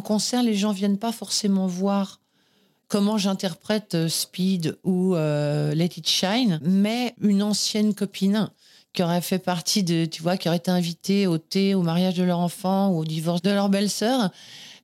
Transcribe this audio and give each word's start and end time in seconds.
en 0.00 0.02
concert, 0.02 0.42
les 0.42 0.54
gens 0.54 0.72
viennent 0.72 0.96
pas 0.96 1.12
forcément 1.12 1.66
voir 1.66 2.20
comment 2.88 3.18
j'interprète 3.18 3.94
euh, 3.94 4.08
Speed 4.08 4.78
ou 4.82 5.14
euh, 5.14 5.74
Let 5.74 5.90
It 5.98 6.08
Shine, 6.08 6.58
mais 6.62 7.14
une 7.20 7.42
ancienne 7.42 7.92
copine 7.92 8.48
qui 8.94 9.02
aurait 9.02 9.20
fait 9.20 9.38
partie 9.38 9.82
de, 9.82 10.06
tu 10.06 10.22
vois, 10.22 10.38
qui 10.38 10.48
aurait 10.48 10.56
été 10.56 10.70
invitée 10.70 11.26
au 11.26 11.36
thé, 11.36 11.74
au 11.74 11.82
mariage 11.82 12.14
de 12.14 12.22
leur 12.22 12.38
enfant 12.38 12.88
ou 12.88 13.00
au 13.00 13.04
divorce 13.04 13.42
de 13.42 13.50
leur 13.50 13.68
belle-sœur 13.68 14.30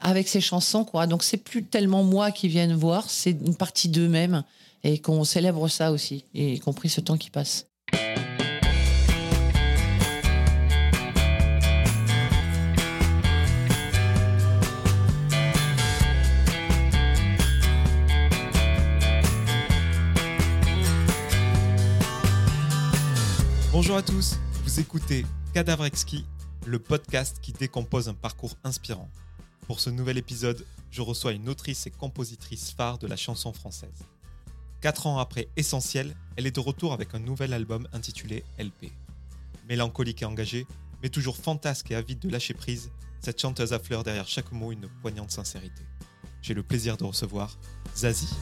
avec 0.00 0.28
ces 0.28 0.42
chansons, 0.42 0.84
quoi. 0.84 1.06
Donc 1.06 1.22
c'est 1.22 1.38
plus 1.38 1.64
tellement 1.64 2.04
moi 2.04 2.30
qui 2.30 2.48
viennent 2.48 2.74
voir, 2.74 3.08
c'est 3.08 3.30
une 3.30 3.56
partie 3.56 3.88
d'eux-mêmes 3.88 4.44
et 4.84 4.98
qu'on 4.98 5.24
célèbre 5.24 5.66
ça 5.68 5.92
aussi, 5.92 6.26
y 6.34 6.60
compris 6.60 6.90
ce 6.90 7.00
temps 7.00 7.16
qui 7.16 7.30
passe. 7.30 7.64
Bonjour 23.78 23.98
à 23.98 24.02
tous, 24.02 24.38
vous 24.64 24.80
écoutez 24.80 25.26
Cadavre 25.52 25.84
Exquis, 25.84 26.24
le 26.64 26.78
podcast 26.78 27.40
qui 27.42 27.52
décompose 27.52 28.08
un 28.08 28.14
parcours 28.14 28.56
inspirant. 28.64 29.10
Pour 29.66 29.80
ce 29.80 29.90
nouvel 29.90 30.16
épisode, 30.16 30.64
je 30.90 31.02
reçois 31.02 31.32
une 31.32 31.46
autrice 31.50 31.86
et 31.86 31.90
compositrice 31.90 32.70
phare 32.70 32.96
de 32.96 33.06
la 33.06 33.16
chanson 33.16 33.52
française. 33.52 34.06
Quatre 34.80 35.06
ans 35.06 35.18
après 35.18 35.48
Essentiel, 35.58 36.16
elle 36.36 36.46
est 36.46 36.56
de 36.56 36.60
retour 36.60 36.94
avec 36.94 37.14
un 37.14 37.18
nouvel 37.18 37.52
album 37.52 37.86
intitulé 37.92 38.44
LP. 38.58 38.92
Mélancolique 39.68 40.22
et 40.22 40.24
engagée, 40.24 40.66
mais 41.02 41.10
toujours 41.10 41.36
fantasque 41.36 41.90
et 41.90 41.96
avide 41.96 42.20
de 42.20 42.30
lâcher 42.30 42.54
prise, 42.54 42.90
cette 43.20 43.38
chanteuse 43.38 43.74
affleure 43.74 44.04
derrière 44.04 44.26
chaque 44.26 44.52
mot 44.52 44.72
une 44.72 44.88
poignante 45.02 45.32
sincérité. 45.32 45.82
J'ai 46.40 46.54
le 46.54 46.62
plaisir 46.62 46.96
de 46.96 47.04
recevoir 47.04 47.58
Zazie. 47.94 48.34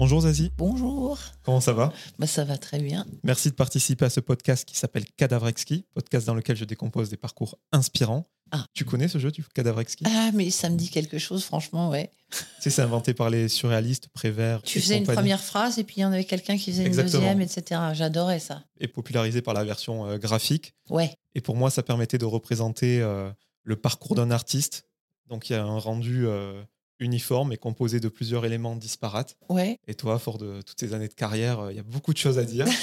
Bonjour 0.00 0.22
Zazie. 0.22 0.50
Bonjour. 0.56 1.18
Comment 1.42 1.60
ça 1.60 1.74
va 1.74 1.92
bah, 2.18 2.26
Ça 2.26 2.42
va 2.42 2.56
très 2.56 2.78
bien. 2.78 3.04
Merci 3.22 3.50
de 3.50 3.54
participer 3.54 4.06
à 4.06 4.08
ce 4.08 4.20
podcast 4.20 4.66
qui 4.66 4.74
s'appelle 4.74 5.04
Cadavrexki, 5.18 5.84
podcast 5.92 6.26
dans 6.26 6.34
lequel 6.34 6.56
je 6.56 6.64
décompose 6.64 7.10
des 7.10 7.18
parcours 7.18 7.58
inspirants. 7.70 8.26
Ah. 8.50 8.64
Tu 8.72 8.86
connais 8.86 9.08
ce 9.08 9.18
jeu 9.18 9.30
du 9.30 9.44
Cadavrexki 9.44 10.04
Ah, 10.06 10.30
mais 10.32 10.48
ça 10.48 10.70
me 10.70 10.76
dit 10.76 10.88
quelque 10.88 11.18
chose, 11.18 11.44
franchement, 11.44 11.90
ouais. 11.90 12.10
Tu 12.30 12.38
sais, 12.60 12.70
c'est 12.70 12.80
inventé 12.80 13.12
par 13.12 13.28
les 13.28 13.50
surréalistes, 13.50 14.08
Prévert. 14.08 14.62
Tu 14.62 14.80
faisais 14.80 14.96
une 14.96 15.04
première 15.04 15.42
phrase 15.42 15.78
et 15.78 15.84
puis 15.84 15.96
il 15.98 16.00
y 16.00 16.04
en 16.06 16.12
avait 16.12 16.24
quelqu'un 16.24 16.56
qui 16.56 16.72
faisait 16.72 16.86
une 16.86 16.96
deuxième, 16.96 17.42
etc. 17.42 17.78
J'adorais 17.92 18.38
ça. 18.38 18.64
Et 18.78 18.88
popularisé 18.88 19.42
par 19.42 19.52
la 19.52 19.64
version 19.64 20.06
euh, 20.06 20.16
graphique. 20.16 20.72
Ouais. 20.88 21.12
Et 21.34 21.42
pour 21.42 21.56
moi, 21.56 21.68
ça 21.68 21.82
permettait 21.82 22.16
de 22.16 22.24
représenter 22.24 23.02
euh, 23.02 23.30
le 23.64 23.76
parcours 23.76 24.14
d'un 24.14 24.30
artiste. 24.30 24.86
Donc 25.28 25.50
il 25.50 25.52
y 25.52 25.56
a 25.56 25.62
un 25.62 25.78
rendu 25.78 26.26
euh, 26.26 26.62
uniforme 27.00 27.52
et 27.52 27.56
composé 27.56 27.98
de 28.00 28.08
plusieurs 28.08 28.44
éléments 28.44 28.76
disparates. 28.76 29.36
Ouais. 29.48 29.78
Et 29.88 29.94
toi, 29.94 30.18
fort 30.18 30.38
de 30.38 30.60
toutes 30.62 30.78
ces 30.78 30.94
années 30.94 31.08
de 31.08 31.14
carrière, 31.14 31.60
euh, 31.60 31.72
il 31.72 31.76
y 31.76 31.80
a 31.80 31.84
beaucoup 31.84 32.12
de 32.12 32.18
choses 32.18 32.38
à 32.38 32.44
dire. 32.44 32.66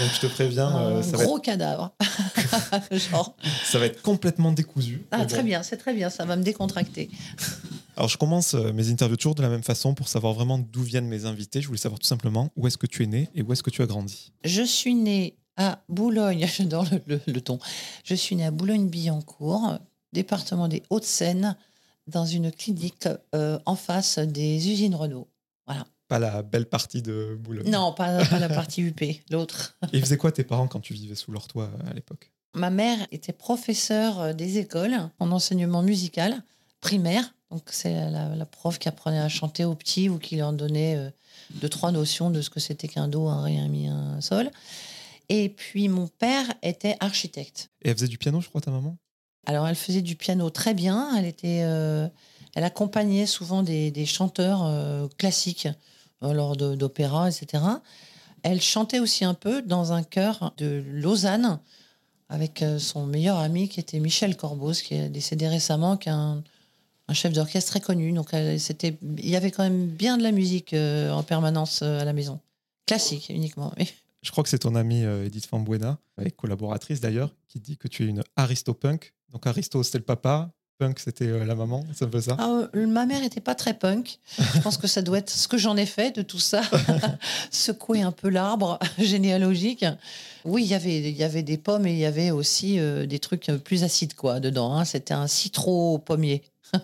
Donc 0.00 0.08
je 0.14 0.20
te 0.20 0.26
préviens, 0.26 0.68
un 0.68 0.86
euh, 0.96 1.02
ça 1.02 1.18
gros 1.18 1.32
va 1.32 1.36
être, 1.36 1.42
cadavre. 1.42 1.94
Genre. 2.92 3.36
ça 3.64 3.78
va 3.78 3.84
être 3.86 4.00
complètement 4.00 4.50
décousu. 4.52 5.04
Ah, 5.10 5.26
très 5.26 5.38
bon. 5.40 5.44
bien, 5.48 5.62
c'est 5.62 5.76
très 5.76 5.92
bien, 5.92 6.08
ça 6.08 6.24
va 6.24 6.36
me 6.36 6.42
décontracter. 6.42 7.10
Alors 7.96 8.08
je 8.08 8.16
commence 8.16 8.54
euh, 8.54 8.72
mes 8.72 8.88
interviews 8.88 9.18
toujours 9.18 9.34
de 9.34 9.42
la 9.42 9.50
même 9.50 9.62
façon 9.62 9.92
pour 9.94 10.08
savoir 10.08 10.32
vraiment 10.32 10.58
d'où 10.58 10.82
viennent 10.82 11.08
mes 11.08 11.26
invités. 11.26 11.60
Je 11.60 11.66
voulais 11.66 11.78
savoir 11.78 11.98
tout 11.98 12.06
simplement 12.06 12.48
où 12.56 12.66
est-ce 12.66 12.78
que 12.78 12.86
tu 12.86 13.02
es 13.02 13.06
né 13.06 13.28
et 13.34 13.42
où 13.42 13.52
est-ce 13.52 13.62
que 13.62 13.68
tu 13.68 13.82
as 13.82 13.86
grandi. 13.86 14.32
Je 14.44 14.62
suis 14.62 14.94
née 14.94 15.36
à 15.58 15.82
Boulogne, 15.90 16.46
j'adore 16.56 16.86
le, 16.90 17.02
le- 17.06 17.20
le 17.30 17.40
ton. 17.42 17.58
Je 18.02 18.14
suis 18.14 18.34
née 18.34 18.46
à 18.46 18.50
Boulogne-Billancourt, 18.50 19.78
département 20.14 20.68
des 20.68 20.82
Hauts-de-Seine, 20.88 21.54
dans 22.06 22.26
une 22.26 22.50
clinique 22.50 23.08
euh, 23.34 23.58
en 23.66 23.76
face 23.76 24.18
des 24.18 24.70
usines 24.70 24.94
Renault. 24.94 25.28
Pas 26.08 26.18
la 26.18 26.42
belle 26.42 26.66
partie 26.66 27.00
de 27.00 27.38
Boulogne. 27.40 27.70
Non, 27.70 27.94
pas, 27.94 28.22
pas 28.26 28.38
la 28.38 28.48
partie 28.50 28.82
UP, 28.82 29.00
l'autre. 29.30 29.78
Et 29.92 29.96
ils 29.96 30.00
faisaient 30.02 30.18
quoi 30.18 30.30
tes 30.30 30.44
parents 30.44 30.68
quand 30.68 30.80
tu 30.80 30.92
vivais 30.92 31.14
sous 31.14 31.32
leur 31.32 31.48
toit 31.48 31.70
euh, 31.72 31.90
à 31.90 31.94
l'époque? 31.94 32.30
Ma 32.54 32.68
mère 32.68 32.98
était 33.12 33.32
professeure 33.32 34.20
euh, 34.20 34.32
des 34.34 34.58
écoles 34.58 35.08
en 35.18 35.32
enseignement 35.32 35.80
musical 35.82 36.42
primaire. 36.82 37.34
Donc, 37.50 37.62
c'est 37.70 38.10
la, 38.10 38.34
la 38.34 38.44
prof 38.44 38.78
qui 38.78 38.88
apprenait 38.88 39.20
à 39.20 39.30
chanter 39.30 39.64
aux 39.64 39.74
petits 39.74 40.10
ou 40.10 40.18
qui 40.18 40.36
leur 40.36 40.52
donnait 40.52 40.96
euh, 40.96 41.10
deux, 41.62 41.70
trois 41.70 41.92
notions 41.92 42.30
de 42.30 42.42
ce 42.42 42.50
que 42.50 42.60
c'était 42.60 42.88
qu'un 42.88 43.08
do, 43.08 43.28
un 43.28 43.42
ré, 43.42 43.58
un 43.58 43.68
mi, 43.68 43.86
un 43.86 44.20
sol. 44.20 44.50
Et 45.30 45.48
puis, 45.48 45.88
mon 45.88 46.08
père 46.08 46.44
était 46.62 46.96
architecte. 47.00 47.70
Et 47.80 47.88
elle 47.88 47.94
faisait 47.94 48.08
du 48.08 48.18
piano, 48.18 48.42
je 48.42 48.48
crois, 48.50 48.60
ta 48.60 48.70
maman? 48.70 48.98
Alors, 49.46 49.66
elle 49.66 49.76
faisait 49.76 50.02
du 50.02 50.16
piano 50.16 50.50
très 50.50 50.74
bien. 50.74 51.14
Elle, 51.16 51.26
était, 51.26 51.62
euh, 51.64 52.08
elle 52.54 52.64
accompagnait 52.64 53.26
souvent 53.26 53.62
des, 53.62 54.06
chanteurs 54.06 54.64
euh, 54.64 55.08
classiques 55.18 55.68
euh, 56.22 56.32
lors 56.32 56.56
d'opéra, 56.56 57.28
etc. 57.28 57.64
Elle 58.42 58.60
chantait 58.60 59.00
aussi 59.00 59.24
un 59.24 59.34
peu 59.34 59.62
dans 59.62 59.92
un 59.92 60.02
chœur 60.02 60.52
de 60.56 60.82
Lausanne 60.88 61.58
avec 62.28 62.64
son 62.78 63.06
meilleur 63.06 63.36
ami 63.36 63.68
qui 63.68 63.78
était 63.78 64.00
Michel 64.00 64.38
Corbos, 64.38 64.72
qui 64.72 64.94
est 64.94 65.10
décédé 65.10 65.48
récemment, 65.48 65.98
qui 65.98 66.08
est 66.08 66.12
un, 66.12 66.42
chef 67.12 67.34
d'orchestre 67.34 67.72
très 67.72 67.80
connu. 67.80 68.12
Donc, 68.12 68.30
il 68.32 69.28
y 69.28 69.36
avait 69.36 69.50
quand 69.50 69.64
même 69.64 69.86
bien 69.86 70.16
de 70.16 70.22
la 70.22 70.32
musique 70.32 70.72
en 70.74 71.22
permanence 71.22 71.82
à 71.82 72.06
la 72.06 72.12
maison. 72.14 72.40
Classique 72.86 73.28
uniquement. 73.28 73.72
oui. 73.78 73.92
Je 74.22 74.30
crois 74.30 74.44
que 74.44 74.50
c'est 74.50 74.60
ton 74.60 74.74
amie 74.74 75.04
euh, 75.04 75.26
Edith 75.26 75.46
Fambuena, 75.46 75.98
avec 76.16 76.36
collaboratrice 76.36 77.00
d'ailleurs, 77.00 77.34
qui 77.48 77.60
dit 77.60 77.76
que 77.76 77.88
tu 77.88 78.04
es 78.04 78.06
une 78.06 78.22
aristopunk. 78.36 79.14
Donc 79.30 79.46
aristo, 79.46 79.82
c'était 79.82 79.98
le 79.98 80.04
papa, 80.04 80.52
punk, 80.78 80.98
c'était 81.00 81.26
euh, 81.26 81.44
la 81.44 81.54
maman, 81.54 81.84
c'est 81.94 82.04
un 82.04 82.08
peu 82.08 82.20
ça? 82.20 82.36
Ah, 82.38 82.68
euh, 82.74 82.86
ma 82.86 83.04
mère 83.06 83.22
était 83.24 83.40
pas 83.40 83.54
très 83.54 83.74
punk. 83.74 84.18
Je 84.38 84.60
pense 84.60 84.76
que 84.76 84.86
ça 84.86 85.02
doit 85.02 85.18
être 85.18 85.30
ce 85.30 85.48
que 85.48 85.58
j'en 85.58 85.76
ai 85.76 85.86
fait 85.86 86.14
de 86.14 86.22
tout 86.22 86.38
ça, 86.38 86.62
secouer 87.50 88.02
un 88.02 88.12
peu 88.12 88.28
l'arbre 88.28 88.78
généalogique. 88.98 89.84
Oui, 90.44 90.62
il 90.64 90.68
y 90.68 90.74
avait 90.74 91.00
il 91.00 91.16
y 91.16 91.24
avait 91.24 91.42
des 91.42 91.58
pommes 91.58 91.86
et 91.86 91.92
il 91.92 91.98
y 91.98 92.04
avait 92.04 92.30
aussi 92.30 92.78
euh, 92.78 93.06
des 93.06 93.18
trucs 93.18 93.48
euh, 93.48 93.58
plus 93.58 93.84
acides 93.84 94.14
quoi 94.14 94.40
dedans. 94.40 94.74
hein. 94.74 94.84
C'était 94.84 95.14
un 95.14 95.26
citron 95.26 95.98
pommier. 95.98 96.42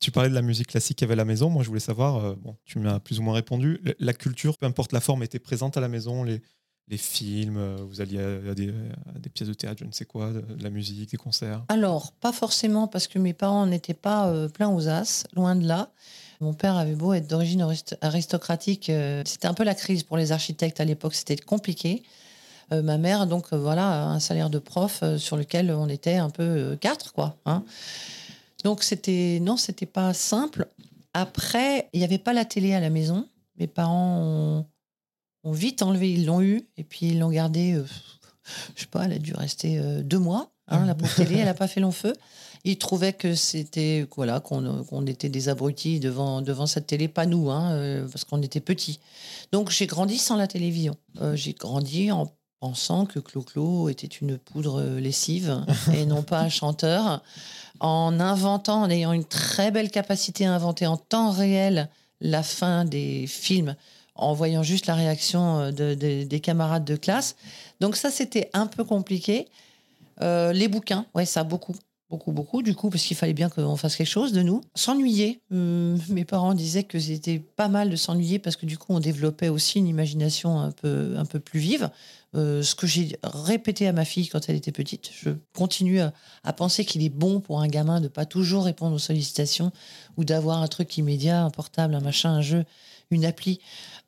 Tu 0.00 0.10
parlais 0.10 0.28
de 0.28 0.34
la 0.34 0.42
musique 0.42 0.66
classique 0.66 0.98
qu'il 0.98 1.06
y 1.06 1.08
avait 1.08 1.12
à 1.12 1.22
la 1.22 1.24
maison. 1.24 1.48
Moi, 1.48 1.62
je 1.62 1.68
voulais 1.68 1.78
savoir, 1.78 2.16
euh, 2.16 2.34
bon, 2.36 2.56
tu 2.64 2.80
m'as 2.80 2.98
plus 2.98 3.20
ou 3.20 3.22
moins 3.22 3.34
répondu, 3.34 3.80
la 4.00 4.12
culture, 4.12 4.58
peu 4.58 4.66
importe 4.66 4.90
la 4.90 5.00
forme, 5.00 5.22
était 5.22 5.38
présente 5.38 5.76
à 5.76 5.80
la 5.80 5.86
maison, 5.86 6.24
les, 6.24 6.42
films, 6.96 7.56
euh, 7.56 7.76
vous 7.88 8.00
alliez 8.00 8.20
à, 8.20 8.54
des, 8.54 9.28
pièces 9.28 9.48
de 9.48 9.54
théâtre, 9.54 9.78
je 9.80 9.84
ne 9.84 9.92
sais 9.92 10.04
quoi, 10.04 10.30
de, 10.30 10.42
la 10.62 10.70
musique, 10.70 11.10
des 11.10 11.16
concerts. 11.16 11.62
Alors, 11.68 12.12
pas 12.12 12.32
forcément 12.32 12.86
parce 12.86 13.06
que 13.06 13.18
mes 13.18 13.32
parents 13.32 13.66
n'étaient 13.66 13.94
pas 13.94 14.28
euh, 14.28 14.48
pleins 14.48 14.68
aux 14.68 14.88
as, 14.88 15.26
loin 15.34 15.56
de 15.56 15.66
là. 15.66 15.90
Mon 16.40 16.54
père 16.54 16.76
avait 16.76 16.94
beau 16.94 17.12
être 17.12 17.28
d'origine 17.28 17.62
arist- 17.62 17.96
aristocratique, 18.00 18.90
euh, 18.90 19.22
c'était 19.24 19.46
un 19.46 19.54
peu 19.54 19.64
la 19.64 19.74
crise 19.74 20.02
pour 20.02 20.16
les 20.16 20.32
architectes 20.32 20.80
à 20.80 20.84
l'époque, 20.84 21.14
c'était 21.14 21.36
compliqué. 21.36 22.02
Ma 22.70 22.96
mère, 22.96 23.26
donc 23.26 23.52
voilà, 23.52 24.06
un 24.06 24.18
salaire 24.18 24.48
de 24.48 24.58
prof 24.58 25.04
sur 25.18 25.36
lequel 25.36 25.70
on 25.72 25.90
était 25.90 26.14
un 26.14 26.30
peu 26.30 26.74
quatre, 26.80 27.12
quoi. 27.12 27.36
hein. 27.44 27.64
Donc 28.64 28.82
c'était 28.82 29.40
non, 29.42 29.58
c'était 29.58 29.84
pas 29.84 30.14
simple. 30.14 30.66
Après, 31.14 31.90
il 31.92 31.98
n'y 31.98 32.04
avait 32.04 32.18
pas 32.18 32.32
la 32.32 32.44
télé 32.44 32.72
à 32.72 32.80
la 32.80 32.90
maison. 32.90 33.26
Mes 33.58 33.66
parents 33.66 34.18
ont, 34.22 34.66
ont 35.44 35.52
vite 35.52 35.82
enlevé, 35.82 36.12
ils 36.12 36.26
l'ont 36.26 36.40
eu 36.40 36.62
et 36.76 36.84
puis 36.84 37.08
ils 37.08 37.18
l'ont 37.18 37.30
gardé. 37.30 37.74
euh, 37.74 37.84
je 38.74 38.82
sais 38.82 38.86
pas, 38.86 39.04
elle 39.04 39.12
a 39.12 39.18
dû 39.18 39.34
rester 39.34 39.78
euh, 39.78 40.02
deux 40.02 40.18
mois. 40.18 40.52
Hein, 40.68 40.86
la 40.86 40.94
pauvre 40.94 41.14
télé, 41.14 41.36
elle 41.36 41.46
n'a 41.46 41.54
pas 41.54 41.68
fait 41.68 41.80
long 41.80 41.92
feu. 41.92 42.14
Ils 42.64 42.78
trouvaient 42.78 43.12
que 43.12 43.34
c'était 43.34 44.06
voilà 44.14 44.40
qu'on 44.40 44.84
qu'on 44.84 45.06
était 45.06 45.28
des 45.28 45.48
abrutis 45.48 45.98
devant 45.98 46.40
devant 46.40 46.66
cette 46.66 46.86
télé, 46.86 47.08
pas 47.08 47.26
nous, 47.26 47.50
hein, 47.50 47.72
euh, 47.72 48.08
parce 48.08 48.24
qu'on 48.24 48.40
était 48.40 48.60
petits. 48.60 49.00
Donc 49.50 49.70
j'ai 49.70 49.86
grandi 49.86 50.18
sans 50.18 50.36
la 50.36 50.46
télévision. 50.46 50.96
Euh, 51.20 51.34
j'ai 51.34 51.52
grandi 51.52 52.12
en 52.12 52.32
pensant 52.60 53.06
que 53.06 53.18
Clo-Clo 53.18 53.88
était 53.88 54.06
une 54.06 54.38
poudre 54.38 54.80
euh, 54.80 55.00
lessive 55.00 55.64
et 55.92 56.06
non 56.06 56.22
pas 56.22 56.40
un 56.40 56.48
chanteur, 56.48 57.22
en 57.80 58.20
inventant, 58.20 58.82
en 58.82 58.90
ayant 58.90 59.12
une 59.12 59.24
très 59.24 59.72
belle 59.72 59.90
capacité 59.90 60.46
à 60.46 60.54
inventer 60.54 60.86
en 60.86 60.96
temps 60.96 61.32
réel 61.32 61.88
la 62.20 62.44
fin 62.44 62.84
des 62.84 63.26
films, 63.26 63.74
en 64.14 64.34
voyant 64.34 64.62
juste 64.62 64.86
la 64.86 64.94
réaction 64.94 65.58
euh, 65.60 65.70
de- 65.70 65.94
de- 65.94 66.24
des 66.24 66.40
camarades 66.40 66.84
de 66.84 66.96
classe. 66.96 67.36
Donc 67.80 67.96
ça, 67.96 68.10
c'était 68.10 68.50
un 68.52 68.66
peu 68.66 68.84
compliqué. 68.84 69.48
Euh, 70.20 70.52
les 70.52 70.68
bouquins, 70.68 71.06
ouais, 71.14 71.24
ça 71.24 71.42
beaucoup, 71.44 71.74
beaucoup, 72.10 72.32
beaucoup. 72.32 72.62
Du 72.62 72.74
coup, 72.74 72.90
parce 72.90 73.02
qu'il 73.02 73.16
fallait 73.16 73.32
bien 73.32 73.48
qu'on 73.48 73.76
fasse 73.76 73.96
quelque 73.96 74.06
chose 74.06 74.32
de 74.32 74.42
nous. 74.42 74.60
S'ennuyer. 74.74 75.40
Hum, 75.50 75.98
mes 76.10 76.24
parents 76.24 76.54
disaient 76.54 76.84
que 76.84 76.98
c'était 76.98 77.38
pas 77.38 77.68
mal 77.68 77.90
de 77.90 77.96
s'ennuyer 77.96 78.38
parce 78.38 78.56
que 78.56 78.66
du 78.66 78.76
coup, 78.78 78.92
on 78.94 79.00
développait 79.00 79.48
aussi 79.48 79.78
une 79.78 79.88
imagination 79.88 80.60
un 80.60 80.70
peu, 80.70 81.14
un 81.16 81.24
peu 81.24 81.40
plus 81.40 81.60
vive. 81.60 81.90
Euh, 82.34 82.62
ce 82.62 82.74
que 82.74 82.86
j'ai 82.86 83.18
répété 83.22 83.86
à 83.88 83.92
ma 83.92 84.06
fille 84.06 84.26
quand 84.28 84.48
elle 84.48 84.56
était 84.56 84.72
petite. 84.72 85.10
Je 85.14 85.30
continue 85.54 86.00
à, 86.00 86.14
à 86.44 86.52
penser 86.54 86.84
qu'il 86.86 87.02
est 87.04 87.10
bon 87.10 87.40
pour 87.40 87.60
un 87.60 87.66
gamin 87.68 88.00
de 88.00 88.08
pas 88.08 88.24
toujours 88.24 88.64
répondre 88.64 88.94
aux 88.94 88.98
sollicitations 88.98 89.70
ou 90.16 90.24
d'avoir 90.24 90.62
un 90.62 90.68
truc 90.68 90.96
immédiat, 90.96 91.42
un 91.42 91.50
portable, 91.50 91.94
un 91.94 92.00
machin, 92.00 92.30
un 92.30 92.40
jeu, 92.40 92.64
une 93.10 93.26
appli 93.26 93.60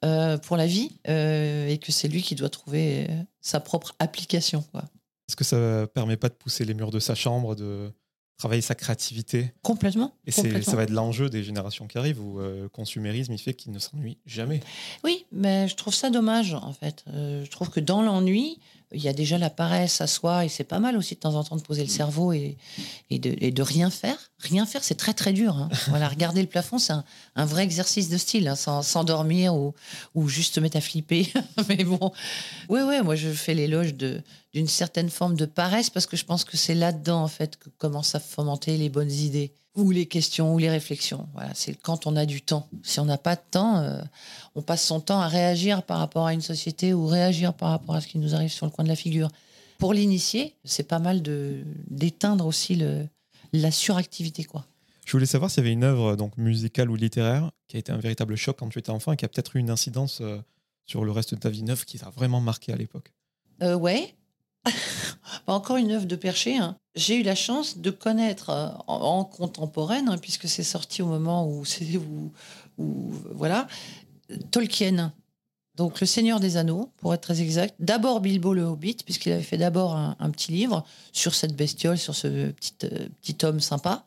euh, 0.04 0.38
pour 0.38 0.56
la 0.56 0.66
vie, 0.66 0.98
euh, 1.08 1.68
et 1.68 1.78
que 1.78 1.92
c'est 1.92 2.08
lui 2.08 2.22
qui 2.22 2.34
doit 2.34 2.48
trouver 2.48 3.06
euh, 3.08 3.22
sa 3.40 3.60
propre 3.60 3.94
application. 3.98 4.62
Quoi. 4.72 4.84
Est-ce 5.28 5.36
que 5.36 5.44
ça 5.44 5.86
permet 5.94 6.16
pas 6.16 6.28
de 6.28 6.34
pousser 6.34 6.64
les 6.64 6.74
murs 6.74 6.90
de 6.90 6.98
sa 6.98 7.14
chambre, 7.14 7.54
de 7.54 7.90
travailler 8.36 8.62
sa 8.62 8.74
créativité? 8.74 9.52
Complètement. 9.62 10.14
Et 10.26 10.32
complètement. 10.32 10.62
ça 10.62 10.76
va 10.76 10.82
être 10.82 10.90
l'enjeu 10.90 11.30
des 11.30 11.42
générations 11.42 11.86
qui 11.86 11.96
arrivent 11.96 12.20
où 12.20 12.40
euh, 12.40 12.62
le 12.62 12.68
consumérisme, 12.68 13.32
il 13.32 13.38
fait 13.38 13.54
qu'il 13.54 13.72
ne 13.72 13.78
s'ennuie 13.78 14.18
jamais. 14.26 14.60
Oui, 15.04 15.24
mais 15.32 15.68
je 15.68 15.76
trouve 15.76 15.94
ça 15.94 16.10
dommage, 16.10 16.54
en 16.54 16.72
fait. 16.72 17.04
Je 17.06 17.48
trouve 17.50 17.70
que 17.70 17.80
dans 17.80 18.02
l'ennui, 18.02 18.58
il 18.94 19.02
y 19.02 19.08
a 19.08 19.12
déjà 19.12 19.38
la 19.38 19.50
paresse 19.50 20.00
à 20.00 20.06
soi, 20.06 20.44
et 20.44 20.48
c'est 20.48 20.64
pas 20.64 20.78
mal 20.78 20.96
aussi 20.96 21.14
de 21.14 21.20
temps 21.20 21.34
en 21.34 21.44
temps 21.44 21.56
de 21.56 21.62
poser 21.62 21.82
le 21.82 21.88
cerveau 21.88 22.32
et, 22.32 22.56
et, 23.10 23.18
de, 23.18 23.34
et 23.40 23.50
de 23.50 23.62
rien 23.62 23.90
faire. 23.90 24.16
Rien 24.38 24.66
faire, 24.66 24.84
c'est 24.84 24.94
très 24.94 25.14
très 25.14 25.32
dur. 25.32 25.56
Hein. 25.56 25.68
Voilà, 25.88 26.08
regarder 26.08 26.40
le 26.40 26.48
plafond, 26.48 26.78
c'est 26.78 26.92
un, 26.92 27.04
un, 27.36 27.44
vrai 27.44 27.62
exercice 27.62 28.08
de 28.08 28.16
style, 28.16 28.48
hein, 28.48 28.56
sans 28.56 28.82
s'endormir 28.82 29.54
ou, 29.54 29.74
ou 30.14 30.28
juste 30.28 30.54
se 30.54 30.60
mettre 30.60 30.76
à 30.76 30.80
flipper. 30.80 31.32
mais 31.68 31.84
bon, 31.84 32.12
oui, 32.68 32.80
oui, 32.86 33.02
moi 33.02 33.16
je 33.16 33.30
fais 33.30 33.54
l'éloge 33.54 33.94
d'une 33.94 34.68
certaine 34.68 35.10
forme 35.10 35.36
de 35.36 35.46
paresse 35.46 35.90
parce 35.90 36.06
que 36.06 36.16
je 36.16 36.24
pense 36.24 36.44
que 36.44 36.56
c'est 36.56 36.74
là-dedans, 36.74 37.22
en 37.22 37.28
fait, 37.28 37.56
que 37.56 37.68
commencent 37.78 38.14
à 38.14 38.20
fomenter 38.20 38.76
les 38.76 38.88
bonnes 38.88 39.12
idées 39.12 39.52
ou 39.76 39.90
les 39.90 40.06
questions 40.06 40.54
ou 40.54 40.58
les 40.58 40.70
réflexions. 40.70 41.26
Voilà, 41.34 41.50
c'est 41.54 41.74
quand 41.74 42.06
on 42.06 42.16
a 42.16 42.26
du 42.26 42.42
temps. 42.42 42.68
Si 42.82 43.00
on 43.00 43.04
n'a 43.04 43.18
pas 43.18 43.36
de 43.36 43.40
temps, 43.50 43.78
euh, 43.78 44.00
on 44.54 44.62
passe 44.62 44.84
son 44.84 45.00
temps 45.00 45.20
à 45.20 45.28
réagir 45.28 45.82
par 45.82 45.98
rapport 45.98 46.26
à 46.26 46.32
une 46.32 46.42
société 46.42 46.94
ou 46.94 47.06
réagir 47.06 47.54
par 47.54 47.70
rapport 47.70 47.94
à 47.94 48.00
ce 48.00 48.06
qui 48.06 48.18
nous 48.18 48.34
arrive 48.34 48.50
sur 48.50 48.66
le 48.66 48.72
coin 48.72 48.84
de 48.84 48.88
la 48.88 48.96
figure. 48.96 49.28
Pour 49.78 49.92
l'initier, 49.92 50.54
c'est 50.64 50.86
pas 50.86 51.00
mal 51.00 51.22
de 51.22 51.64
d'éteindre 51.88 52.46
aussi 52.46 52.76
le, 52.76 53.06
la 53.52 53.70
suractivité, 53.70 54.44
quoi. 54.44 54.64
Je 55.04 55.12
voulais 55.12 55.26
savoir 55.26 55.50
s'il 55.50 55.62
y 55.62 55.66
avait 55.66 55.72
une 55.72 55.84
œuvre 55.84 56.16
donc 56.16 56.36
musicale 56.38 56.90
ou 56.90 56.96
littéraire 56.96 57.50
qui 57.68 57.76
a 57.76 57.80
été 57.80 57.92
un 57.92 57.98
véritable 57.98 58.36
choc 58.36 58.56
quand 58.58 58.68
tu 58.68 58.78
étais 58.78 58.90
enfant 58.90 59.12
et 59.12 59.16
qui 59.16 59.24
a 59.24 59.28
peut-être 59.28 59.56
eu 59.56 59.58
une 59.58 59.70
incidence 59.70 60.20
euh, 60.22 60.38
sur 60.86 61.04
le 61.04 61.12
reste 61.12 61.34
de 61.34 61.40
ta 61.40 61.50
vie 61.50 61.62
neuve 61.62 61.84
qui 61.84 61.98
t'a 61.98 62.10
vraiment 62.10 62.40
marqué 62.40 62.72
à 62.72 62.76
l'époque? 62.76 63.12
Euh, 63.62 63.74
ouais, 63.74 64.14
encore 65.46 65.76
une 65.76 65.90
œuvre 65.92 66.06
de 66.06 66.16
Percher. 66.16 66.56
Hein. 66.56 66.76
J'ai 66.94 67.16
eu 67.16 67.22
la 67.22 67.34
chance 67.34 67.78
de 67.78 67.90
connaître 67.90 68.50
euh, 68.50 68.68
en, 68.86 69.24
contemporaine, 69.24 70.08
hein, 70.08 70.18
puisque 70.18 70.48
c'est 70.48 70.62
sorti 70.62 71.02
au 71.02 71.06
moment 71.06 71.48
où 71.48 71.64
c'est 71.64 71.86
voilà 72.76 73.66
Tolkien. 74.50 75.12
Donc 75.76 76.00
le 76.00 76.06
Seigneur 76.06 76.38
des 76.38 76.56
Anneaux, 76.56 76.90
pour 76.98 77.12
être 77.14 77.22
très 77.22 77.40
exact. 77.40 77.74
D'abord 77.80 78.20
Bilbo 78.20 78.54
le 78.54 78.62
Hobbit, 78.62 78.98
puisqu'il 79.04 79.32
avait 79.32 79.42
fait 79.42 79.58
d'abord 79.58 79.96
un, 79.96 80.14
un, 80.20 80.30
petit 80.30 80.52
livre 80.52 80.84
sur 81.12 81.34
cette 81.34 81.56
bestiole, 81.56 81.98
sur 81.98 82.14
ce 82.14 82.50
petit, 82.52 82.74
euh, 82.84 83.08
petit 83.20 83.44
homme 83.44 83.58
sympa, 83.58 84.04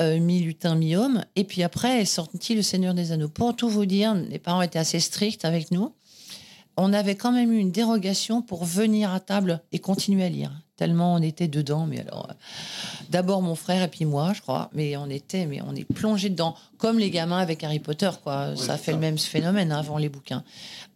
euh, 0.00 0.18
mi-lutin, 0.18 0.76
mi-homme. 0.76 1.22
Et 1.36 1.44
puis 1.44 1.62
après 1.62 2.00
est 2.00 2.06
sorti 2.06 2.54
le 2.54 2.62
Seigneur 2.62 2.94
des 2.94 3.12
Anneaux. 3.12 3.28
Pour 3.28 3.54
tout 3.54 3.68
vous 3.68 3.84
dire, 3.84 4.14
les 4.14 4.38
parents 4.38 4.62
étaient 4.62 4.78
assez 4.78 5.00
stricts 5.00 5.44
avec 5.44 5.70
nous 5.70 5.92
on 6.80 6.92
avait 6.92 7.14
quand 7.14 7.32
même 7.32 7.52
eu 7.52 7.58
une 7.58 7.70
dérogation 7.70 8.42
pour 8.42 8.64
venir 8.64 9.12
à 9.12 9.20
table 9.20 9.60
et 9.72 9.78
continuer 9.78 10.24
à 10.24 10.28
lire. 10.28 10.52
Tellement 10.76 11.14
on 11.14 11.22
était 11.22 11.48
dedans. 11.48 11.86
Mais 11.86 12.00
alors, 12.00 12.28
euh, 12.30 12.34
d'abord 13.10 13.42
mon 13.42 13.54
frère 13.54 13.82
et 13.82 13.88
puis 13.88 14.04
moi, 14.04 14.32
je 14.34 14.40
crois. 14.40 14.70
Mais 14.72 14.96
on 14.96 15.08
était, 15.10 15.46
mais 15.46 15.60
on 15.62 15.74
est 15.74 15.84
plongé 15.84 16.28
dedans, 16.30 16.54
comme 16.78 16.98
les 16.98 17.10
gamins 17.10 17.38
avec 17.38 17.62
Harry 17.64 17.80
Potter, 17.80 18.10
quoi. 18.22 18.56
Ça 18.56 18.78
fait 18.78 18.92
ça. 18.92 18.96
le 18.96 18.98
même 18.98 19.18
phénomène 19.18 19.72
hein, 19.72 19.78
avant 19.78 19.98
les 19.98 20.08
bouquins, 20.08 20.42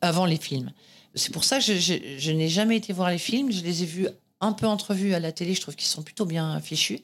avant 0.00 0.26
les 0.26 0.38
films. 0.38 0.70
C'est 1.14 1.32
pour 1.32 1.44
ça 1.44 1.58
que 1.58 1.64
je, 1.64 1.74
je, 1.74 1.94
je 2.18 2.32
n'ai 2.32 2.48
jamais 2.48 2.76
été 2.76 2.92
voir 2.92 3.10
les 3.10 3.18
films. 3.18 3.52
Je 3.52 3.62
les 3.62 3.82
ai 3.82 3.86
vus 3.86 4.08
un 4.40 4.52
peu 4.52 4.66
entrevus 4.66 5.14
à 5.14 5.20
la 5.20 5.32
télé. 5.32 5.54
Je 5.54 5.60
trouve 5.60 5.76
qu'ils 5.76 5.88
sont 5.88 6.02
plutôt 6.02 6.24
bien 6.24 6.58
fichus 6.60 7.00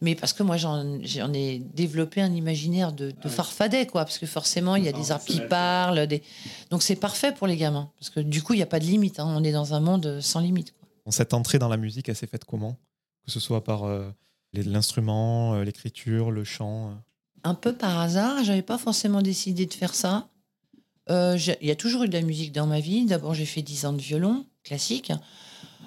mais 0.00 0.14
parce 0.14 0.32
que 0.32 0.42
moi 0.42 0.56
j'en 0.56 1.32
ai 1.32 1.58
développé 1.58 2.20
un 2.20 2.32
imaginaire 2.32 2.92
de, 2.92 3.10
de 3.10 3.28
farfadet 3.28 3.86
quoi 3.86 4.04
parce 4.04 4.18
que 4.18 4.26
forcément 4.26 4.76
il 4.76 4.84
y 4.84 4.88
a 4.88 4.92
des 4.92 5.12
arbres 5.12 5.24
qui 5.24 5.40
parlent 5.40 6.06
des... 6.06 6.22
donc 6.70 6.82
c'est 6.82 6.96
parfait 6.96 7.32
pour 7.32 7.46
les 7.46 7.56
gamins 7.56 7.90
parce 7.98 8.10
que 8.10 8.20
du 8.20 8.42
coup 8.42 8.54
il 8.54 8.56
n'y 8.56 8.62
a 8.62 8.66
pas 8.66 8.80
de 8.80 8.84
limite 8.84 9.20
hein. 9.20 9.26
on 9.28 9.44
est 9.44 9.52
dans 9.52 9.74
un 9.74 9.80
monde 9.80 10.20
sans 10.20 10.40
limite 10.40 10.72
quoi. 10.72 11.12
cette 11.12 11.34
entrée 11.34 11.58
dans 11.58 11.68
la 11.68 11.76
musique 11.76 12.08
elle 12.08 12.16
s'est 12.16 12.26
faite 12.26 12.44
comment? 12.44 12.76
Que 13.26 13.32
ce 13.32 13.40
soit 13.40 13.62
par 13.62 13.84
euh, 13.84 14.10
l'instrument 14.54 15.54
euh, 15.54 15.64
l'écriture 15.64 16.30
le 16.30 16.44
chant 16.44 16.90
euh... 16.90 16.94
un 17.44 17.54
peu 17.54 17.74
par 17.74 17.98
hasard 17.98 18.42
j'avais 18.42 18.62
pas 18.62 18.78
forcément 18.78 19.22
décidé 19.22 19.66
de 19.66 19.74
faire 19.74 19.94
ça. 19.94 20.28
Euh, 21.10 21.36
il 21.60 21.66
y 21.66 21.72
a 21.72 21.76
toujours 21.76 22.04
eu 22.04 22.08
de 22.08 22.12
la 22.12 22.22
musique 22.22 22.52
dans 22.52 22.66
ma 22.66 22.78
vie. 22.78 23.04
D'abord 23.04 23.34
j'ai 23.34 23.46
fait 23.46 23.62
10 23.62 23.86
ans 23.86 23.92
de 23.92 24.00
violon 24.00 24.46
classique 24.62 25.12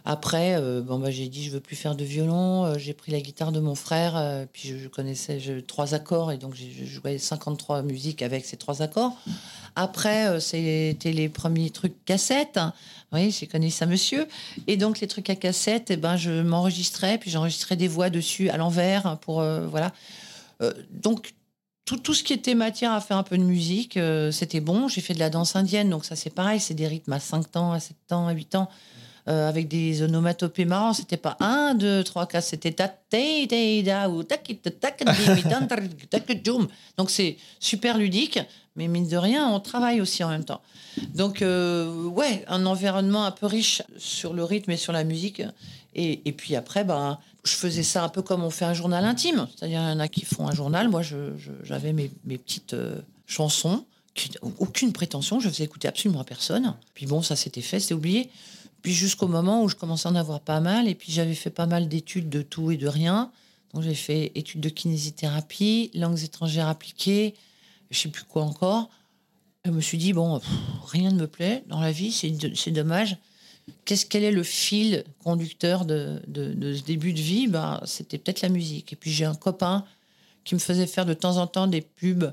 après, 0.05 0.55
euh, 0.55 0.81
bon, 0.81 0.99
bah, 0.99 1.11
j'ai 1.11 1.29
dit 1.29 1.45
je 1.45 1.51
veux 1.51 1.61
plus 1.61 1.77
faire 1.77 1.95
de 1.95 2.03
violon. 2.03 2.65
Euh, 2.65 2.77
j'ai 2.77 2.93
pris 2.93 3.11
la 3.11 3.21
guitare 3.21 3.53
de 3.53 3.61
mon 3.61 3.75
frère, 3.75 4.17
euh, 4.17 4.45
puis 4.51 4.67
je, 4.67 4.87
connaissais 4.89 5.39
trois 5.65 5.93
accords 5.93 6.31
et 6.31 6.37
donc 6.37 6.55
je 6.55 6.85
jouais 6.85 7.17
53 7.17 7.83
musiques 7.83 8.21
avec 8.21 8.45
ces 8.45 8.57
trois 8.57 8.81
accords. 8.81 9.13
Après, 9.75 10.39
c'était 10.39 11.11
les 11.11 11.29
premiers 11.29 11.69
trucs 11.69 12.03
cassettes. 12.05 12.59
Oui, 13.13 13.31
j'ai 13.31 13.47
connu 13.47 13.71
ça, 13.71 13.85
monsieur. 13.85 14.27
Et 14.67 14.75
donc 14.75 14.99
les 14.99 15.07
trucs 15.07 15.29
à 15.29 15.35
cassette, 15.35 15.89
eh 15.89 15.97
ben 15.97 16.17
je 16.17 16.41
m'enregistrais, 16.41 17.17
puis 17.17 17.31
j'enregistrais 17.31 17.75
des 17.75 17.87
voix 17.87 18.09
dessus 18.09 18.49
à 18.49 18.57
l'envers 18.57 19.17
pour 19.19 19.39
euh, 19.39 19.65
voilà. 19.67 19.93
Donc 20.91 21.33
tout, 21.85 21.97
tout, 21.97 22.13
ce 22.13 22.23
qui 22.23 22.31
était 22.31 22.55
matière 22.55 22.93
à 22.93 23.01
faire 23.01 23.17
un 23.17 23.23
peu 23.23 23.37
de 23.37 23.43
musique, 23.43 23.99
c'était 24.31 24.61
bon. 24.61 24.87
J'ai 24.87 25.01
fait 25.01 25.13
de 25.13 25.19
la 25.19 25.29
danse 25.29 25.55
indienne, 25.55 25.89
donc 25.89 26.05
ça 26.05 26.15
c'est 26.15 26.29
pareil, 26.29 26.59
c'est 26.59 26.73
des 26.73 26.87
rythmes 26.87 27.13
à 27.13 27.19
5 27.19 27.55
ans, 27.57 27.71
à 27.71 27.79
7 27.79 27.95
ans, 28.11 28.27
à 28.27 28.33
8 28.33 28.55
ans 28.55 28.69
euh, 29.27 29.47
avec 29.47 29.67
des 29.67 30.01
onomatopées 30.01 30.65
marrants. 30.65 30.93
C'était 30.93 31.17
pas 31.17 31.37
1, 31.39 31.75
2, 31.75 32.03
3, 32.03 32.27
4, 32.27 32.43
c'était 32.43 32.71
ta 32.71 32.87
ta 32.87 33.17
ou 34.09 34.23
Donc 36.97 37.09
c'est 37.09 37.37
super 37.59 37.97
ludique, 37.97 38.39
mais 38.75 38.87
mine 38.87 39.07
de 39.07 39.17
rien, 39.17 39.47
on 39.49 39.59
travaille 39.59 40.01
aussi 40.01 40.23
en 40.23 40.29
même 40.29 40.45
temps. 40.45 40.61
Donc, 41.13 41.41
euh, 41.41 42.05
ouais, 42.05 42.43
un 42.47 42.65
environnement 42.65 43.25
un 43.25 43.31
peu 43.31 43.45
riche 43.45 43.81
sur 43.97 44.33
le 44.33 44.43
rythme 44.43 44.71
et 44.71 44.77
sur 44.77 44.93
la 44.93 45.03
musique. 45.03 45.41
Et, 45.95 46.27
et 46.27 46.31
puis 46.31 46.55
après, 46.55 46.83
ben, 46.83 47.19
je 47.43 47.53
faisais 47.53 47.83
ça 47.83 48.03
un 48.03 48.09
peu 48.09 48.21
comme 48.21 48.43
on 48.43 48.49
fait 48.49 48.65
un 48.65 48.73
journal 48.73 49.05
intime. 49.05 49.47
C'est-à-dire, 49.55 49.79
il 49.79 49.83
y 49.83 49.93
en 49.93 49.99
a 49.99 50.07
qui 50.07 50.25
font 50.25 50.47
un 50.47 50.53
journal. 50.55 50.89
Moi, 50.89 51.01
j'avais 51.63 51.93
mes, 51.93 52.11
mes, 52.25 52.37
petites 52.37 52.73
euh, 52.73 53.01
chansons. 53.25 53.85
Qui, 54.15 54.29
aucune 54.59 54.93
prétention, 54.93 55.39
je 55.39 55.49
faisais 55.49 55.63
écouter 55.63 55.87
absolument 55.87 56.21
à 56.21 56.23
personne. 56.23 56.75
Puis 56.93 57.07
bon, 57.07 57.21
ça 57.21 57.35
s'était 57.35 57.61
fait, 57.61 57.79
c'est 57.79 57.93
oublié. 57.93 58.29
Puis 58.83 58.93
jusqu'au 58.93 59.27
moment 59.27 59.63
où 59.63 59.69
je 59.69 59.75
commençais 59.75 60.07
à 60.07 60.11
en 60.11 60.15
avoir 60.15 60.41
pas 60.41 60.59
mal, 60.59 60.87
et 60.87 60.93
puis 60.93 61.11
j'avais 61.11 61.33
fait 61.33 61.49
pas 61.49 61.65
mal 61.65 61.87
d'études 61.87 62.29
de 62.29 62.41
tout 62.41 62.69
et 62.69 62.77
de 62.77 62.87
rien. 62.87 63.31
Donc 63.73 63.83
j'ai 63.83 63.95
fait 63.95 64.31
études 64.35 64.59
de 64.59 64.69
kinésithérapie, 64.69 65.89
langues 65.95 66.21
étrangères 66.21 66.67
appliquées, 66.67 67.33
je 67.89 67.97
sais 67.97 68.09
plus 68.09 68.25
quoi 68.25 68.43
encore. 68.43 68.89
Je 69.65 69.71
me 69.71 69.79
suis 69.79 69.97
dit, 69.97 70.11
bon, 70.11 70.41
rien 70.85 71.11
ne 71.11 71.21
me 71.21 71.27
plaît 71.27 71.63
dans 71.67 71.79
la 71.79 71.93
vie, 71.93 72.11
c'est 72.11 72.71
dommage. 72.71 73.17
Qu'est-ce 73.85 74.05
quel 74.05 74.25
est 74.25 74.31
le 74.31 74.43
fil 74.43 75.05
conducteur 75.23 75.85
de, 75.85 76.21
de, 76.27 76.73
ce 76.73 76.83
début 76.83 77.13
de 77.13 77.21
vie? 77.21 77.47
Bah, 77.47 77.81
C'était 77.85 78.17
peut-être 78.17 78.41
la 78.41 78.49
musique. 78.49 78.91
Et 78.91 78.97
puis 78.97 79.11
j'ai 79.11 79.23
un 79.23 79.35
copain 79.35 79.85
qui 80.43 80.55
me 80.55 80.59
faisait 80.59 80.87
faire 80.87 81.05
de 81.05 81.13
temps 81.13 81.37
en 81.37 81.47
temps 81.47 81.67
des 81.67 81.79
pubs 81.79 82.29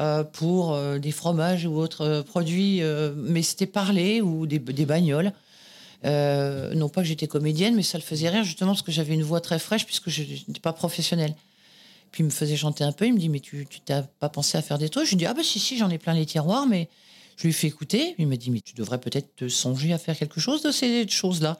euh, 0.00 0.24
pour 0.24 0.72
euh, 0.72 0.98
des 0.98 1.12
fromages 1.12 1.64
ou 1.64 1.76
autres 1.76 2.00
euh, 2.00 2.22
produits, 2.22 2.82
mais 3.14 3.42
c'était 3.42 3.66
parler 3.66 4.20
ou 4.20 4.46
des, 4.46 4.58
des 4.58 4.86
bagnoles. 4.86 5.32
Euh, 6.04 6.74
non 6.74 6.88
pas 6.88 7.02
que 7.02 7.06
j'étais 7.06 7.28
comédienne, 7.28 7.74
mais 7.74 7.82
ça 7.82 7.96
le 7.98 8.02
faisait 8.02 8.28
rire 8.28 8.44
justement 8.44 8.72
parce 8.72 8.82
que 8.82 8.92
j'avais 8.92 9.14
une 9.14 9.22
voix 9.22 9.40
très 9.40 9.58
fraîche 9.58 9.86
puisque 9.86 10.10
je 10.10 10.22
n'étais 10.22 10.60
pas 10.60 10.72
professionnelle. 10.72 11.34
Puis 12.10 12.22
il 12.22 12.26
me 12.26 12.30
faisait 12.30 12.56
chanter 12.56 12.84
un 12.84 12.92
peu, 12.92 13.06
il 13.06 13.14
me 13.14 13.18
dit 13.18 13.28
mais 13.28 13.40
tu 13.40 13.66
t'as 13.84 14.02
pas 14.02 14.28
pensé 14.28 14.58
à 14.58 14.62
faire 14.62 14.78
des 14.78 14.88
trucs? 14.88 15.04
Je 15.04 15.10
lui 15.10 15.16
dis 15.16 15.26
ah 15.26 15.34
bah 15.34 15.42
si 15.42 15.58
si 15.58 15.78
j'en 15.78 15.88
ai 15.90 15.98
plein 15.98 16.14
les 16.14 16.26
tiroirs, 16.26 16.66
mais 16.66 16.88
je 17.36 17.44
lui 17.44 17.50
ai 17.50 17.52
fait 17.52 17.68
écouter. 17.68 18.14
Il 18.18 18.26
m'a 18.26 18.36
dit 18.36 18.50
mais 18.50 18.60
tu 18.60 18.74
devrais 18.74 18.98
peut-être 18.98 19.34
te 19.36 19.48
songer 19.48 19.92
à 19.92 19.98
faire 19.98 20.18
quelque 20.18 20.40
chose 20.40 20.62
de 20.62 20.72
ces 20.72 21.06
choses 21.08 21.40
là. 21.40 21.58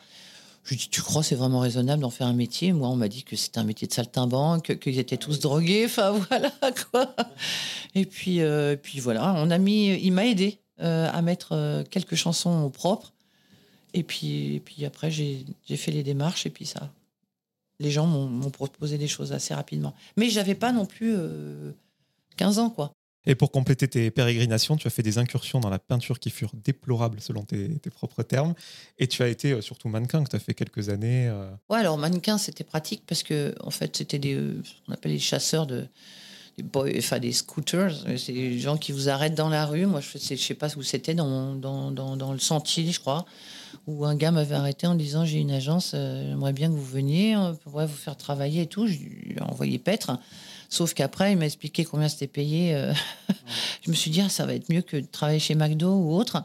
Je 0.64 0.70
lui 0.70 0.76
dis 0.76 0.88
tu 0.88 1.02
crois 1.02 1.22
c'est 1.22 1.36
vraiment 1.36 1.60
raisonnable 1.60 2.02
d'en 2.02 2.10
faire 2.10 2.26
un 2.26 2.34
métier? 2.34 2.72
Moi 2.72 2.88
on 2.88 2.96
m'a 2.96 3.08
dit 3.08 3.22
que 3.22 3.36
c'était 3.36 3.58
un 3.58 3.64
métier 3.64 3.86
de 3.86 3.92
saltimbanque, 3.92 4.78
qu'ils 4.80 4.98
étaient 4.98 5.16
tous 5.16 5.38
drogués, 5.38 5.84
enfin 5.86 6.10
voilà 6.28 6.50
quoi. 6.90 7.14
Et 7.94 8.06
puis 8.06 8.40
euh, 8.40 8.74
puis 8.76 8.98
voilà, 8.98 9.34
on 9.36 9.50
a 9.50 9.58
mis, 9.58 9.94
il 10.02 10.10
m'a 10.12 10.26
aidé 10.26 10.58
euh, 10.80 11.08
à 11.12 11.22
mettre 11.22 11.84
quelques 11.90 12.16
chansons 12.16 12.64
au 12.64 12.70
propre. 12.70 13.12
Et 13.94 14.02
puis, 14.02 14.54
et 14.56 14.60
puis 14.60 14.84
après, 14.84 15.10
j'ai 15.10 15.44
fait 15.76 15.90
les 15.90 16.02
démarches 16.02 16.46
et 16.46 16.50
puis 16.50 16.66
ça. 16.66 16.90
Les 17.78 17.90
gens 17.90 18.06
m'ont 18.06 18.50
proposé 18.50 18.96
des 18.96 19.08
choses 19.08 19.32
assez 19.32 19.54
rapidement. 19.54 19.94
Mais 20.16 20.30
j'avais 20.30 20.54
pas 20.54 20.72
non 20.72 20.86
plus 20.86 21.14
euh, 21.16 21.72
15 22.36 22.58
ans, 22.58 22.70
quoi. 22.70 22.92
Et 23.24 23.34
pour 23.36 23.52
compléter 23.52 23.86
tes 23.86 24.10
pérégrinations, 24.10 24.76
tu 24.76 24.86
as 24.88 24.90
fait 24.90 25.02
des 25.02 25.18
incursions 25.18 25.60
dans 25.60 25.70
la 25.70 25.78
peinture 25.78 26.18
qui 26.18 26.30
furent 26.30 26.54
déplorables 26.54 27.20
selon 27.20 27.42
tes, 27.42 27.68
tes 27.78 27.90
propres 27.90 28.24
termes. 28.24 28.54
Et 28.98 29.06
tu 29.06 29.22
as 29.22 29.28
été 29.28 29.52
euh, 29.52 29.60
surtout 29.60 29.88
mannequin, 29.88 30.24
que 30.24 30.30
tu 30.30 30.36
as 30.36 30.40
fait 30.40 30.54
quelques 30.54 30.88
années. 30.88 31.28
Euh... 31.28 31.48
Ouais, 31.70 31.78
alors 31.78 31.98
mannequin, 31.98 32.36
c'était 32.38 32.64
pratique 32.64 33.04
parce 33.06 33.22
que, 33.22 33.54
en 33.60 33.70
fait, 33.70 33.96
c'était 33.96 34.18
des, 34.18 34.34
euh, 34.34 34.60
ce 34.64 34.72
qu'on 34.86 34.92
appelle 34.92 35.12
les 35.12 35.20
chasseurs 35.20 35.68
de, 35.68 35.86
des, 36.56 36.64
boy, 36.64 36.94
enfin, 36.98 37.20
des 37.20 37.32
scooters. 37.32 37.94
C'est 38.18 38.32
des 38.32 38.58
gens 38.58 38.76
qui 38.76 38.90
vous 38.90 39.08
arrêtent 39.08 39.36
dans 39.36 39.48
la 39.48 39.66
rue. 39.66 39.86
Moi, 39.86 40.00
je 40.00 40.18
ne 40.34 40.38
sais 40.38 40.54
pas 40.54 40.68
où 40.76 40.82
c'était, 40.82 41.14
dans, 41.14 41.54
dans, 41.54 41.92
dans, 41.92 42.16
dans, 42.16 42.32
le 42.32 42.40
sentier, 42.40 42.90
je 42.90 42.98
crois 42.98 43.24
où 43.86 44.04
un 44.04 44.14
gars 44.14 44.30
m'avait 44.30 44.54
arrêté 44.54 44.86
en 44.86 44.94
disant 44.94 45.24
j'ai 45.24 45.38
une 45.38 45.50
agence, 45.50 45.92
euh, 45.94 46.28
j'aimerais 46.28 46.52
bien 46.52 46.68
que 46.68 46.74
vous 46.74 46.84
veniez, 46.84 47.36
on 47.36 47.54
pourrait 47.54 47.86
vous 47.86 47.96
faire 47.96 48.16
travailler 48.16 48.62
et 48.62 48.66
tout. 48.66 48.86
Je 48.86 48.98
lui 48.98 49.34
ai 49.36 49.42
envoyé 49.42 49.78
paître. 49.78 50.18
Sauf 50.68 50.94
qu'après, 50.94 51.32
il 51.32 51.38
m'a 51.38 51.46
expliqué 51.46 51.84
combien 51.84 52.08
c'était 52.08 52.26
payé. 52.26 52.74
Euh, 52.74 52.92
je 53.84 53.90
me 53.90 53.94
suis 53.94 54.10
dit, 54.10 54.20
ah, 54.20 54.28
ça 54.28 54.46
va 54.46 54.54
être 54.54 54.70
mieux 54.70 54.82
que 54.82 54.96
de 54.96 55.06
travailler 55.06 55.38
chez 55.40 55.54
McDo 55.54 55.92
ou 55.92 56.14
autre. 56.14 56.42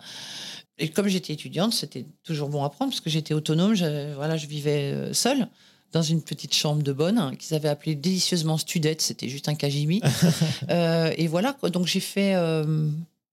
Et 0.79 0.89
comme 0.89 1.07
j'étais 1.07 1.33
étudiante, 1.33 1.73
c'était 1.73 2.05
toujours 2.23 2.49
bon 2.49 2.63
à 2.63 2.69
prendre 2.69 2.91
parce 2.91 3.01
que 3.01 3.09
j'étais 3.09 3.33
autonome. 3.33 3.73
Je, 3.73 4.13
voilà, 4.15 4.37
je 4.37 4.47
vivais 4.47 4.91
euh, 4.93 5.13
seule 5.13 5.47
dans 5.91 6.01
une 6.01 6.21
petite 6.21 6.53
chambre 6.53 6.83
de 6.83 6.93
bonne 6.93 7.17
hein, 7.17 7.33
qu'ils 7.35 7.55
avaient 7.55 7.69
appelée 7.69 7.95
délicieusement 7.95 8.57
Studette. 8.57 9.01
C'était 9.01 9.29
juste 9.29 9.49
un 9.49 9.55
kajimi. 9.55 10.01
euh, 10.69 11.11
et 11.17 11.27
voilà, 11.27 11.53
quoi. 11.53 11.69
donc 11.69 11.87
j'ai 11.87 11.99
fait, 11.99 12.35
euh, 12.35 12.89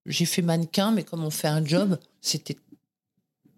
j'ai 0.07 0.25
fait 0.25 0.43
mannequin, 0.43 0.93
mais 0.93 1.03
comme 1.03 1.25
on 1.25 1.31
fait 1.31 1.49
un 1.49 1.65
job, 1.65 1.99
c'était 2.21 2.57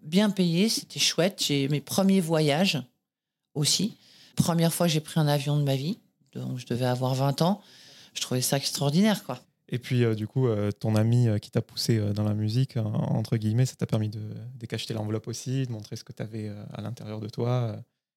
bien 0.07 0.29
payé, 0.29 0.69
c'était 0.69 0.99
chouette. 0.99 1.43
J'ai 1.45 1.67
mes 1.67 1.81
premiers 1.81 2.21
voyages 2.21 2.81
aussi. 3.53 3.97
Première 4.35 4.73
fois 4.73 4.87
j'ai 4.87 4.99
pris 4.99 5.19
un 5.19 5.27
avion 5.27 5.57
de 5.57 5.63
ma 5.63 5.75
vie, 5.75 5.99
donc 6.33 6.57
je 6.57 6.65
devais 6.65 6.85
avoir 6.85 7.15
20 7.15 7.41
ans. 7.41 7.61
Je 8.13 8.21
trouvais 8.21 8.41
ça 8.41 8.57
extraordinaire, 8.57 9.23
quoi. 9.23 9.39
Et 9.69 9.79
puis, 9.79 10.03
euh, 10.03 10.15
du 10.15 10.27
coup, 10.27 10.47
euh, 10.47 10.71
ton 10.71 10.95
ami 10.95 11.27
euh, 11.27 11.39
qui 11.39 11.51
t'a 11.51 11.61
poussé 11.61 11.99
dans 12.13 12.23
la 12.23 12.33
musique, 12.33 12.77
euh, 12.77 12.83
entre 12.83 13.37
guillemets, 13.37 13.65
ça 13.65 13.75
t'a 13.75 13.85
permis 13.85 14.09
de 14.09 14.21
décacheter 14.55 14.93
l'enveloppe 14.93 15.27
aussi, 15.27 15.65
de 15.65 15.71
montrer 15.71 15.95
ce 15.95 16.03
que 16.03 16.13
tu 16.13 16.23
avais 16.23 16.49
à 16.73 16.81
l'intérieur 16.81 17.19
de 17.19 17.27
toi, 17.27 17.75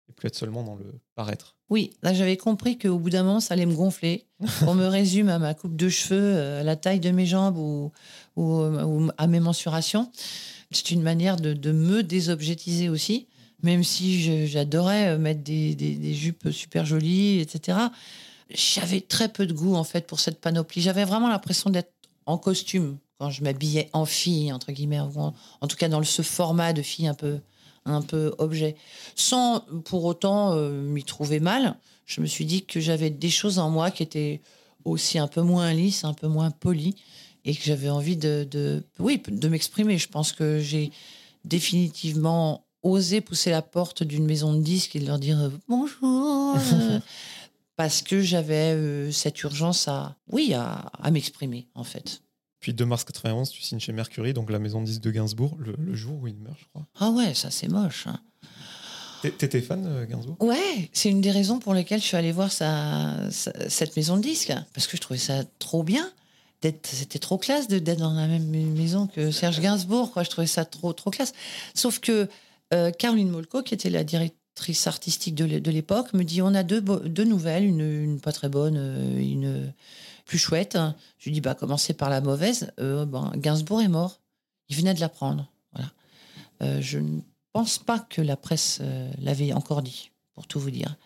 et 0.09 0.13
plus 0.13 0.29
être 0.29 0.37
seulement 0.37 0.63
dans 0.63 0.77
le 0.77 1.01
paraître. 1.15 1.57
Oui, 1.69 1.93
là 2.03 2.13
j'avais 2.13 2.37
compris 2.37 2.79
qu'au 2.79 2.99
bout 2.99 3.11
d'un 3.11 3.23
moment, 3.23 3.41
ça 3.41 3.55
allait 3.55 3.67
me 3.67 3.75
gonfler. 3.75 4.27
On 4.67 4.75
me 4.75 4.87
résume 4.87 5.29
à 5.29 5.39
ma 5.39 5.55
coupe 5.55 5.77
de 5.77 5.89
cheveux, 5.89 6.39
à 6.61 6.63
la 6.63 6.77
taille 6.77 7.01
de 7.01 7.11
mes 7.11 7.27
jambes 7.27 7.59
ou, 7.59 7.93
ou, 8.37 8.63
ou 8.63 9.11
à 9.19 9.27
mes 9.27 9.41
mensurations. 9.41 10.11
C'est 10.71 10.93
une 10.93 11.03
manière 11.03 11.37
de, 11.37 11.73
me 11.73 12.03
désobjétiser 12.03 12.89
aussi, 12.89 13.27
même 13.63 13.83
si 13.83 14.47
j'adorais 14.47 15.09
euh, 15.09 15.19
mettre 15.19 15.43
des, 15.43 16.15
jupes 16.15 16.51
super 16.51 16.87
jolies, 16.87 17.41
etc. 17.41 17.79
J'avais 18.51 19.01
très 19.01 19.29
peu 19.29 19.47
de 19.47 19.53
goût 19.53 19.75
en 19.75 19.85
fait 19.85 20.07
pour 20.07 20.21
cette 20.21 20.41
panoplie. 20.41 20.81
J'avais 20.81 21.05
vraiment 21.05 21.29
l'impression 21.29 21.71
d'être 21.71 21.93
en 22.27 22.39
costume 22.39 22.99
quand 23.19 23.31
je 23.31 23.43
m'habillais 23.43 23.91
en 23.93 24.07
fille, 24.07 24.53
entre 24.53 24.73
guillemets, 24.73 25.01
en, 25.01 25.35
tout 25.69 25.77
cas 25.77 25.89
dans 25.89 26.03
ce 26.03 26.23
format 26.23 26.73
de 26.73 26.83
fille 26.83 27.07
un 27.07 27.15
peu, 27.15 27.41
un 27.85 28.01
peu 28.01 28.35
objet 28.39 28.77
sans 29.15 29.61
pour 29.85 30.05
autant 30.05 30.55
euh, 30.55 30.71
m'y 30.71 31.05
trouver 31.05 31.41
mal. 31.41 31.77
Je 32.07 32.21
me 32.21 32.27
suis 32.27 32.45
dit 32.45 32.65
que 32.65 32.81
j'avais 32.81 33.11
des 33.11 33.31
choses 33.31 33.59
en 33.59 33.71
moi 33.71 33.91
qui 33.91 34.03
étaient 34.03 34.41
aussi 34.85 35.19
un 35.19 35.29
peu 35.29 35.43
moins 35.43 35.73
lisses, 35.73 36.05
un 36.05 36.15
peu 36.15 36.29
moins 36.29 36.51
polies, 36.51 36.97
et 37.45 37.55
que 37.55 37.63
j'avais 37.63 37.89
envie 37.91 38.17
de, 38.17 38.47
de- 38.51 38.83
oui, 38.99 39.23
de 39.29 39.49
m'exprimer. 39.49 39.99
Je 39.99 40.09
pense 40.09 40.33
que 40.33 40.59
j'ai 40.61 40.91
définitivement 41.45 42.65
osé 42.83 43.21
pousser 43.21 43.51
la 43.51 43.63
porte 43.63 44.03
d'une 44.03 44.25
maison 44.25 44.55
de 44.55 44.63
disques 44.63 44.97
et 44.97 45.01
de 45.01 45.07
leur 45.07 45.19
dire 45.19 45.39
euh, 45.41 45.51
bonjour, 45.69 46.57
euh, 46.57 46.99
parce 47.77 48.03
que 48.03 48.23
j'avais 48.23 48.73
euh, 48.75 49.13
cette 49.13 49.43
urgence 49.43 49.87
à, 49.89 50.17
oui, 50.33 50.55
à, 50.55 50.91
à 51.01 51.11
m'exprimer 51.11 51.69
en 51.75 51.85
fait. 51.85 52.23
Puis 52.61 52.75
2 52.75 52.85
mars 52.87 53.05
91, 53.05 53.49
tu 53.51 53.63
signes 53.63 53.81
chez 53.81 53.93
Mercury, 53.93 54.33
donc 54.35 54.51
la 54.51 54.59
maison 54.59 54.81
de 54.81 54.87
disques 54.87 55.01
de 55.03 55.11
Gainsbourg, 55.11 55.57
le, 55.59 55.75
le 55.79 55.95
jour 55.95 56.19
où 56.23 56.27
il 56.27 56.37
meurt, 56.37 56.59
je 56.59 56.65
crois. 56.73 56.87
Ah 56.99 57.11
ouais, 57.11 57.33
ça 57.35 57.51
c'est 57.51 57.69
moche. 57.69 58.07
hein. 58.07 58.21
T'é- 59.23 59.33
T'étais 59.33 59.61
fan 59.61 59.83
de 59.83 60.05
Gainsbourg? 60.07 60.37
Ouais, 60.41 60.89
c'est 60.95 61.11
une 61.11 61.21
des 61.21 61.31
raisons 61.31 61.59
pour 61.59 61.75
lesquelles 61.75 62.01
je 62.01 62.07
suis 62.07 62.17
allée 62.17 62.33
voir 62.33 62.51
sa, 62.51 63.31
sa- 63.31 63.69
cette 63.69 63.95
maison 63.97 64.17
de 64.17 64.23
disques. 64.23 64.53
Parce 64.75 64.87
que 64.87 64.97
je 64.97 65.03
trouvais 65.03 65.19
ça 65.19 65.43
trop 65.59 65.83
bien. 65.83 66.11
C'était 66.63 67.19
trop 67.19 67.39
classe 67.39 67.69
d'être 67.69 67.99
dans 67.99 68.13
la 68.13 68.27
même 68.27 68.45
maison 68.47 69.07
que 69.07 69.31
Serge 69.31 69.61
Gainsbourg. 69.61 70.13
Je 70.23 70.29
trouvais 70.29 70.47
ça 70.47 70.65
trop, 70.65 70.93
trop 70.93 71.11
classe. 71.11 71.33
Sauf 71.75 72.01
que 72.01 72.29
euh, 72.75 72.91
Caroline 72.91 73.31
Molko, 73.31 73.63
qui 73.63 73.73
était 73.73 73.89
la 73.89 74.05
directrice 74.05 74.87
artistique 74.87 75.35
de 75.35 75.45
l'é- 75.47 75.61
de 75.61 75.71
l'époque, 75.71 76.13
me 76.13 76.23
dit 76.23 76.43
on 76.43 76.55
a 76.55 76.63
deux, 76.63 76.81
nouvelles, 77.25 77.65
une, 77.65 78.21
pas 78.21 78.33
très 78.33 78.49
bonne, 78.51 78.77
euh, 78.77 79.19
une 79.19 79.73
plus 80.27 80.39
chouette. 80.39 80.77
Je 81.19 81.25
lui 81.25 81.33
dis 81.33 81.41
bah, 81.41 81.55
commencez 81.55 81.95
par 81.95 82.11
la 82.11 82.21
mauvaise. 82.21 82.71
Euh, 82.79 83.07
Gainsbourg 83.37 83.81
est 83.81 83.89
mort. 83.89 84.21
Il 84.69 84.77
venait 84.77 84.95
de 84.95 85.01
l'apprendre. 85.01 85.51
Voilà. 85.73 86.81
Je 86.81 86.99
ne 86.99 87.21
pense 87.55 87.79
pas 87.79 87.99
que 87.99 88.21
la 88.21 88.37
presse 88.37 88.81
l'avait 89.19 89.55
encore 89.55 89.81
dit, 89.83 90.11
pour 90.35 90.47
tout 90.47 90.61
vous 90.61 90.71
dire. 90.71 90.97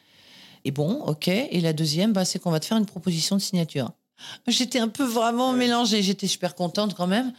Et 0.65 0.73
bon, 0.73 1.01
ok. 1.05 1.29
Et 1.29 1.61
la 1.61 1.73
deuxième, 1.73 2.13
bah, 2.13 2.25
c'est 2.25 2.41
qu'on 2.41 2.51
va 2.51 2.59
te 2.59 2.67
faire 2.67 2.77
une 2.77 2.87
proposition 2.87 3.37
de 3.37 3.41
signature. 3.41 3.93
J'étais 4.47 4.79
un 4.79 4.89
peu 4.89 5.05
vraiment 5.05 5.53
mélangée. 5.53 6.03
J'étais 6.03 6.27
super 6.27 6.55
contente 6.55 6.95
quand 6.95 7.07
même. 7.07 7.33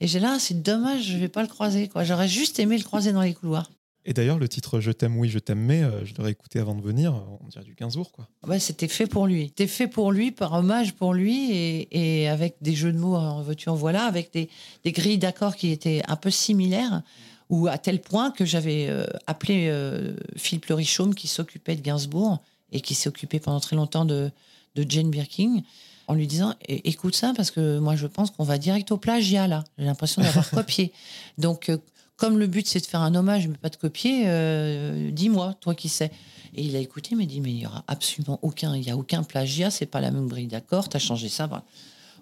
Et 0.00 0.06
j'ai 0.08 0.18
là, 0.18 0.38
c'est 0.38 0.62
dommage, 0.62 1.04
je 1.04 1.16
vais 1.16 1.28
pas 1.28 1.42
le 1.42 1.48
croiser. 1.48 1.88
quoi. 1.88 2.02
J'aurais 2.02 2.28
juste 2.28 2.58
aimé 2.58 2.76
le 2.76 2.82
croiser 2.84 3.12
dans 3.12 3.22
les 3.22 3.34
couloirs. 3.34 3.70
Et 4.04 4.12
d'ailleurs, 4.14 4.38
le 4.40 4.48
titre 4.48 4.80
Je 4.80 4.90
t'aime, 4.90 5.16
oui, 5.16 5.28
je 5.28 5.38
t'aime, 5.38 5.60
mais 5.60 5.84
euh, 5.84 6.04
je 6.04 6.12
l'aurais 6.18 6.32
écouté 6.32 6.58
avant 6.58 6.74
de 6.74 6.82
venir, 6.82 7.14
on 7.40 7.46
dirait 7.46 7.64
du 7.64 7.74
Gainsbourg, 7.76 8.10
quoi. 8.10 8.26
Ouais, 8.44 8.58
c'était 8.58 8.88
fait 8.88 9.06
pour 9.06 9.28
lui. 9.28 9.46
C'était 9.48 9.68
fait 9.68 9.86
pour 9.86 10.10
lui, 10.10 10.32
par 10.32 10.54
hommage 10.54 10.94
pour 10.94 11.14
lui, 11.14 11.52
et, 11.52 12.22
et 12.22 12.28
avec 12.28 12.56
des 12.60 12.74
jeux 12.74 12.92
de 12.92 12.98
mots 12.98 13.14
en 13.14 13.42
veux-tu, 13.42 13.68
en 13.68 13.76
voilà, 13.76 14.04
avec 14.06 14.32
des, 14.32 14.48
des 14.82 14.90
grilles 14.90 15.18
d'accords 15.18 15.54
qui 15.54 15.70
étaient 15.70 16.02
un 16.08 16.16
peu 16.16 16.30
similaires, 16.30 17.02
ou 17.48 17.68
à 17.68 17.78
tel 17.78 18.00
point 18.00 18.32
que 18.32 18.44
j'avais 18.44 18.88
euh, 18.88 19.06
appelé 19.28 19.68
euh, 19.68 20.16
Philippe 20.36 20.66
Le 20.66 20.74
Richaume, 20.74 21.14
qui 21.14 21.28
s'occupait 21.28 21.76
de 21.76 21.82
Gainsbourg, 21.82 22.42
et 22.72 22.80
qui 22.80 22.94
s'est 22.96 23.08
occupé 23.08 23.38
pendant 23.38 23.60
très 23.60 23.76
longtemps 23.76 24.04
de, 24.04 24.32
de 24.74 24.84
Jane 24.88 25.10
Birkin, 25.10 25.62
en 26.08 26.14
lui 26.14 26.26
disant 26.26 26.54
écoute 26.68 27.14
ça, 27.14 27.32
parce 27.36 27.50
que 27.50 27.78
moi 27.78 27.96
je 27.96 28.06
pense 28.06 28.30
qu'on 28.30 28.44
va 28.44 28.58
direct 28.58 28.90
au 28.92 28.96
plagiat, 28.96 29.46
là. 29.46 29.64
J'ai 29.78 29.84
l'impression 29.84 30.22
d'avoir 30.22 30.48
copié. 30.50 30.92
Donc, 31.38 31.68
euh, 31.68 31.78
comme 32.16 32.38
le 32.38 32.46
but 32.46 32.66
c'est 32.66 32.80
de 32.80 32.86
faire 32.86 33.00
un 33.00 33.14
hommage, 33.14 33.48
mais 33.48 33.56
pas 33.56 33.68
de 33.68 33.76
copier, 33.76 34.24
euh, 34.26 35.10
dis-moi, 35.10 35.54
toi 35.60 35.74
qui 35.74 35.88
sais. 35.88 36.10
Et 36.54 36.62
il 36.62 36.76
a 36.76 36.80
écouté, 36.80 37.10
il 37.12 37.18
m'a 37.18 37.24
dit, 37.24 37.40
mais 37.40 37.50
il 37.50 37.56
n'y 37.56 37.66
aura 37.66 37.82
absolument 37.88 38.38
aucun, 38.42 38.76
il 38.76 38.82
y 38.82 38.90
a 38.90 38.96
aucun 38.96 39.22
plagiat, 39.22 39.70
c'est 39.70 39.86
pas 39.86 40.00
la 40.00 40.10
même 40.10 40.28
grille 40.28 40.48
d'accord, 40.48 40.88
t'as 40.88 40.98
changé 40.98 41.28
ça. 41.28 41.46
Voilà. 41.46 41.64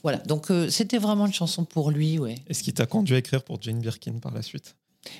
Voilà. 0.03 0.19
Donc 0.19 0.51
euh, 0.51 0.71
c'était 0.71 0.99
vraiment 0.99 1.27
une 1.27 1.33
chanson 1.33 1.65
pour 1.65 1.91
lui, 1.91 2.19
ouais. 2.19 2.37
Et 2.47 2.55
ce 2.55 2.63
qui 2.63 2.73
t'a 2.73 2.87
conduit 2.87 3.17
à 3.17 3.19
écrire 3.19 3.43
pour 3.43 3.61
Jane 3.61 3.81
Birkin 3.81 4.19
par 4.21 4.33
la 4.33 4.43
suite? 4.43 4.77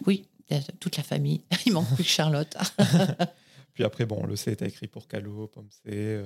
Oui, 0.07 0.27
y 0.51 0.59
toute 0.79 0.97
la 0.97 1.03
famille. 1.03 1.43
Il 1.67 1.73
manque 1.73 1.89
plus 1.95 2.05
que 2.05 2.11
Charlotte. 2.11 2.57
Puis 3.75 3.85
après, 3.85 4.07
bon, 4.07 4.21
on 4.23 4.27
le 4.27 4.37
sait, 4.37 4.57
t'as 4.57 4.67
écrit 4.67 4.87
pour 4.87 5.07
Calo, 5.07 5.49
Pomme 5.49 5.69
C, 5.85 6.23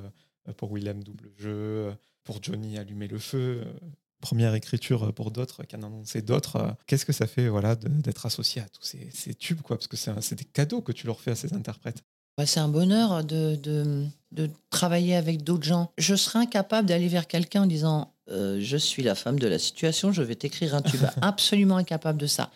pour 0.57 0.75
Willem 0.75 1.03
Double 1.03 1.31
Jeu, 1.37 1.93
pour 2.25 2.43
Johnny 2.43 2.79
Allumer 2.79 3.09
le 3.09 3.19
Feu. 3.19 3.63
euh, 3.65 3.73
première 4.21 4.55
écriture 4.55 5.13
pour 5.13 5.31
d'autres, 5.31 5.65
qui 5.65 5.77
en 5.77 5.83
annoncé 5.83 6.23
d'autres. 6.23 6.57
euh, 6.57 6.71
Qu'est-ce 6.87 7.05
que 7.05 7.13
ça 7.13 7.27
fait 7.27 7.47
voilà, 7.49 7.75
d'être 7.77 8.25
associé 8.25 8.63
à 8.63 8.69
tous 8.71 8.83
ces, 8.83 9.11
ces 9.13 9.35
tubes 9.35 9.61
quoi 9.61 9.77
Parce 9.77 9.87
que 9.87 9.97
c'est 9.99 10.35
des 10.35 10.45
cadeaux 10.47 10.81
que 10.81 10.93
tu 10.93 11.07
leur 11.07 11.21
fais 11.21 11.33
à 11.33 11.35
ces 11.35 11.53
interprètes. 11.53 12.03
Bah, 12.39 12.47
c'est 12.47 12.59
un 12.61 12.69
bonheur 12.69 13.23
de, 13.23 13.55
de, 13.57 14.07
de 14.33 14.51
travailler 14.71 15.15
avec 15.15 15.45
d'autres 15.45 15.65
gens. 15.65 15.93
Je 15.99 16.15
serais 16.17 16.39
incapable 16.39 16.89
d'aller 16.89 17.09
vers 17.09 17.27
quelqu'un 17.27 17.65
en 17.65 17.67
disant 17.67 18.15
euh, 18.31 18.59
Je 18.63 18.77
suis 18.79 19.03
la 19.03 19.15
femme 19.15 19.39
de 19.39 19.47
la 19.47 19.59
situation, 19.59 20.11
je 20.11 20.23
vais 20.23 20.35
t'écrire 20.37 20.75
un 20.75 20.81
tube. 20.83 21.03
Absolument 21.21 21.77
incapable 21.77 22.19
de 22.19 22.27
ça. 22.27 22.51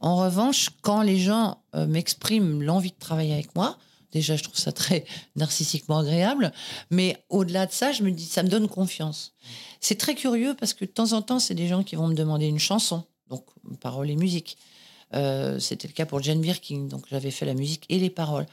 En 0.00 0.16
revanche, 0.16 0.70
quand 0.82 1.00
les 1.00 1.18
gens 1.18 1.62
euh, 1.74 1.86
m'expriment 1.86 2.62
l'envie 2.62 2.90
de 2.90 2.98
travailler 2.98 3.32
avec 3.32 3.54
moi, 3.56 3.78
déjà, 4.14 4.36
je 4.36 4.42
trouve 4.42 4.56
ça 4.56 4.72
très 4.72 5.04
narcissiquement 5.36 5.98
agréable. 5.98 6.52
Mais 6.90 7.22
au-delà 7.28 7.66
de 7.66 7.72
ça, 7.72 7.92
je 7.92 8.02
me 8.02 8.10
dis 8.10 8.24
Ça 8.24 8.42
me 8.42 8.48
donne 8.48 8.68
confiance. 8.68 9.34
C'est 9.80 9.98
très 9.98 10.14
curieux 10.14 10.54
parce 10.58 10.72
que 10.72 10.86
de 10.86 10.90
temps 10.90 11.12
en 11.12 11.20
temps, 11.20 11.38
c'est 11.38 11.54
des 11.54 11.68
gens 11.68 11.82
qui 11.82 11.96
vont 11.96 12.08
me 12.08 12.14
demander 12.14 12.46
une 12.46 12.58
chanson, 12.58 13.04
donc 13.28 13.44
paroles 13.80 14.08
et 14.08 14.16
musique. 14.16 14.56
Euh, 15.14 15.58
C'était 15.58 15.88
le 15.88 15.92
cas 15.92 16.06
pour 16.06 16.22
Jane 16.22 16.40
Birkin, 16.40 16.86
donc 16.88 17.04
j'avais 17.10 17.30
fait 17.30 17.44
la 17.44 17.54
musique 17.54 17.84
et 17.90 17.98
les 17.98 18.10
paroles 18.10 18.46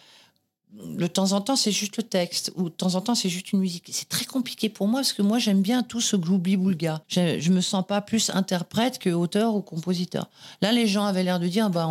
de 0.74 1.08
temps 1.08 1.34
en 1.34 1.42
temps, 1.42 1.56
c'est 1.56 1.72
juste 1.72 1.98
le 1.98 2.04
texte, 2.04 2.52
ou 2.56 2.64
de 2.70 2.74
temps 2.74 2.96
en 2.96 3.02
temps, 3.02 3.16
c'est 3.16 3.30
juste 3.30 3.52
une 3.52 3.60
musique. 3.60 3.90
C'est 3.92 4.08
très 4.08 4.26
compliqué 4.26 4.70
pour 4.70 4.88
moi, 4.88 5.02
parce 5.02 5.12
que 5.12 5.22
moi, 5.22 5.38
j'aime 5.38 5.62
bien 5.62 5.84
tout 5.84 6.00
ce 6.00 6.16
gloubli-boulga. 6.16 7.02
Je, 7.08 7.40
je 7.40 7.52
me 7.52 7.60
sens 7.60 7.86
pas 7.86 8.02
plus 8.02 8.30
interprète 8.30 8.98
que 8.98 9.10
auteur 9.10 9.56
ou 9.56 9.62
compositeur. 9.62 10.30
Là, 10.62 10.72
les 10.72 10.88
gens 10.88 11.06
avaient 11.06 11.24
l'air 11.24 11.40
de 11.40 11.48
dire, 11.48 11.70
bah, 11.70 11.90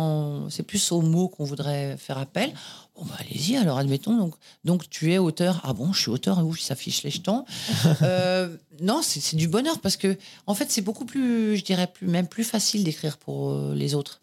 c'est 0.49 0.63
plus 0.63 0.91
aux 0.91 1.01
mots 1.01 1.27
qu'on 1.27 1.43
voudrait 1.43 1.95
faire 1.97 2.17
appel. 2.17 2.53
Bon, 2.95 3.05
bah, 3.05 3.15
allez-y, 3.19 3.55
alors 3.55 3.77
admettons. 3.77 4.17
Donc, 4.17 4.35
donc, 4.63 4.89
tu 4.89 5.13
es 5.13 5.17
auteur. 5.17 5.61
Ah 5.63 5.73
bon, 5.73 5.93
je 5.93 6.01
suis 6.01 6.11
auteur, 6.11 6.45
ouf, 6.45 6.59
ça 6.59 6.75
fiche 6.75 7.03
les 7.03 7.11
jetons. 7.11 7.45
Euh, 8.01 8.57
non, 8.81 9.01
c'est 9.03 9.19
c'est 9.19 9.35
du 9.35 9.47
bonheur, 9.47 9.79
parce 9.79 9.97
que, 9.97 10.17
en 10.47 10.55
fait, 10.55 10.71
c'est 10.71 10.81
beaucoup 10.81 11.05
plus, 11.05 11.57
je 11.57 11.63
dirais, 11.63 11.87
plus, 11.87 12.07
même 12.07 12.27
plus 12.27 12.43
facile 12.43 12.83
d'écrire 12.83 13.17
pour 13.17 13.51
euh, 13.51 13.75
les 13.75 13.93
autres. 13.95 14.21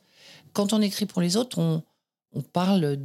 Quand 0.53 0.73
on 0.73 0.81
écrit 0.81 1.07
pour 1.07 1.23
les 1.23 1.37
autres, 1.37 1.59
on, 1.59 1.83
on 2.33 2.43
parle 2.43 2.99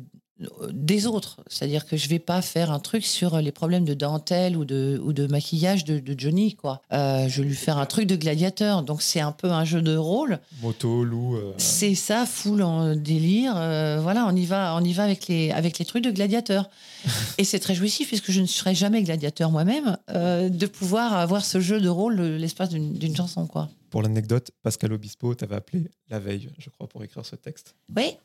des 0.71 1.05
autres. 1.07 1.37
C'est-à-dire 1.47 1.85
que 1.85 1.97
je 1.97 2.07
vais 2.09 2.19
pas 2.19 2.41
faire 2.41 2.71
un 2.71 2.79
truc 2.79 3.05
sur 3.05 3.39
les 3.41 3.51
problèmes 3.51 3.85
de 3.85 3.93
dentelle 3.93 4.57
ou 4.57 4.65
de, 4.65 4.99
ou 5.03 5.13
de 5.13 5.27
maquillage 5.27 5.85
de, 5.85 5.99
de 5.99 6.15
Johnny, 6.19 6.55
quoi. 6.55 6.81
Euh, 6.91 7.27
je 7.27 7.41
vais 7.41 7.47
lui 7.47 7.55
faire 7.55 7.77
un 7.77 7.85
truc 7.85 8.05
de 8.07 8.15
gladiateur. 8.15 8.83
Donc 8.83 9.01
c'est 9.01 9.19
un 9.21 9.31
peu 9.31 9.51
un 9.51 9.65
jeu 9.65 9.81
de 9.81 9.95
rôle. 9.95 10.39
Moto, 10.61 11.03
loup. 11.03 11.35
euh, 11.35 11.53
C'est 11.57 11.95
ça, 11.95 12.25
full 12.25 12.61
en 12.61 12.95
délire. 12.95 13.53
Euh, 13.57 13.99
voilà, 14.01 14.25
on 14.27 14.35
y 14.35 14.45
va, 14.45 14.75
on 14.75 14.83
y 14.83 14.93
va 14.93 15.03
avec 15.03 15.27
les, 15.27 15.51
avec 15.51 15.79
les 15.79 15.85
trucs 15.85 16.03
de 16.03 16.11
gladiateur. 16.11 16.69
Et 17.37 17.43
c'est 17.43 17.59
très 17.59 17.75
jouissif 17.75 18.07
puisque 18.07 18.31
je 18.31 18.41
ne 18.41 18.45
serai 18.45 18.75
jamais 18.75 19.03
gladiateur 19.03 19.51
moi-même 19.51 19.97
de 20.13 20.65
pouvoir 20.67 21.13
avoir 21.13 21.43
ce 21.43 21.59
jeu 21.59 21.81
de 21.81 21.89
rôle 21.89 22.19
l'espace 22.21 22.69
d'une 22.69 22.93
d'une 22.93 23.15
chanson, 23.15 23.47
quoi. 23.47 23.69
Pour 23.89 24.01
l'anecdote, 24.01 24.51
Pascal 24.63 24.93
Obispo 24.93 25.35
t'avait 25.35 25.55
appelé 25.55 25.89
la 26.09 26.19
veille, 26.19 26.49
je 26.57 26.69
crois, 26.69 26.87
pour 26.87 27.03
écrire 27.03 27.25
ce 27.25 27.35
texte. 27.35 27.75
Oui, 27.95 28.15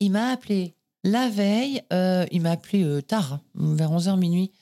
il 0.00 0.10
m'a 0.12 0.28
appelé 0.30 0.74
la 1.04 1.28
veille, 1.28 1.82
euh, 1.92 2.26
il 2.32 2.42
m'a 2.42 2.50
appelé 2.52 2.82
euh, 2.84 3.00
tard, 3.00 3.40
vers 3.54 3.90
11h 3.90 4.18
minuit. 4.18 4.52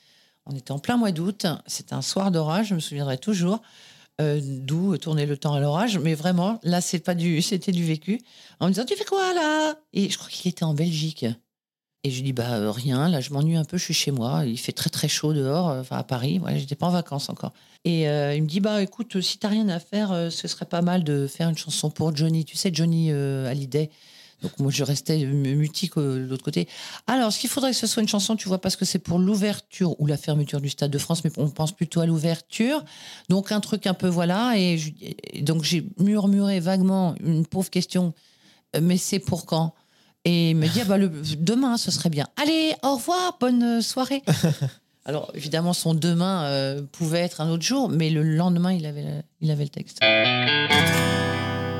On 0.45 0.55
était 0.55 0.71
en 0.71 0.79
plein 0.79 0.97
mois 0.97 1.11
d'août, 1.11 1.45
c'était 1.65 1.93
un 1.93 2.01
soir 2.01 2.31
d'orage, 2.31 2.67
je 2.67 2.75
me 2.75 2.79
souviendrai 2.79 3.17
toujours. 3.17 3.61
euh, 4.19 4.39
d'où 4.41 4.97
tourner 4.97 5.27
le 5.27 5.37
temps 5.37 5.53
à 5.53 5.59
l'orage. 5.59 5.99
Mais 5.99 6.15
vraiment, 6.15 6.59
là, 6.63 6.81
c'est 6.81 6.99
pas 6.99 7.13
du, 7.15 7.41
c'était 7.43 7.71
du 7.71 7.83
vécu. 7.85 8.19
En 8.59 8.67
me 8.67 8.71
disant, 8.71 8.85
tu 8.85 8.95
fais 8.95 9.05
quoi 9.05 9.33
là? 9.33 9.75
Et 9.93 10.09
je 10.09 10.17
crois 10.17 10.29
qu'il 10.29 10.49
était 10.49 10.63
en 10.63 10.73
Belgique. 10.73 11.25
Et 12.03 12.09
je 12.11 12.17
lui 12.17 12.23
dis, 12.23 12.33
bah 12.33 12.71
rien, 12.71 13.09
là, 13.09 13.19
je 13.21 13.31
m'ennuie 13.33 13.57
un 13.57 13.65
peu, 13.65 13.77
je 13.77 13.83
suis 13.83 13.93
chez 13.93 14.11
moi. 14.11 14.43
Il 14.45 14.57
fait 14.57 14.71
très 14.71 14.89
très 14.89 15.07
chaud 15.07 15.33
dehors, 15.33 15.67
enfin 15.67 15.97
à 15.97 16.03
Paris. 16.03 16.37
Voilà, 16.37 16.57
j'étais 16.57 16.75
pas 16.75 16.87
en 16.87 16.91
vacances 16.91 17.29
encore. 17.29 17.53
Et 17.83 18.03
il 18.03 18.43
me 18.43 18.47
dit, 18.47 18.59
bah 18.59 18.81
écoute, 18.81 19.19
si 19.19 19.39
t'as 19.39 19.49
rien 19.49 19.67
à 19.67 19.79
faire, 19.79 20.09
ce 20.31 20.47
serait 20.47 20.67
pas 20.67 20.81
mal 20.81 21.03
de 21.03 21.27
faire 21.27 21.49
une 21.49 21.57
chanson 21.57 21.89
pour 21.89 22.15
Johnny. 22.15 22.45
Tu 22.45 22.55
sais, 22.55 22.69
Johnny 22.71 23.11
Hallyday. 23.11 23.89
Donc 24.41 24.59
moi, 24.59 24.71
je 24.71 24.83
restais 24.83 25.17
mutique 25.25 25.97
de 25.97 26.27
l'autre 26.29 26.43
côté. 26.43 26.67
Alors, 27.07 27.31
ce 27.33 27.39
qu'il 27.39 27.49
faudrait 27.49 27.71
que 27.71 27.77
ce 27.77 27.87
soit 27.87 28.01
une 28.01 28.07
chanson, 28.07 28.35
tu 28.35 28.47
vois, 28.47 28.59
parce 28.59 28.75
que 28.75 28.85
c'est 28.85 28.99
pour 28.99 29.17
l'ouverture 29.17 29.99
ou 29.99 30.05
la 30.05 30.17
fermeture 30.17 30.61
du 30.61 30.69
Stade 30.69 30.91
de 30.91 30.97
France, 30.97 31.23
mais 31.23 31.31
on 31.37 31.49
pense 31.49 31.71
plutôt 31.71 32.01
à 32.01 32.05
l'ouverture. 32.05 32.83
Donc 33.29 33.51
un 33.51 33.59
truc 33.59 33.87
un 33.87 33.93
peu 33.93 34.07
voilà. 34.07 34.53
Et, 34.57 34.79
donc 35.41 35.63
j'ai 35.63 35.89
murmuré 35.97 36.59
vaguement 36.59 37.15
une 37.23 37.45
pauvre 37.45 37.69
question, 37.69 38.13
euh, 38.75 38.79
mais 38.81 38.97
c'est 38.97 39.19
pour 39.19 39.45
quand? 39.45 39.73
Et 40.23 40.51
il 40.51 40.55
me 40.57 40.67
dit, 40.67 40.81
ah 40.81 40.85
bah, 40.85 40.97
le, 40.97 41.09
demain, 41.37 41.77
ce 41.77 41.89
serait 41.89 42.09
bien. 42.09 42.27
Allez, 42.35 42.73
au 42.83 42.95
revoir, 42.95 43.37
bonne 43.39 43.81
soirée. 43.81 44.21
Alors 45.05 45.31
évidemment, 45.33 45.71
son 45.73 45.93
demain 45.93 46.43
euh, 46.43 46.81
pouvait 46.91 47.19
être 47.19 47.39
un 47.39 47.49
autre 47.49 47.63
jour, 47.63 47.89
mais 47.89 48.09
le 48.09 48.23
lendemain, 48.23 48.73
il 48.73 48.85
avait, 48.85 49.23
il 49.39 49.49
avait 49.49 49.63
le 49.63 49.69
texte. 49.69 49.99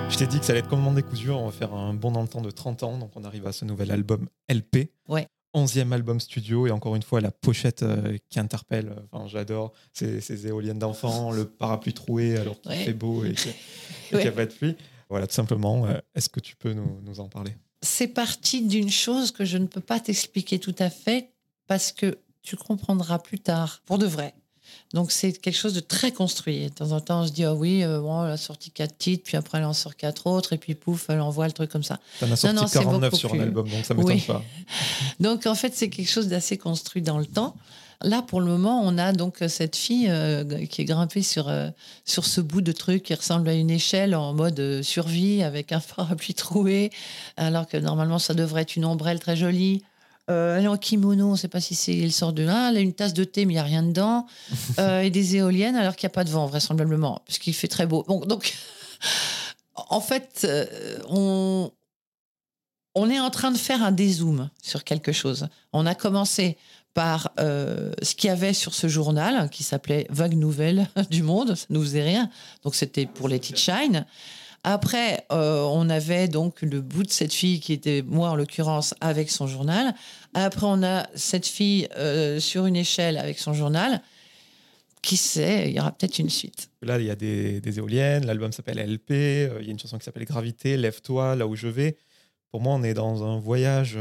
Je 0.09 0.17
t'ai 0.17 0.27
dit 0.27 0.39
que 0.39 0.45
ça 0.45 0.53
allait 0.53 0.59
être 0.61 0.69
comme 0.69 0.81
mon 0.81 0.93
décousu. 0.93 1.29
On 1.31 1.45
va 1.45 1.51
faire 1.51 1.73
un 1.73 1.93
bon 1.93 2.11
dans 2.11 2.21
le 2.21 2.27
temps 2.27 2.41
de 2.41 2.49
30 2.49 2.83
ans. 2.83 2.97
Donc, 2.97 3.11
on 3.15 3.23
arrive 3.23 3.45
à 3.45 3.51
ce 3.51 3.65
nouvel 3.65 3.91
album 3.91 4.27
LP. 4.49 4.91
Ouais. 5.09 5.27
11e 5.53 5.91
album 5.91 6.19
studio 6.19 6.67
et 6.67 6.71
encore 6.71 6.95
une 6.95 7.03
fois 7.03 7.19
la 7.19 7.31
pochette 7.31 7.83
euh, 7.83 8.17
qui 8.29 8.39
interpelle. 8.39 8.95
Enfin, 9.11 9.27
j'adore 9.27 9.73
ces, 9.93 10.21
ces, 10.21 10.47
éoliennes 10.47 10.79
d'enfants, 10.79 11.31
le 11.31 11.45
parapluie 11.45 11.93
troué 11.93 12.37
alors 12.37 12.59
qu'il 12.61 12.73
fait 12.73 12.93
beau 12.93 13.23
et 13.25 13.33
qu'il 14.09 14.17
n'y 14.17 14.27
a 14.27 14.31
pas 14.31 14.45
de 14.45 14.53
pluie. 14.53 14.75
Voilà, 15.09 15.27
tout 15.27 15.33
simplement. 15.33 15.85
Euh, 15.85 15.97
est-ce 16.15 16.29
que 16.29 16.39
tu 16.39 16.55
peux 16.55 16.73
nous, 16.73 16.99
nous 17.03 17.19
en 17.19 17.27
parler? 17.27 17.55
C'est 17.81 18.07
parti 18.07 18.65
d'une 18.65 18.89
chose 18.89 19.31
que 19.31 19.45
je 19.45 19.57
ne 19.57 19.67
peux 19.67 19.81
pas 19.81 19.99
t'expliquer 19.99 20.59
tout 20.59 20.75
à 20.79 20.89
fait 20.89 21.31
parce 21.67 21.91
que 21.91 22.17
tu 22.41 22.55
comprendras 22.55 23.19
plus 23.19 23.39
tard, 23.39 23.81
pour 23.85 23.97
de 23.97 24.05
vrai, 24.05 24.33
donc 24.93 25.11
c'est 25.11 25.33
quelque 25.33 25.57
chose 25.57 25.73
de 25.73 25.79
très 25.79 26.11
construit. 26.11 26.65
De 26.65 26.69
temps 26.69 26.91
en 26.91 27.01
temps, 27.01 27.21
on 27.21 27.27
se 27.27 27.31
dit, 27.31 27.43
ah 27.43 27.53
oui, 27.53 27.83
euh, 27.83 27.99
bon, 27.99 28.25
elle 28.25 28.31
a 28.31 28.37
sorti 28.37 28.71
quatre 28.71 28.97
titres, 28.97 29.23
puis 29.25 29.35
après 29.35 29.57
elle 29.57 29.65
en 29.65 29.73
sort 29.73 29.95
quatre 29.95 30.27
autres, 30.27 30.53
et 30.53 30.57
puis 30.57 30.75
pouf, 30.75 31.09
elle 31.09 31.19
envoie 31.19 31.45
le 31.45 31.51
truc 31.51 31.69
comme 31.69 31.83
ça. 31.83 31.99
Elle 32.21 32.31
a 32.31 32.35
sorti 32.35 32.55
non, 32.55 32.61
non, 32.63 32.67
49 32.67 33.13
sur 33.13 33.33
un 33.33 33.39
album, 33.39 33.67
donc 33.67 33.85
ça 33.85 33.93
ne 33.93 33.99
m'étonne 33.99 34.21
pas. 34.21 34.41
donc 35.19 35.45
en 35.45 35.55
fait, 35.55 35.73
c'est 35.75 35.89
quelque 35.89 36.09
chose 36.09 36.27
d'assez 36.27 36.57
construit 36.57 37.01
dans 37.01 37.17
le 37.17 37.25
temps. 37.25 37.55
Là, 38.03 38.21
pour 38.21 38.41
le 38.41 38.45
moment, 38.45 38.81
on 38.83 38.97
a 38.99 39.11
donc 39.11 39.37
cette 39.47 39.75
fille 39.75 40.07
euh, 40.07 40.65
qui 40.67 40.83
est 40.83 40.85
grimpée 40.85 41.23
sur, 41.23 41.49
euh, 41.49 41.69
sur 42.05 42.25
ce 42.25 42.41
bout 42.41 42.61
de 42.61 42.71
truc 42.71 43.03
qui 43.03 43.15
ressemble 43.15 43.49
à 43.49 43.53
une 43.55 43.71
échelle 43.71 44.13
en 44.15 44.33
mode 44.33 44.83
survie 44.83 45.41
avec 45.41 45.71
un 45.71 45.79
parapluie 45.95 46.35
troué, 46.35 46.91
alors 47.35 47.67
que 47.67 47.75
normalement, 47.75 48.19
ça 48.19 48.35
devrait 48.35 48.61
être 48.61 48.75
une 48.75 48.85
ombrelle 48.85 49.19
très 49.19 49.35
jolie. 49.35 49.83
Euh, 50.29 50.57
elle 50.57 50.65
est 50.65 50.67
en 50.67 50.77
kimono, 50.77 51.27
on 51.27 51.31
ne 51.31 51.37
sait 51.37 51.47
pas 51.47 51.61
si 51.61 51.73
c'est 51.73 51.95
il 51.95 52.11
sort 52.11 52.33
de 52.33 52.43
là. 52.43 52.69
Elle 52.69 52.77
a 52.77 52.79
une 52.81 52.93
tasse 52.93 53.13
de 53.13 53.23
thé, 53.23 53.45
mais 53.45 53.53
il 53.53 53.55
n'y 53.55 53.61
a 53.61 53.63
rien 53.63 53.83
dedans. 53.83 54.25
Euh, 54.79 55.01
et 55.01 55.09
des 55.09 55.37
éoliennes, 55.37 55.75
alors 55.75 55.95
qu'il 55.95 56.07
n'y 56.07 56.11
a 56.11 56.13
pas 56.13 56.23
de 56.23 56.29
vent, 56.29 56.45
vraisemblablement, 56.45 57.21
puisqu'il 57.25 57.53
fait 57.53 57.67
très 57.67 57.87
beau. 57.87 58.03
Donc, 58.07 58.27
donc 58.27 58.53
en 59.75 60.01
fait, 60.01 60.41
euh, 60.43 60.65
on, 61.09 61.71
on 62.93 63.09
est 63.09 63.19
en 63.19 63.31
train 63.31 63.49
de 63.49 63.57
faire 63.57 63.81
un 63.81 63.91
dézoom 63.91 64.49
sur 64.61 64.83
quelque 64.83 65.11
chose. 65.11 65.47
On 65.73 65.85
a 65.85 65.95
commencé 65.95 66.57
par 66.93 67.31
ce 67.37 68.15
qu'il 68.15 68.27
y 68.27 68.31
avait 68.31 68.53
sur 68.53 68.73
ce 68.73 68.87
journal 68.87 69.49
qui 69.49 69.63
s'appelait 69.63 70.07
Vague 70.09 70.33
Nouvelle 70.33 70.89
du 71.09 71.23
Monde, 71.23 71.55
ça 71.55 71.65
nous 71.69 71.81
faisait 71.81 72.03
rien. 72.03 72.29
Donc 72.63 72.75
c'était 72.75 73.05
pour 73.05 73.27
les 73.27 73.41
Shine. 73.41 74.05
Après, 74.63 75.25
euh, 75.31 75.61
on 75.63 75.89
avait 75.89 76.27
donc 76.27 76.61
le 76.61 76.81
bout 76.81 77.03
de 77.03 77.11
cette 77.11 77.33
fille 77.33 77.59
qui 77.59 77.73
était 77.73 78.03
moi 78.05 78.29
en 78.29 78.35
l'occurrence 78.35 78.93
avec 78.99 79.29
son 79.29 79.47
journal. 79.47 79.93
Après, 80.33 80.65
on 80.65 80.83
a 80.83 81.07
cette 81.15 81.45
fille 81.45 81.87
euh, 81.97 82.39
sur 82.39 82.65
une 82.65 82.75
échelle 82.75 83.17
avec 83.17 83.39
son 83.39 83.53
journal. 83.53 84.01
Qui 85.03 85.15
sait, 85.15 85.69
il 85.69 85.75
y 85.75 85.79
aura 85.79 85.91
peut-être 85.91 86.19
une 86.19 86.29
suite. 86.29 86.69
Là, 86.81 86.99
il 86.99 87.05
y 87.05 87.11
a 87.11 87.15
des, 87.15 87.61
éoliennes, 87.77 88.25
l'album 88.25 88.51
s'appelle 88.51 88.79
LP, 88.79 89.11
euh, 89.11 89.57
il 89.61 89.67
y 89.67 89.69
a 89.69 89.71
une 89.71 89.79
chanson 89.79 89.97
qui 89.97 90.03
s'appelle 90.03 90.25
Gravité, 90.25 90.75
Lève-toi, 90.75 91.35
là 91.35 91.47
où 91.47 91.55
je 91.55 91.67
vais. 91.67 91.97
Pour 92.51 92.59
moi, 92.61 92.73
on 92.73 92.83
est 92.83 92.95
dans 92.95 93.23
un 93.23 93.39
voyage 93.39 93.97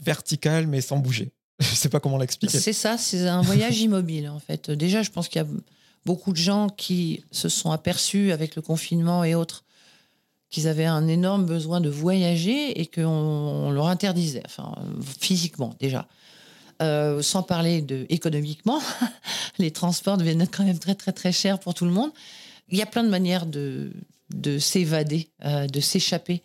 vertical 0.00 0.66
mais 0.66 0.80
sans 0.80 0.98
bouger. 0.98 1.32
je 1.60 1.70
ne 1.70 1.76
sais 1.76 1.90
pas 1.90 2.00
comment 2.00 2.18
l'expliquer. 2.18 2.58
C'est 2.58 2.72
ça, 2.72 2.98
c'est 2.98 3.28
un 3.28 3.42
voyage 3.42 3.80
immobile 3.82 4.28
en 4.28 4.40
fait. 4.40 4.70
Déjà, 4.70 5.02
je 5.02 5.10
pense 5.10 5.28
qu'il 5.28 5.40
y 5.40 5.44
a 5.44 5.48
beaucoup 6.04 6.32
de 6.32 6.38
gens 6.38 6.68
qui 6.68 7.24
se 7.30 7.48
sont 7.48 7.70
aperçus 7.70 8.32
avec 8.32 8.56
le 8.56 8.62
confinement 8.62 9.22
et 9.22 9.34
autres 9.34 9.64
qu'ils 10.52 10.68
avaient 10.68 10.84
un 10.84 11.08
énorme 11.08 11.46
besoin 11.46 11.80
de 11.80 11.88
voyager 11.88 12.78
et 12.80 12.86
qu'on 12.86 13.72
leur 13.72 13.88
interdisait, 13.88 14.42
enfin, 14.44 14.74
physiquement 15.18 15.74
déjà. 15.80 16.06
Euh, 16.82 17.22
sans 17.22 17.42
parler 17.42 17.80
de 17.80 18.06
économiquement, 18.10 18.80
les 19.58 19.70
transports 19.70 20.18
deviennent 20.18 20.46
quand 20.46 20.64
même 20.64 20.78
très 20.78 20.94
très 20.94 21.12
très 21.12 21.32
chers 21.32 21.58
pour 21.58 21.74
tout 21.74 21.86
le 21.86 21.90
monde. 21.90 22.10
Il 22.68 22.78
y 22.78 22.82
a 22.82 22.86
plein 22.86 23.02
de 23.02 23.08
manières 23.08 23.46
de, 23.46 23.92
de 24.34 24.58
s'évader, 24.58 25.30
euh, 25.44 25.66
de 25.66 25.80
s'échapper, 25.80 26.42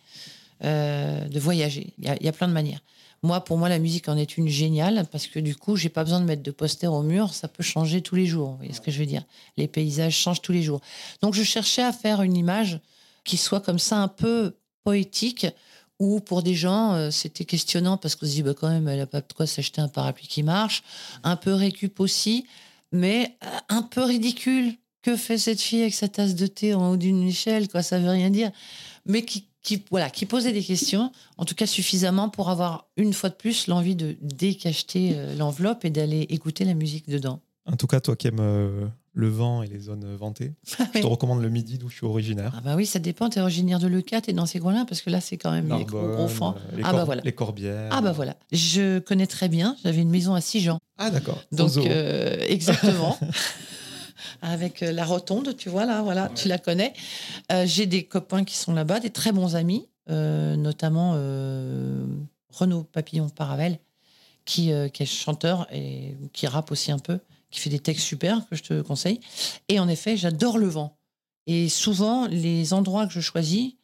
euh, 0.64 1.20
de 1.28 1.38
voyager. 1.38 1.92
Il 1.98 2.06
y, 2.06 2.08
a, 2.08 2.16
il 2.18 2.24
y, 2.24 2.28
a, 2.28 2.32
plein 2.32 2.48
de 2.48 2.52
manières. 2.52 2.80
Moi, 3.22 3.44
pour 3.44 3.58
moi, 3.58 3.68
la 3.68 3.78
musique 3.78 4.08
en 4.08 4.16
est 4.16 4.38
une 4.38 4.48
géniale 4.48 5.06
parce 5.12 5.26
que 5.26 5.38
du 5.38 5.54
coup, 5.54 5.76
j'ai 5.76 5.88
pas 5.88 6.04
besoin 6.04 6.20
de 6.20 6.24
mettre 6.24 6.42
de 6.42 6.50
poster 6.50 6.86
au 6.86 7.02
mur. 7.02 7.34
Ça 7.34 7.48
peut 7.48 7.62
changer 7.62 8.00
tous 8.00 8.14
les 8.14 8.26
jours. 8.26 8.52
Vous 8.52 8.56
voyez 8.58 8.72
ce 8.72 8.80
que 8.80 8.90
je 8.90 8.98
veux 8.98 9.06
dire 9.06 9.24
Les 9.58 9.68
paysages 9.68 10.16
changent 10.16 10.40
tous 10.40 10.52
les 10.52 10.62
jours. 10.62 10.80
Donc, 11.20 11.34
je 11.34 11.42
cherchais 11.42 11.82
à 11.82 11.92
faire 11.92 12.22
une 12.22 12.36
image 12.36 12.80
qui 13.28 13.36
soit 13.36 13.60
comme 13.60 13.78
ça 13.78 13.98
un 13.98 14.08
peu 14.08 14.56
poétique, 14.84 15.46
ou 15.98 16.20
pour 16.20 16.42
des 16.42 16.54
gens, 16.54 16.94
euh, 16.94 17.10
c'était 17.10 17.44
questionnant 17.44 17.96
parce 17.96 18.14
qu'on 18.14 18.26
se 18.26 18.30
dit, 18.30 18.42
bah, 18.42 18.54
quand 18.54 18.68
même, 18.68 18.88
elle 18.88 18.98
n'a 18.98 19.06
pas 19.06 19.20
de 19.20 19.32
quoi 19.32 19.46
s'acheter 19.46 19.80
un 19.80 19.88
parapluie 19.88 20.28
qui 20.28 20.42
marche, 20.42 20.82
un 21.24 21.36
peu 21.36 21.52
récup 21.52 22.00
aussi, 22.00 22.46
mais 22.90 23.36
euh, 23.44 23.48
un 23.68 23.82
peu 23.82 24.02
ridicule. 24.02 24.74
Que 25.02 25.16
fait 25.16 25.38
cette 25.38 25.60
fille 25.60 25.82
avec 25.82 25.94
sa 25.94 26.08
tasse 26.08 26.34
de 26.34 26.48
thé 26.48 26.74
en 26.74 26.90
haut 26.90 26.96
d'une 26.96 27.22
échelle 27.22 27.68
quoi 27.68 27.82
Ça 27.82 28.00
veut 28.00 28.10
rien 28.10 28.30
dire. 28.30 28.50
Mais 29.06 29.24
qui, 29.24 29.46
voilà, 29.90 30.10
qui 30.10 30.26
posait 30.26 30.52
des 30.52 30.62
questions, 30.62 31.12
en 31.36 31.44
tout 31.44 31.54
cas 31.54 31.66
suffisamment 31.66 32.28
pour 32.28 32.50
avoir 32.50 32.88
une 32.96 33.12
fois 33.12 33.30
de 33.30 33.36
plus 33.36 33.68
l'envie 33.68 33.94
de 33.94 34.16
décacheter 34.20 35.12
euh, 35.14 35.36
l'enveloppe 35.36 35.84
et 35.84 35.90
d'aller 35.90 36.22
écouter 36.30 36.64
la 36.64 36.74
musique 36.74 37.08
dedans. 37.08 37.40
En 37.64 37.76
tout 37.76 37.86
cas, 37.86 38.00
toi 38.00 38.16
qui 38.16 38.26
aimes 38.26 38.90
le 39.12 39.28
vent 39.28 39.62
et 39.62 39.66
les 39.66 39.78
zones 39.80 40.14
ventées. 40.16 40.54
Ah 40.80 40.84
je 40.94 41.00
te 41.00 41.06
recommande 41.06 41.42
le 41.42 41.48
midi 41.48 41.76
d'où 41.76 41.88
je 41.88 41.96
suis 41.96 42.06
originaire. 42.06 42.52
Ah 42.56 42.60
bah 42.60 42.74
oui, 42.76 42.86
ça 42.86 42.98
dépend. 42.98 43.28
Tu 43.28 43.38
es 43.38 43.42
originaire 43.42 43.78
de 43.78 43.88
Leucate 43.88 44.28
et 44.28 44.32
dans 44.32 44.46
ces 44.46 44.60
coins-là 44.60 44.84
parce 44.88 45.02
que 45.02 45.10
là, 45.10 45.20
c'est 45.20 45.36
quand 45.36 45.50
même 45.50 45.76
les 45.76 45.84
gros, 45.84 46.08
gros 46.08 46.54
Les, 46.76 46.82
ah 46.84 46.92
bah 46.92 47.04
voilà. 47.04 47.22
les 47.22 47.32
Corbières. 47.32 47.88
Ah 47.90 48.00
bah 48.00 48.12
voilà. 48.12 48.36
Je 48.52 49.00
connais 49.00 49.26
très 49.26 49.48
bien. 49.48 49.76
J'avais 49.82 50.00
une 50.02 50.10
maison 50.10 50.34
à 50.34 50.40
Sijan. 50.40 50.78
Ah 50.98 51.10
d'accord. 51.10 51.38
Donc 51.52 51.76
euh, 51.76 52.44
exactement. 52.48 53.16
Avec 54.42 54.82
euh, 54.82 54.92
la 54.92 55.04
rotonde, 55.04 55.56
tu 55.56 55.68
vois 55.68 55.84
là, 55.84 56.02
voilà, 56.02 56.30
tu 56.34 56.48
la 56.48 56.58
connais. 56.58 56.92
Euh, 57.52 57.64
j'ai 57.66 57.86
des 57.86 58.04
copains 58.04 58.44
qui 58.44 58.56
sont 58.56 58.72
là-bas, 58.72 59.00
des 59.00 59.10
très 59.10 59.32
bons 59.32 59.56
amis, 59.56 59.88
notamment 60.08 61.12
Renaud 62.50 62.84
Papillon 62.84 63.28
Paravel, 63.28 63.78
qui, 64.44 64.72
qui 64.92 65.02
est 65.02 65.06
chanteur 65.06 65.66
et 65.72 66.16
qui 66.32 66.46
rappe 66.46 66.70
aussi 66.70 66.90
un 66.92 66.98
peu 66.98 67.18
qui 67.50 67.60
fait 67.60 67.70
des 67.70 67.80
textes 67.80 68.04
super 68.06 68.46
que 68.48 68.56
je 68.56 68.62
te 68.62 68.80
conseille. 68.82 69.20
Et 69.68 69.80
en 69.80 69.88
effet, 69.88 70.16
j'adore 70.16 70.58
le 70.58 70.66
vent. 70.66 70.98
Et 71.46 71.68
souvent, 71.68 72.26
les 72.26 72.72
endroits 72.72 73.06
que 73.06 73.12
je 73.12 73.20
choisis 73.20 73.74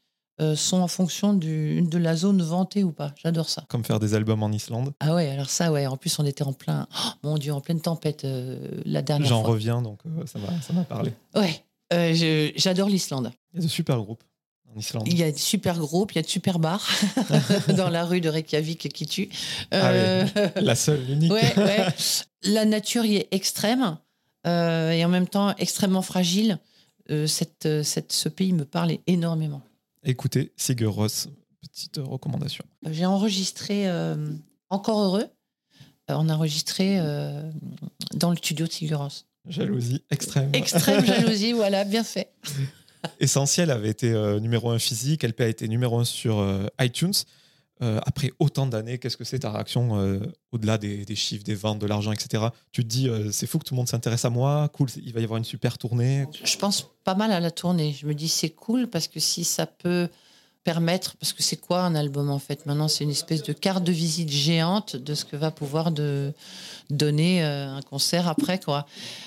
euh, 0.41 0.57
sont 0.57 0.79
en 0.79 0.89
fonction 0.89 1.33
du, 1.33 1.81
de 1.83 1.97
la 1.97 2.17
zone 2.17 2.43
ventée 2.43 2.83
ou 2.83 2.91
pas. 2.91 3.15
J'adore 3.23 3.49
ça. 3.49 3.65
Comme 3.69 3.85
faire 3.85 4.01
des 4.01 4.15
albums 4.15 4.43
en 4.43 4.51
Islande 4.51 4.93
Ah 4.99 5.15
ouais, 5.15 5.29
alors 5.31 5.49
ça, 5.49 5.71
ouais. 5.71 5.87
En 5.87 5.97
plus, 5.97 6.19
on 6.19 6.27
était 6.27 6.43
en 6.43 6.53
plein, 6.53 6.89
oh, 6.93 7.09
mon 7.23 7.39
Dieu, 7.39 7.53
en 7.53 7.61
pleine 7.61 7.81
tempête 7.81 8.25
euh, 8.25 8.83
la 8.85 9.01
dernière 9.01 9.29
fois. 9.29 9.37
J'en 9.37 9.43
reviens, 9.43 9.81
donc 9.81 10.01
euh, 10.07 10.27
ça 10.27 10.73
m'a 10.73 10.85
parlé. 10.85 11.13
Ouais, 11.37 11.65
j'adore 12.57 12.89
l'Islande. 12.89 13.31
Il 13.53 13.61
y 13.61 13.63
a 13.63 13.67
de 13.67 13.71
super 13.71 13.97
groupes. 13.99 14.25
En 14.75 14.79
Islande. 14.79 15.05
Il 15.07 15.19
y 15.19 15.23
a 15.23 15.31
de 15.31 15.39
super 15.39 15.79
groupes, 15.79 16.13
il 16.13 16.17
y 16.17 16.19
a 16.19 16.23
de 16.23 16.29
super 16.29 16.59
bars 16.59 16.89
dans 17.77 17.89
la 17.89 18.05
rue 18.05 18.21
de 18.21 18.29
Reykjavik 18.29 18.89
qui 18.93 19.07
tue. 19.07 19.29
Ah 19.71 19.93
la 20.57 20.75
seule, 20.75 21.05
l'unique. 21.07 21.33
Ouais, 21.33 21.59
ouais 21.59 21.87
la 22.43 22.65
nature 22.65 23.05
y 23.05 23.17
est 23.17 23.29
extrême 23.31 23.99
euh, 24.47 24.91
et 24.91 25.05
en 25.05 25.09
même 25.09 25.29
temps 25.29 25.55
extrêmement 25.57 26.03
fragile. 26.03 26.59
Euh, 27.11 27.27
cette, 27.27 27.67
euh, 27.67 27.83
cette, 27.83 28.13
ce 28.13 28.29
pays 28.29 28.53
me 28.53 28.65
parle 28.65 28.93
énormément. 29.07 29.63
Écoutez, 30.05 30.53
Sigur 30.57 30.95
Ross, 30.95 31.29
petite 31.61 31.99
recommandation. 31.99 32.65
J'ai 32.91 33.07
enregistré 33.07 33.87
Encore 34.69 35.01
Heureux. 35.01 35.29
on 36.09 36.29
a 36.29 36.35
enregistré 36.35 36.99
dans 38.13 38.31
le 38.31 38.37
studio 38.37 38.67
de 38.67 38.73
Sigur 38.73 38.99
Ross. 38.99 39.27
Jalousie 39.47 40.03
extrême. 40.11 40.51
Extrême 40.53 41.05
jalousie, 41.05 41.53
voilà, 41.55 41.85
bien 41.85 42.05
fait. 42.05 42.33
Essentiel 43.21 43.71
avait 43.71 43.91
été 43.91 44.13
numéro 44.41 44.71
un 44.71 44.79
physique, 44.79 45.23
LP 45.23 45.41
a 45.41 45.49
été 45.49 45.69
numéro 45.69 45.99
un 45.99 46.05
sur 46.05 46.45
iTunes. 46.81 47.13
euh, 47.83 48.01
après 48.07 48.33
autant 48.39 48.67
d'années, 48.67 48.99
qu'est-ce 48.99 49.17
que 49.17 49.25
c'est 49.25 49.41
ta 49.41 49.51
réaction 49.51 49.99
euh, 49.99 50.21
au-delà 50.53 50.79
des, 50.79 51.05
chiffres, 51.17 51.45
des 51.45 51.55
ventes, 51.55 51.81
de 51.81 51.87
l'argent, 51.87 52.13
etc. 52.13 52.45
Tu 52.73 52.83
te 52.85 52.89
dis, 52.89 53.09
euh, 53.09 53.31
c'est 53.33 53.47
fou 53.47 53.59
que 53.59 53.65
tout 53.65 53.75
le 53.75 53.79
monde 53.79 53.89
s'intéresse 53.89 54.25
à 54.25 54.31
moi, 54.31 54.69
cool, 54.73 54.89
il 55.03 55.13
va 55.13 55.21
y 55.21 55.25
avoir 55.25 55.39
une 55.39 55.45
super 55.45 55.77
tournée. 55.77 56.27
Je 56.45 56.57
pense 56.57 56.89
pas 57.03 57.15
mal 57.15 57.33
à 57.33 57.41
la 57.41 57.51
tournée. 57.51 57.93
Je 57.93 58.07
me 58.07 58.15
dis, 58.15 58.29
c'est 58.29 58.51
cool 58.51 58.87
parce 58.89 59.09
que 59.09 59.19
si 59.19 59.45
ça 59.45 59.67
peut 59.67 60.09
permettre, 60.65 61.17
parce 61.19 61.33
que 61.33 61.43
c'est 61.43 61.57
quoi 61.57 61.83
un 61.83 61.95
album 61.95 62.31
en 62.31 62.39
fait? 62.39 62.67
Maintenant, 62.67 62.89
c'est 62.89 63.05
une 63.05 63.11
espèce 63.11 63.43
de 63.43 63.53
carte 63.53 63.85
de 63.85 63.93
visite 63.93 64.31
géante 64.31 64.97
de 64.97 65.15
ce 65.15 65.25
que 65.25 65.37
va 65.37 65.51
pouvoir 65.51 65.91
de 65.91 66.33
donner 66.91 67.43
un 67.43 67.81
concert 67.83 68.29
après, 68.29 68.59
quoi. 68.59 68.87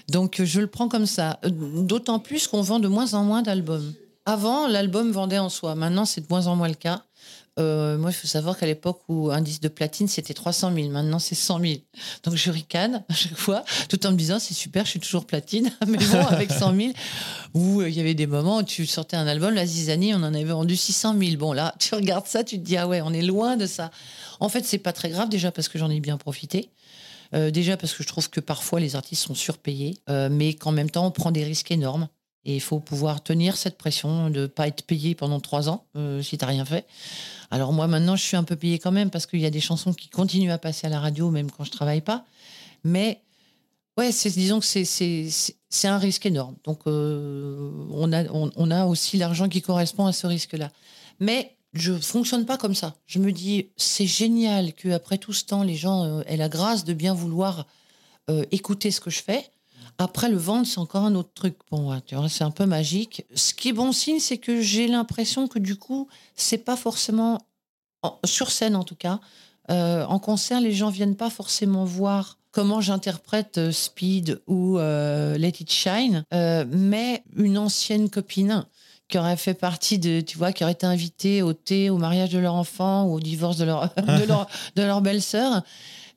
Donc, 0.10 0.42
je 0.44 0.60
le 0.60 0.68
prends 0.68 0.90
comme 0.90 1.06
ça. 1.06 1.40
D'autant 1.44 2.20
plus 2.20 2.48
qu'on 2.48 2.62
vend 2.62 2.80
de 2.80 2.88
moins 2.88 3.14
en 3.14 3.24
moins 3.24 3.44
d'albums. 3.44 3.94
Avant, 4.26 4.68
l'album 4.68 5.12
vendait 5.12 5.40
en 5.40 5.50
soi. 5.50 5.76
Maintenant, 5.76 6.06
c'est 6.06 6.22
de 6.22 6.28
moins 6.30 6.48
en 6.48 6.56
moins 6.56 6.68
le 6.68 6.74
cas. 6.74 7.04
Euh, 7.60 7.98
moi, 7.98 8.12
il 8.12 8.14
faut 8.14 8.28
savoir 8.28 8.58
qu'à 8.58 8.66
l'époque 8.66 9.02
où 9.08 9.32
un 9.32 9.42
disque 9.42 9.62
de 9.62 9.68
platine, 9.68 10.08
c'était 10.08 10.34
300 10.34 10.74
000. 10.74 10.90
Maintenant, 10.90 11.20
c'est 11.20 11.36
100 11.36 11.60
000. 11.60 11.74
Donc, 12.24 12.36
je 12.36 12.52
ricane 12.52 13.04
à 13.10 13.14
chaque 13.14 13.36
fois, 13.38 13.64
tout 13.90 14.06
en 14.06 14.12
me 14.12 14.18
disant, 14.18 14.40
c'est 14.40 14.54
super, 14.54 14.86
je 14.86 14.92
suis 14.92 15.00
toujours 15.00 15.26
platine. 15.26 15.72
Mais 15.88 15.98
bon, 15.98 16.26
avec 16.28 16.52
100 16.52 16.76
000, 16.76 16.94
où 17.54 17.82
euh, 17.82 17.90
il 17.90 17.96
y 17.96 18.00
avait 18.00 18.14
des 18.14 18.28
moments 18.28 18.58
où 18.58 18.64
tu 18.64 18.86
sortais 18.86 19.18
un 19.18 19.28
album, 19.28 19.54
la 19.54 19.66
Zizanie, 19.66 20.14
on 20.14 20.18
en 20.18 20.34
avait 20.34 20.44
vendu 20.44 20.76
600 20.76 21.16
000. 21.20 21.38
Bon, 21.38 21.54
là, 21.54 21.74
tu 21.80 21.96
regardes 21.96 22.28
ça, 22.28 22.44
tu 22.44 22.58
te 22.60 22.64
dis, 22.64 22.78
ah 22.78 22.88
ouais, 22.88 23.02
on 23.02 23.14
est 23.14 23.24
loin 23.24 23.58
de 23.58 23.66
ça. 23.66 23.92
En 24.40 24.50
fait, 24.50 24.66
c'est 24.66 24.78
pas 24.78 24.94
très 24.94 25.10
grave, 25.10 25.30
déjà 25.30 25.52
parce 25.52 25.68
que 25.68 25.80
j'en 25.80 25.90
ai 25.90 26.00
bien 26.00 26.18
profité. 26.18 26.70
Euh, 27.34 27.52
déjà 27.52 27.76
parce 27.76 27.94
que 27.94 28.04
je 28.04 28.08
trouve 28.08 28.30
que 28.30 28.40
parfois 28.40 28.80
les 28.80 28.96
artistes 28.96 29.24
sont 29.24 29.36
surpayés, 29.36 29.98
mais 30.32 30.54
qu'en 30.54 30.72
même 30.72 30.90
temps, 30.90 31.06
on 31.06 31.12
prend 31.12 31.32
des 31.32 31.44
risques 31.44 31.72
énormes. 31.72 32.08
Et 32.48 32.56
il 32.56 32.62
faut 32.62 32.80
pouvoir 32.80 33.22
tenir 33.22 33.58
cette 33.58 33.78
pression 33.78 34.32
de 34.32 34.42
ne 34.42 34.48
pas 34.48 34.68
être 34.68 34.84
payé 34.84 35.14
pendant 35.14 35.40
trois 35.40 35.70
ans 35.70 35.86
si 36.22 36.38
tu 36.38 36.44
n'as 36.44 36.50
rien 36.50 36.66
fait. 36.66 36.88
Alors 37.52 37.74
moi 37.74 37.88
maintenant, 37.88 38.16
je 38.16 38.24
suis 38.24 38.38
un 38.38 38.44
peu 38.44 38.56
payée 38.56 38.80
quand 38.80 38.92
même 38.92 39.10
parce 39.10 39.26
qu'il 39.26 39.42
y 39.42 39.46
a 39.46 39.50
des 39.50 39.60
chansons 39.60 39.94
qui 39.94 40.10
continuent 40.10 40.52
à 40.52 40.58
passer 40.58 40.88
à 40.88 40.90
la 40.90 41.00
radio 41.00 41.30
même 41.30 41.52
quand 41.52 41.66
je 41.66 41.72
travaille 41.72 42.02
pas. 42.02 42.26
Mais 42.84 43.22
ouais, 43.98 44.12
disons 44.12 44.60
que 44.60 44.66
c'est 44.66 45.88
un 45.88 45.98
risque 45.98 46.26
énorme. 46.26 46.56
Donc 46.64 46.82
euh, 46.88 47.72
on, 47.92 48.14
a, 48.14 48.24
on, 48.32 48.72
a 48.72 48.86
aussi 48.86 49.18
l'argent 49.18 49.50
qui 49.50 49.62
correspond 49.62 50.06
à 50.06 50.14
ce 50.14 50.28
risque-là. 50.28 50.72
Mais 51.20 51.56
je 51.74 51.94
fonctionne 51.94 52.46
pas 52.46 52.58
comme 52.58 52.76
ça. 52.76 52.96
Je 53.06 53.20
me 53.20 53.32
dis, 53.32 53.70
c'est 53.76 54.08
génial 54.08 54.74
qu'après 54.74 55.18
tout 55.18 55.34
ce 55.34 55.46
temps, 55.46 55.64
les 55.64 55.76
gens 55.76 56.04
euh, 56.04 56.22
aient 56.28 56.38
la 56.38 56.50
grâce 56.50 56.86
de 56.86 56.94
bien 56.94 57.14
vouloir 57.14 57.68
euh, 58.30 58.46
écouter 58.52 58.92
ce 58.92 59.02
que 59.02 59.10
je 59.10 59.22
fais. 59.22 59.50
Après, 60.00 60.30
le 60.30 60.38
vendre, 60.38 60.68
c'est 60.68 60.80
encore 60.80 61.06
un 61.06 61.16
autre 61.16 61.32
truc 61.34 61.58
pour 61.64 61.82
moi. 61.82 62.02
Tu 62.02 62.16
vois, 62.16 62.30
c'est 62.30 62.44
un 62.44 62.52
peu 62.52 62.66
magique. 62.66 63.26
Ce 63.34 63.54
qui 63.54 63.70
est 63.70 63.74
bon 63.74 63.92
signe, 63.92 64.20
c'est 64.20 64.38
que 64.38 64.62
j'ai 64.62 64.88
l'impression 64.88 65.48
que 65.48 65.60
du 65.60 65.76
coup, 65.76 66.08
c'est 66.36 66.60
pas 66.60 66.76
forcément 66.76 67.40
sur 68.24 68.52
scène 68.52 68.76
en 68.76 68.84
tout 68.84 68.96
cas. 68.96 69.20
Euh, 69.70 70.06
en 70.06 70.20
concert, 70.20 70.62
les 70.62 70.72
gens 70.72 70.90
viennent 70.90 71.16
pas 71.16 71.30
forcément 71.30 71.84
voir 71.84 72.38
comment 72.52 72.80
j'interprète 72.80 73.58
euh, 73.58 73.72
Speed 73.72 74.42
ou 74.48 74.78
euh, 74.78 75.38
Let 75.38 75.54
It 75.60 75.72
Shine, 75.72 76.24
mais 76.32 77.24
une 77.36 77.58
ancienne 77.58 78.10
copine 78.10 78.66
qui 79.10 79.18
aurait 79.18 79.38
fait 79.38 79.54
partie 79.54 80.00
de, 80.00 80.20
tu 80.20 80.38
vois, 80.38 80.52
qui 80.52 80.64
aurait 80.64 80.74
été 80.74 80.86
invitée 80.86 81.42
au 81.42 81.54
thé, 81.54 81.90
au 81.90 81.98
mariage 81.98 82.30
de 82.30 82.40
leur 82.40 82.56
enfant 82.56 83.06
ou 83.06 83.16
au 83.16 83.20
divorce 83.20 83.58
de 83.58 83.64
leur, 83.64 83.90
de 84.76 84.84
leur 84.84 85.02
belle-sœur 85.02 85.64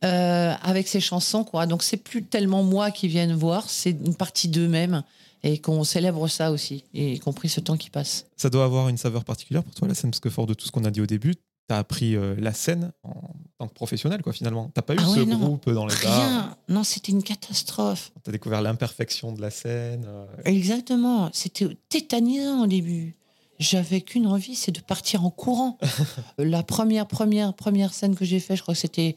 euh, 0.05 0.55
avec 0.63 0.89
ces 0.89 1.01
chansons, 1.01 1.45
quoi. 1.45 1.67
Donc 1.67 1.83
c'est 1.83 1.97
plus 1.97 2.25
tellement 2.25 2.63
moi 2.63 2.91
qui 2.91 3.09
viennent 3.09 3.35
voir, 3.35 3.69
c'est 3.69 3.91
une 3.91 4.15
partie 4.15 4.49
d'eux-mêmes 4.49 5.03
et 5.43 5.59
qu'on 5.59 5.85
célèbre 5.85 6.29
ça 6.29 6.53
aussi, 6.53 6.85
y 6.93 7.19
compris 7.19 7.49
ce 7.49 7.61
temps 7.61 7.77
qui 7.77 7.91
passe. 7.91 8.27
Ça 8.37 8.51
doit 8.51 8.65
avoir 8.65 8.89
une 8.89 8.99
saveur 8.99 9.25
particulière 9.25 9.63
pour 9.63 9.75
toi 9.75 9.89
la 9.89 9.95
scène, 9.95 10.11
parce 10.11 10.21
que 10.21 10.31
fort 10.31 10.47
de 10.47 10.55
tout 10.55 10.67
ce 10.67 10.73
qu'on 10.73 10.85
a 10.85 10.91
dit 10.91 11.01
au 11.01 11.07
début, 11.07 11.35
tu 11.35 11.75
as 11.75 11.79
appris 11.79 12.17
euh, 12.17 12.35
la 12.39 12.53
scène 12.53 12.93
en 13.05 13.35
tant 13.59 13.69
que 13.69 13.75
professionnel, 13.75 14.23
quoi, 14.23 14.33
finalement. 14.33 14.71
T'as 14.75 14.83
pas 14.83 14.95
eu 14.95 14.99
ah 15.01 15.15
ce 15.15 15.21
groupe 15.21 15.71
dans 15.71 15.87
les 15.87 15.95
Rien. 15.95 16.57
Non, 16.69 16.83
c'était 16.83 17.13
une 17.13 17.23
catastrophe. 17.23 18.13
Tu 18.25 18.31
as 18.31 18.33
découvert 18.33 18.61
l'imperfection 18.61 19.33
de 19.33 19.41
la 19.41 19.51
scène. 19.51 20.05
Euh. 20.07 20.27
Exactement. 20.45 21.31
C'était 21.33 21.69
tétanisant 21.89 22.65
au 22.65 22.67
début. 22.67 23.17
J'avais 23.59 24.01
qu'une 24.01 24.27
envie, 24.27 24.57
c'est 24.57 24.73
de 24.73 24.81
partir 24.81 25.25
en 25.25 25.31
courant. 25.31 25.79
la 26.39 26.63
première, 26.63 27.07
première, 27.07 27.53
première 27.55 27.93
scène 27.93 28.17
que 28.17 28.25
j'ai 28.25 28.41
faite, 28.41 28.57
je 28.57 28.63
crois 28.63 28.75
que 28.75 28.81
c'était 28.81 29.17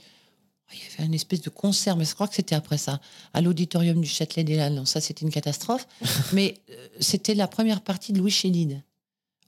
il 0.72 0.80
y 0.80 0.94
avait 0.94 1.06
une 1.06 1.14
espèce 1.14 1.42
de 1.42 1.50
concert, 1.50 1.96
mais 1.98 2.06
je 2.06 2.14
crois 2.14 2.28
que 2.28 2.36
c'était 2.36 2.56
après 2.56 2.78
ça, 2.78 3.00
à 3.34 3.42
l'auditorium 3.42 4.02
du 4.02 4.08
Châtelet 4.08 4.44
des 4.44 4.58
Landes. 4.58 4.88
Ça, 4.88 5.02
c'était 5.02 5.26
une 5.26 5.32
catastrophe. 5.32 5.88
mais 6.34 6.62
euh, 6.70 6.88
c'était 7.00 7.36
la 7.36 7.48
première 7.48 7.82
partie 7.82 8.14
de 8.14 8.20
Louis 8.20 8.32
Chédid, 8.32 8.82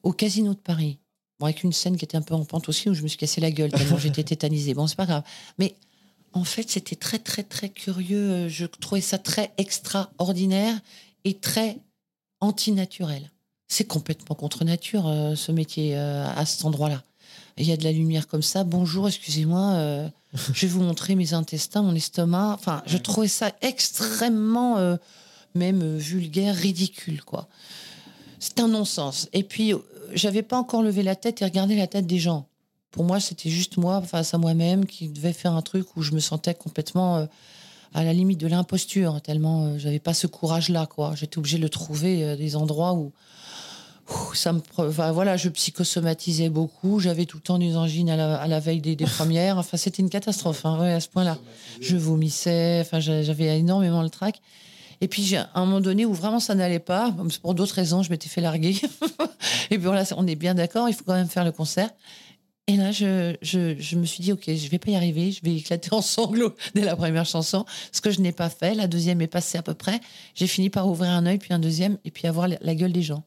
au 0.03 0.11
Casino 0.11 0.53
de 0.53 0.59
Paris. 0.59 0.99
Bon, 1.39 1.47
avec 1.47 1.63
une 1.63 1.73
scène 1.73 1.97
qui 1.97 2.05
était 2.05 2.17
un 2.17 2.21
peu 2.21 2.33
en 2.33 2.45
pente 2.45 2.69
aussi, 2.69 2.89
où 2.89 2.93
je 2.93 3.01
me 3.01 3.07
suis 3.07 3.17
cassé 3.17 3.41
la 3.41 3.51
gueule 3.51 3.71
tellement 3.71 3.97
j'étais 3.97 4.23
tétanisée. 4.35 4.73
Bon, 4.73 4.87
c'est 4.87 4.95
pas 4.95 5.05
grave. 5.05 5.23
Mais 5.57 5.75
en 6.33 6.43
fait, 6.43 6.69
c'était 6.69 6.95
très, 6.95 7.19
très, 7.19 7.43
très 7.43 7.69
curieux. 7.69 8.47
Je 8.47 8.65
trouvais 8.65 9.01
ça 9.01 9.17
très 9.17 9.51
extraordinaire 9.57 10.79
et 11.23 11.33
très 11.35 11.77
antinaturel. 12.39 13.31
C'est 13.67 13.85
complètement 13.85 14.35
contre 14.35 14.63
nature, 14.63 15.07
euh, 15.07 15.35
ce 15.35 15.51
métier, 15.51 15.97
euh, 15.97 16.27
à 16.27 16.45
cet 16.45 16.65
endroit-là. 16.65 17.03
Il 17.57 17.65
y 17.65 17.71
a 17.71 17.77
de 17.77 17.83
la 17.83 17.91
lumière 17.91 18.27
comme 18.27 18.43
ça. 18.43 18.63
Bonjour, 18.63 19.07
excusez-moi 19.07 20.11
je 20.53 20.65
vais 20.65 20.67
vous 20.67 20.81
montrer 20.81 21.15
mes 21.15 21.33
intestins, 21.33 21.81
mon 21.81 21.95
estomac. 21.95 22.53
Enfin, 22.53 22.81
je 22.85 22.97
trouvais 22.97 23.27
ça 23.27 23.51
extrêmement, 23.61 24.77
euh, 24.77 24.97
même 25.53 25.81
euh, 25.81 25.97
vulgaire, 25.97 26.55
ridicule, 26.55 27.23
quoi. 27.23 27.47
C'est 28.39 28.59
un 28.59 28.67
non-sens. 28.67 29.29
Et 29.33 29.43
puis, 29.43 29.73
euh, 29.73 29.77
j'avais 30.13 30.43
pas 30.43 30.57
encore 30.57 30.83
levé 30.83 31.03
la 31.03 31.15
tête 31.15 31.41
et 31.41 31.45
regardé 31.45 31.75
la 31.75 31.87
tête 31.87 32.05
des 32.05 32.19
gens. 32.19 32.47
Pour 32.91 33.03
moi, 33.03 33.19
c'était 33.19 33.49
juste 33.49 33.77
moi 33.77 34.01
face 34.01 34.33
à 34.33 34.37
moi-même 34.37 34.85
qui 34.85 35.09
devait 35.09 35.33
faire 35.33 35.53
un 35.53 35.61
truc 35.61 35.95
où 35.95 36.01
je 36.01 36.13
me 36.13 36.19
sentais 36.19 36.53
complètement 36.53 37.27
à 37.93 38.03
la 38.05 38.13
limite 38.13 38.39
de 38.39 38.47
l'imposture, 38.47 39.19
tellement 39.21 39.77
j'avais 39.77 39.99
pas 39.99 40.13
ce 40.13 40.27
courage-là, 40.27 40.85
quoi. 40.85 41.13
J'étais 41.13 41.37
obligée 41.37 41.57
de 41.57 41.63
le 41.63 41.69
trouver 41.69 42.37
des 42.37 42.55
endroits 42.55 42.93
où 42.93 43.11
ça 44.33 44.53
me, 44.53 44.61
voilà, 45.11 45.37
je 45.37 45.49
psychosomatisais 45.49 46.49
beaucoup. 46.49 46.99
J'avais 46.99 47.25
tout 47.25 47.37
le 47.37 47.41
temps 47.41 47.57
des 47.57 47.75
angines 47.75 48.09
à 48.09 48.47
la, 48.47 48.59
veille 48.59 48.81
des, 48.81 48.95
premières. 49.17 49.57
Enfin, 49.57 49.77
c'était 49.77 50.01
une 50.01 50.09
catastrophe 50.09 50.65
hein, 50.65 50.79
à 50.81 50.99
ce 50.99 51.09
point-là. 51.09 51.37
Je 51.81 51.95
vomissais. 51.95 52.79
Enfin, 52.81 52.99
j'avais 52.99 53.57
énormément 53.57 54.03
le 54.03 54.09
trac. 54.09 54.41
Et 55.01 55.07
puis, 55.07 55.35
à 55.35 55.49
un 55.55 55.65
moment 55.65 55.81
donné 55.81 56.05
où 56.05 56.13
vraiment 56.13 56.39
ça 56.39 56.55
n'allait 56.55 56.79
pas, 56.79 57.13
pour 57.41 57.53
d'autres 57.53 57.75
raisons, 57.75 58.01
je 58.01 58.09
m'étais 58.09 58.29
fait 58.29 58.41
larguer. 58.41 58.79
et 59.69 59.77
puis 59.77 59.85
voilà, 59.85 60.03
on 60.15 60.25
est 60.25 60.35
bien 60.35 60.55
d'accord, 60.55 60.87
il 60.87 60.95
faut 60.95 61.03
quand 61.03 61.15
même 61.15 61.27
faire 61.27 61.43
le 61.43 61.51
concert. 61.51 61.89
Et 62.67 62.77
là, 62.77 62.91
je, 62.91 63.35
je, 63.41 63.75
je, 63.77 63.95
me 63.97 64.05
suis 64.05 64.23
dit, 64.23 64.31
OK, 64.31 64.43
je 64.47 64.69
vais 64.69 64.79
pas 64.79 64.91
y 64.91 64.95
arriver, 64.95 65.31
je 65.31 65.41
vais 65.43 65.57
éclater 65.57 65.89
en 65.91 66.01
sanglots 66.01 66.55
dès 66.73 66.81
la 66.81 66.95
première 66.95 67.25
chanson, 67.25 67.65
ce 67.91 68.01
que 68.01 68.09
je 68.09 68.21
n'ai 68.21 68.31
pas 68.31 68.49
fait. 68.49 68.73
La 68.73 68.87
deuxième 68.87 69.21
est 69.21 69.27
passée 69.27 69.57
à 69.57 69.61
peu 69.61 69.73
près. 69.73 69.99
J'ai 70.33 70.47
fini 70.47 70.69
par 70.69 70.87
ouvrir 70.87 71.11
un 71.11 71.25
œil, 71.25 71.37
puis 71.37 71.53
un 71.53 71.59
deuxième, 71.59 71.97
et 72.05 72.11
puis 72.11 72.25
avoir 72.25 72.47
la 72.47 72.75
gueule 72.75 72.93
des 72.93 73.03
gens. 73.03 73.23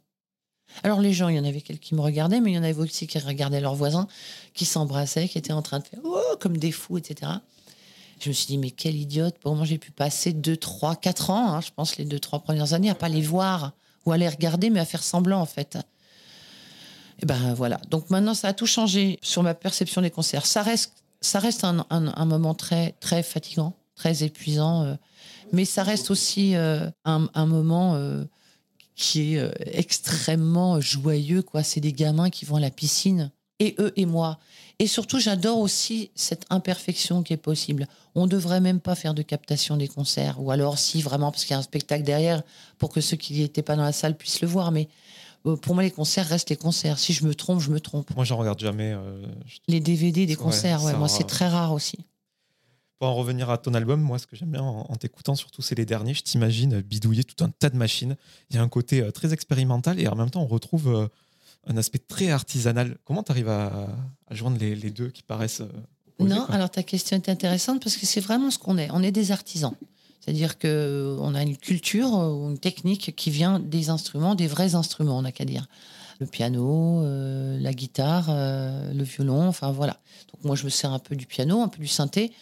Alors 0.83 1.01
les 1.01 1.13
gens, 1.13 1.29
il 1.29 1.37
y 1.37 1.41
en 1.41 1.45
avait 1.45 1.61
quelques 1.61 1.81
qui 1.81 1.95
me 1.95 2.01
regardaient, 2.01 2.41
mais 2.41 2.53
il 2.53 2.55
y 2.55 2.59
en 2.59 2.63
avait 2.63 2.79
aussi 2.79 3.07
qui 3.07 3.19
regardaient 3.19 3.61
leurs 3.61 3.75
voisins, 3.75 4.07
qui 4.55 4.65
s'embrassaient, 4.65 5.29
qui 5.29 5.39
étaient 5.39 5.53
en 5.53 5.63
train 5.63 5.81
de 5.81 5.87
faire 5.87 6.01
oh, 6.05 6.37
comme 6.41 6.57
des 6.57 6.73
fous, 6.73 6.99
etc. 6.99 7.33
Je 8.21 8.29
me 8.29 8.35
suis 8.35 8.47
dit, 8.47 8.59
mais 8.59 8.71
quel 8.71 8.97
idiote, 8.97 9.37
comment 9.43 9.65
j'ai 9.65 9.79
pu 9.79 9.91
passer 9.91 10.33
2, 10.33 10.57
3, 10.57 10.97
4 10.97 11.31
ans, 11.31 11.53
hein, 11.53 11.61
je 11.61 11.71
pense 11.75 11.97
les 11.97 12.05
2, 12.05 12.19
3 12.19 12.41
premières 12.41 12.73
années, 12.73 12.91
à 12.91 12.95
pas 12.95 13.09
les 13.09 13.23
voir 13.23 13.73
ou 14.07 14.13
à 14.13 14.17
les 14.17 14.29
regarder, 14.29 14.71
mais 14.71 14.81
à 14.81 14.85
faire 14.85 15.03
semblant 15.03 15.41
en 15.41 15.47
fait. 15.47 15.79
Et 17.21 17.27
ben 17.27 17.55
voilà. 17.55 17.81
Donc 17.91 18.11
maintenant, 18.11 18.35
ça 18.35 18.49
a 18.49 18.53
tout 18.53 18.67
changé 18.67 19.19
sur 19.23 19.43
ma 19.43 19.55
perception 19.55 20.03
des 20.03 20.11
concerts. 20.11 20.47
Ça 20.47 20.63
reste, 20.63 20.93
ça 21.21 21.39
reste 21.39 21.65
un, 21.65 22.25
moment 22.25 22.55
très, 22.55 22.93
très 23.01 23.23
fatigant, 23.23 23.75
très 23.97 24.23
épuisant, 24.23 24.85
euh, 24.85 24.95
mais 25.53 25.65
ça 25.65 25.83
reste 25.83 26.11
aussi 26.11 26.55
euh, 26.55 26.89
un, 27.05 27.47
moment 27.47 27.95
euh, 27.95 28.25
qui 28.99 29.35
est 29.35 29.39
euh, 29.39 29.51
extrêmement 29.65 30.81
joyeux. 30.81 31.43
quoi. 31.43 31.63
C'est 31.63 31.81
des 31.81 31.93
gamins 31.93 32.29
qui 32.29 32.45
vont 32.45 32.57
à 32.57 32.61
la 32.61 32.71
piscine, 32.71 33.31
et 33.61 33.75
eux 33.79 33.93
et 33.97 34.05
moi. 34.05 34.39
Et 34.81 34.87
surtout, 34.87 35.19
j'adore 35.19 35.59
aussi 35.59 36.11
cette 36.15 36.45
imperfection 36.51 37.23
qui 37.23 37.33
est 37.33 37.39
possible. 37.39 37.87
On 38.15 38.25
ne 38.25 38.29
devrait 38.31 38.61
même 38.61 38.81
pas 38.81 38.95
faire 38.95 39.15
de 39.15 39.23
captation 39.23 39.77
des 39.77 39.89
concerts, 39.89 40.43
ou 40.43 40.51
alors 40.51 40.79
si 40.79 41.01
vraiment, 41.01 41.31
parce 41.31 41.45
qu'il 41.45 41.53
y 41.53 41.55
a 41.55 41.59
un 41.59 41.63
spectacle 41.63 42.03
derrière, 42.03 42.43
pour 42.79 42.91
que 42.91 43.01
ceux 43.01 43.17
qui 43.17 43.41
n'étaient 43.41 43.63
pas 43.63 43.77
dans 43.77 43.85
la 43.85 43.93
salle 43.93 44.17
puissent 44.17 44.41
le 44.41 44.49
voir. 44.49 44.73
Mais 44.73 44.89
euh, 45.47 45.57
pour 45.57 45.75
moi, 45.75 45.85
les 45.85 45.93
concerts 45.93 46.27
restent 46.27 46.51
les 46.51 46.57
concerts. 46.57 46.99
Si 46.99 47.13
je 47.13 47.25
me 47.25 47.35
trompe, 47.35 47.61
je 47.61 47.71
me 47.71 47.81
trompe. 47.81 48.15
Moi, 48.17 48.25
j'en 48.25 48.37
regarde 48.37 48.59
jamais. 48.59 48.93
Euh, 48.93 49.23
les 49.69 49.81
DVD 49.81 50.27
des 50.27 50.37
concerts, 50.37 50.83
ouais, 50.83 50.95
moi, 50.95 51.09
c'est 51.09 51.27
très 51.27 51.49
rare 51.49 51.73
aussi. 51.73 51.99
Pour 52.99 53.09
en 53.09 53.15
revenir 53.15 53.49
à 53.49 53.59
ton 53.59 53.75
album, 53.75 54.01
moi, 54.01 54.19
ce 54.19 54.27
que 54.27 54.35
j'aime 54.35 54.51
bien 54.51 54.63
en, 54.63 54.97
t'écoutant, 54.97 55.37
surtout, 55.37 55.63
c'est 55.63 55.77
les 55.77 55.87
derniers. 55.87 56.15
Je 56.15 56.23
t'imagine 56.23 56.81
bidouiller 56.81 57.23
tout 57.23 57.45
un 57.45 57.49
tas 57.49 57.71
de 57.71 57.77
machines. 57.77 58.17
Il 58.51 58.57
y 58.57 58.59
a 58.59 58.63
un 58.63 58.69
côté 58.69 59.03
euh, 59.03 59.13
très 59.13 59.33
expérimental 59.33 60.01
et 60.01 60.09
en 60.09 60.17
même 60.17 60.31
temps, 60.31 60.43
on 60.43 60.49
retrouve 60.49 60.89
euh, 60.89 61.07
un 61.69 61.77
aspect 61.77 62.01
très 62.01 62.31
artisanal. 62.31 62.97
Comment 63.05 63.23
tu 63.23 63.31
arrives 63.31 63.49
à, 63.49 63.87
joindre 64.33 64.59
les, 64.59 64.75
deux 64.91 65.11
qui 65.11 65.23
paraissent. 65.23 65.61
Euh, 65.61 65.69
non, 66.19 66.45
alors 66.47 66.71
ta 66.71 66.83
question 66.83 67.17
est 67.17 67.29
intéressante 67.29 67.81
parce 67.81 67.97
que 67.97 68.05
c'est 68.05 68.21
vraiment 68.21 68.51
ce 68.51 68.59
qu'on 68.59 68.79
est. 68.79 68.91
On 68.91 69.05
est 69.05 69.13
des 69.13 69.31
artisans. 69.31 69.75
C'est-à-dire 70.21 70.59
qu'on 70.59 71.35
a 71.37 71.43
une 71.43 71.57
culture, 71.57 72.09
une 72.09 72.59
technique 72.59 73.15
qui 73.15 73.31
vient 73.31 73.61
des 73.61 73.91
instruments, 73.91 74.35
des 74.35 74.49
vrais 74.49 74.75
instruments, 74.75 75.19
on 75.19 75.23
n'a 75.23 75.31
qu'à 75.31 75.45
dire. 75.45 75.69
le 76.19 76.27
piano, 76.27 77.03
la 77.61 77.73
guitare, 77.73 78.27
le 78.29 79.05
violon, 79.05 79.47
enfin 79.47 79.71
voilà. 79.71 80.01
Donc 80.33 80.45
moi 80.45 80.57
je 80.57 80.65
me 80.65 80.69
sers 80.69 80.93
un 80.93 80.99
peu 80.99 81.15
du 81.15 81.27
piano, 81.27 81.63
un 81.63 81.69
peu 81.69 81.79
du 81.79 81.87
synthé. 81.87 82.33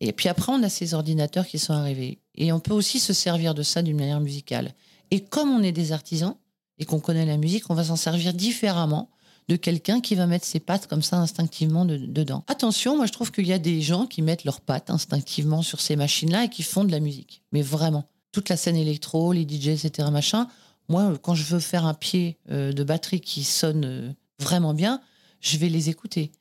Et 0.00 0.12
puis 0.12 0.28
après, 0.28 0.52
on 0.52 0.62
a 0.62 0.68
ces 0.68 0.94
ordinateurs 0.94 1.46
qui 1.46 1.58
sont 1.58 1.74
arrivés. 1.74 2.20
Et 2.34 2.52
on 2.52 2.60
peut 2.60 2.74
aussi 2.74 3.00
se 3.00 3.12
servir 3.12 3.54
de 3.54 3.62
ça 3.62 3.82
d'une 3.82 3.96
manière 3.96 4.20
musicale. 4.20 4.74
Et 5.10 5.24
comme 5.24 5.50
on 5.50 5.62
est 5.62 5.72
des 5.72 5.92
artisans 5.92 6.36
et 6.78 6.84
qu'on 6.84 7.00
connaît 7.00 7.26
la 7.26 7.36
musique, 7.36 7.70
on 7.70 7.74
va 7.74 7.84
s'en 7.84 7.96
servir 7.96 8.32
différemment 8.34 9.10
de 9.48 9.56
quelqu'un 9.56 10.00
qui 10.00 10.14
va 10.14 10.26
mettre 10.26 10.44
ses 10.44 10.60
pattes 10.60 10.86
comme 10.86 11.02
ça 11.02 11.16
instinctivement 11.16 11.84
dedans. 11.86 12.44
Attention, 12.48 12.96
moi 12.96 13.06
je 13.06 13.12
trouve 13.12 13.32
qu'il 13.32 13.46
y 13.46 13.52
a 13.52 13.58
des 13.58 13.80
gens 13.80 14.06
qui 14.06 14.20
mettent 14.20 14.44
leurs 14.44 14.60
pattes 14.60 14.90
instinctivement 14.90 15.62
sur 15.62 15.80
ces 15.80 15.96
machines-là 15.96 16.44
et 16.44 16.48
qui 16.50 16.62
font 16.62 16.84
de 16.84 16.92
la 16.92 17.00
musique. 17.00 17.42
Mais 17.52 17.62
vraiment, 17.62 18.04
toute 18.30 18.50
la 18.50 18.56
scène 18.56 18.76
électro, 18.76 19.32
les 19.32 19.48
DJ, 19.48 19.68
etc. 19.68 20.08
machin. 20.12 20.48
Moi, 20.90 21.14
quand 21.22 21.34
je 21.34 21.44
veux 21.44 21.60
faire 21.60 21.86
un 21.86 21.94
pied 21.94 22.38
euh, 22.50 22.72
de 22.72 22.84
batterie 22.84 23.20
qui 23.20 23.42
sonne 23.42 23.84
euh, 23.84 24.12
vraiment 24.38 24.74
bien, 24.74 25.00
je 25.40 25.56
vais 25.56 25.68
les 25.68 25.88
écouter 25.88 26.32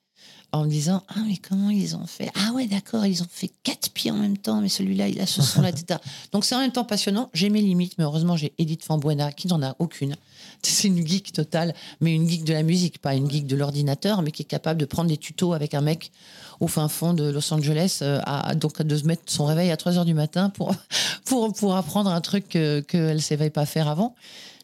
en 0.52 0.64
me 0.64 0.70
disant 0.70 1.04
ah 1.10 1.20
mais 1.28 1.38
comment 1.38 1.70
ils 1.70 1.96
ont 1.96 2.06
fait? 2.06 2.30
Ah 2.36 2.54
ouais 2.54 2.68
d'accord 2.68 3.06
ils 3.06 3.22
ont 3.22 3.28
fait 3.30 3.52
quatre 3.64 3.92
pieds 3.92 4.12
en 4.12 4.18
même 4.18 4.38
temps 4.38 4.62
mais 4.62 4.70
celui-là 4.70 5.08
il 5.10 5.20
a 5.20 5.26
ce 5.26 5.42
son 5.42 5.62
là 5.62 5.70
etc 5.70 6.00
donc 6.32 6.46
c'est 6.46 6.56
en 6.56 6.60
même 6.60 6.72
temps 6.72 6.86
passionnant. 6.86 7.30
J'ai 7.34 7.50
mes 7.50 7.62
limites 7.62 7.98
mais 7.98 8.06
heureusement 8.06 8.38
j'ai 8.38 8.54
Edith 8.58 8.84
Fambuena 8.84 9.32
qui 9.32 9.48
n'en 9.48 9.62
a 9.62 9.76
aucune. 9.80 10.16
C'est 10.64 10.88
une 10.88 11.06
geek 11.06 11.34
totale 11.34 11.74
mais 12.00 12.14
une 12.14 12.28
geek 12.28 12.44
de 12.44 12.54
la 12.54 12.64
musique 12.64 13.00
pas 13.00 13.14
une 13.14 13.30
geek 13.30 13.46
de 13.46 13.56
l'ordinateur 13.56 14.22
mais 14.22 14.32
qui 14.32 14.44
est 14.44 14.46
capable 14.46 14.80
de 14.80 14.86
prendre 14.86 15.10
des 15.10 15.18
tutos 15.18 15.54
avec 15.54 15.74
un 15.74 15.82
mec 15.82 16.12
au 16.60 16.68
fin 16.68 16.88
fond 16.88 17.14
de 17.14 17.30
Los 17.30 17.54
Angeles 17.54 18.00
euh, 18.02 18.20
à, 18.26 18.56
donc 18.56 18.82
de 18.82 18.98
se 18.98 19.06
mettre 19.06 19.24
son 19.28 19.46
réveil 19.46 19.70
à 19.72 19.78
3 19.78 19.98
heures 19.98 20.06
du 20.06 20.14
matin 20.14 20.50
pour 20.50 20.74
pour 21.26 21.54
pour 21.54 21.76
apprendre 21.76 22.10
un 22.10 22.22
truc 22.22 22.48
qu'elle 22.50 23.16
ne 23.16 23.18
s'éveille 23.20 23.50
pas 23.50 23.66
faire 23.66 23.88
avant. 23.88 24.16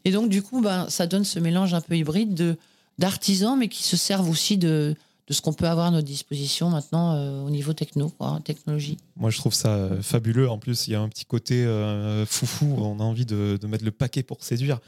Et 0.05 0.11
donc 0.11 0.29
du 0.29 0.41
coup 0.41 0.61
ben 0.61 0.87
ça 0.89 1.07
donne 1.07 1.25
ce 1.25 1.39
mélange 1.39 1.73
un 1.73 1.81
peu 1.81 1.97
hybride 1.97 2.33
de 2.33 2.57
d'artisans 2.99 3.57
mais 3.57 3.67
qui 3.67 3.83
se 3.83 3.97
servent 3.97 4.29
aussi 4.29 4.57
de 4.57 4.95
de 5.27 5.33
ce 5.33 5.41
qu'on 5.41 5.53
peut 5.53 5.67
avoir 5.67 5.87
à 5.87 5.91
notre 5.91 6.07
disposition 6.07 6.69
maintenant 6.69 7.13
euh, 7.13 7.41
au 7.43 7.49
niveau 7.49 7.73
techno, 7.73 8.09
quoi, 8.09 8.39
technologie. 8.43 8.97
Moi, 9.15 9.29
je 9.29 9.37
trouve 9.37 9.53
ça 9.53 9.69
euh, 9.69 10.01
fabuleux. 10.01 10.49
En 10.49 10.57
plus, 10.57 10.87
il 10.87 10.91
y 10.91 10.95
a 10.95 11.01
un 11.01 11.07
petit 11.09 11.25
côté 11.25 11.63
euh, 11.63 12.25
foufou. 12.25 12.75
On 12.77 12.99
a 12.99 13.03
envie 13.03 13.25
de, 13.25 13.57
mettre 13.67 13.85
le 13.85 13.91
paquet 13.91 14.23
pour 14.23 14.43
séduire. 14.43 14.79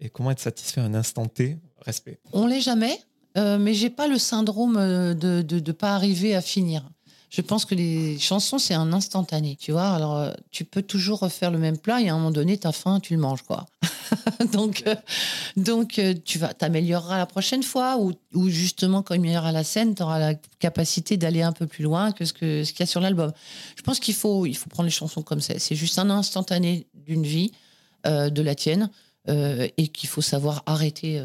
Et 0.00 0.08
comment 0.10 0.30
être 0.30 0.40
satisfait 0.40 0.80
à 0.80 0.84
un 0.84 0.94
instant 0.94 1.26
T? 1.26 1.58
Respect. 1.82 2.18
On 2.32 2.46
l'est 2.46 2.60
jamais, 2.60 2.98
mais 3.36 3.72
j'ai 3.74 3.90
pas 3.90 4.08
le 4.08 4.18
syndrome 4.18 4.74
de 4.74 5.42
ne 5.42 5.72
pas 5.72 5.94
arriver 5.94 6.34
à 6.34 6.40
finir. 6.40 6.82
Je 7.28 7.40
pense 7.40 7.64
que 7.64 7.74
les 7.74 8.18
chansons, 8.18 8.58
c'est 8.58 8.74
un 8.74 8.92
instantané. 8.92 9.56
Tu 9.60 9.72
vois, 9.72 9.88
alors 9.88 10.32
tu 10.50 10.64
peux 10.64 10.82
toujours 10.82 11.20
refaire 11.20 11.50
le 11.50 11.58
même 11.58 11.76
plat 11.76 12.00
et 12.00 12.08
à 12.08 12.14
un 12.14 12.16
moment 12.16 12.30
donné, 12.30 12.56
tu 12.56 12.66
as 12.66 12.72
faim, 12.72 13.00
tu 13.00 13.14
le 13.14 13.20
manges, 13.20 13.42
quoi. 13.42 13.66
donc, 14.52 14.84
euh, 14.86 14.94
donc 15.56 15.98
euh, 15.98 16.14
tu 16.24 16.38
vas 16.38 16.54
t'amélioreras 16.54 17.18
la 17.18 17.26
prochaine 17.26 17.62
fois 17.62 17.98
ou, 17.98 18.12
ou 18.34 18.48
justement, 18.48 19.02
quand 19.02 19.14
il 19.14 19.26
y 19.26 19.36
aura 19.36 19.52
la 19.52 19.64
scène, 19.64 19.94
tu 19.94 20.02
auras 20.02 20.18
la 20.18 20.34
capacité 20.58 21.16
d'aller 21.16 21.42
un 21.42 21.52
peu 21.52 21.66
plus 21.66 21.82
loin 21.82 22.12
que 22.12 22.24
ce 22.24 22.32
qu'il 22.32 22.66
ce 22.66 22.72
y 22.78 22.82
a 22.82 22.86
sur 22.86 23.00
l'album. 23.00 23.32
Je 23.76 23.82
pense 23.82 24.00
qu'il 24.00 24.14
faut, 24.14 24.46
il 24.46 24.56
faut 24.56 24.68
prendre 24.68 24.86
les 24.86 24.92
chansons 24.92 25.22
comme 25.22 25.40
ça. 25.40 25.58
C'est 25.58 25.76
juste 25.76 25.98
un 25.98 26.10
instantané 26.10 26.86
d'une 26.94 27.24
vie, 27.24 27.52
euh, 28.06 28.30
de 28.30 28.42
la 28.42 28.54
tienne. 28.54 28.90
Et 29.28 29.88
qu'il 29.88 30.08
faut 30.08 30.22
savoir 30.22 30.62
arrêter 30.66 31.20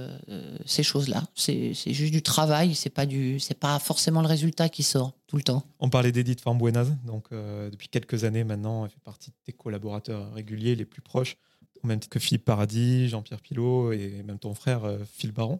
ces 0.66 0.84
choses-là. 0.84 1.24
C'est 1.36 1.74
juste 1.74 2.12
du 2.12 2.22
travail, 2.22 2.74
c'est 2.76 2.90
pas 2.90 3.06
du, 3.06 3.40
c'est 3.40 3.60
pas 3.60 3.78
forcément 3.80 4.22
le 4.22 4.28
résultat 4.28 4.70
qui 4.70 4.84
sort 4.84 5.14
tout 5.28 5.38
le 5.38 5.44
temps. 5.44 5.64
On 5.80 5.90
parlait 5.90 6.12
d'Edith 6.12 6.42
Fambuenaz, 6.42 6.92
donc 7.06 7.30
depuis 7.32 7.90
quelques 7.90 8.24
années 8.24 8.44
maintenant, 8.44 8.86
elle 8.86 8.92
fait 8.92 9.04
partie 9.04 9.30
de 9.30 9.36
tes 9.46 9.54
collaborateurs 9.54 10.34
réguliers, 10.34 10.76
les 10.76 10.86
plus 10.86 11.02
proches 11.02 11.38
au 11.84 11.88
même 11.88 12.00
titre 12.00 12.14
que 12.14 12.20
Philippe 12.20 12.46
Paradis, 12.46 13.10
Jean-Pierre 13.10 13.42
Pilot 13.42 13.94
et 13.94 14.24
même 14.26 14.40
ton 14.40 14.54
frère 14.54 14.86
euh, 14.86 14.98
Phil 15.14 15.32
Baron. 15.32 15.60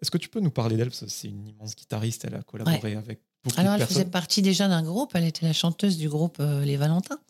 Est-ce 0.00 0.10
que 0.10 0.18
tu 0.18 0.28
peux 0.28 0.40
nous 0.40 0.50
parler 0.50 0.76
d'elle? 0.76 0.92
C'est 0.92 1.28
une 1.28 1.46
immense 1.46 1.76
guitariste, 1.76 2.24
elle 2.24 2.34
a 2.34 2.42
collaboré 2.42 2.96
avec 2.96 3.20
beaucoup 3.44 3.60
Alors, 3.60 3.76
de 3.76 3.82
elle 3.82 3.86
faisait 3.86 4.04
partie 4.04 4.42
déjà 4.42 4.68
d'un 4.68 4.82
groupe, 4.82 5.12
elle 5.14 5.24
était 5.24 5.46
la 5.46 5.52
chanteuse 5.52 5.96
du 5.96 6.08
groupe 6.08 6.38
euh, 6.40 6.64
Les 6.64 6.76
Valentins. 6.76 7.20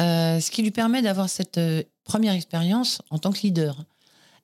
Euh, 0.00 0.40
ce 0.40 0.50
qui 0.50 0.62
lui 0.62 0.70
permet 0.70 1.02
d'avoir 1.02 1.28
cette 1.28 1.60
première 2.04 2.34
expérience 2.34 3.02
en 3.10 3.18
tant 3.18 3.32
que 3.32 3.40
leader. 3.42 3.84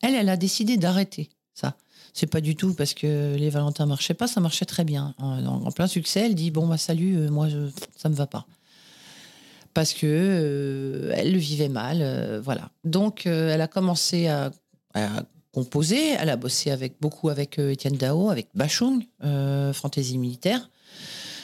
Elle, 0.02 0.14
elle 0.14 0.28
a 0.28 0.36
décidé 0.36 0.76
d'arrêter 0.76 1.30
ça. 1.54 1.74
C'est 2.14 2.26
pas 2.26 2.40
du 2.40 2.56
tout 2.56 2.74
parce 2.74 2.94
que 2.94 3.36
les 3.36 3.50
Valentins 3.50 3.86
marchaient 3.86 4.14
pas, 4.14 4.26
ça 4.26 4.40
marchait 4.40 4.64
très 4.64 4.84
bien. 4.84 5.14
En, 5.18 5.70
plein 5.72 5.86
succès, 5.86 6.26
elle 6.26 6.34
dit 6.34 6.50
bon 6.50 6.66
bah 6.66 6.78
salut, 6.78 7.28
moi 7.30 7.48
je, 7.48 7.68
ça 7.96 8.08
me 8.08 8.14
va 8.14 8.26
pas 8.26 8.46
parce 9.78 9.94
que 9.94 10.06
euh, 10.06 11.12
elle 11.14 11.32
le 11.32 11.38
vivait 11.38 11.68
mal, 11.68 11.98
euh, 12.00 12.40
voilà. 12.42 12.70
Donc 12.82 13.28
euh, 13.28 13.54
elle 13.54 13.60
a 13.60 13.68
commencé 13.68 14.26
à, 14.26 14.50
composer, 15.52 16.14
elle 16.18 16.30
a 16.30 16.36
bossé 16.36 16.72
avec 16.72 16.94
beaucoup 17.00 17.28
avec 17.28 17.60
Étienne 17.60 17.96
Dao, 17.96 18.30
avec 18.30 18.48
Bachung, 18.56 19.04
Fantaisie 19.72 20.18
militaire. 20.18 20.68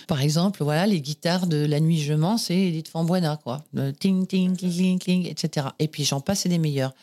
Par 0.06 0.20
exemple, 0.20 0.62
voilà, 0.62 0.86
les 0.86 1.00
guitares 1.00 1.46
de 1.46 1.64
La 1.64 1.80
Nuit 1.80 2.00
Je 2.00 2.14
mens, 2.14 2.38
c'est 2.38 2.56
Edith 2.56 2.88
Fambuena, 2.88 3.38
quoi. 3.42 3.64
ting, 3.98 4.26
ting, 4.26 4.56
ting, 4.56 4.98
ting, 4.98 5.26
etc. 5.26 5.68
Et 5.78 5.88
puis 5.88 6.04
j'en 6.04 6.20
passe, 6.20 6.40
c'est 6.40 6.48
des 6.48 6.58
meilleurs. 6.58 6.94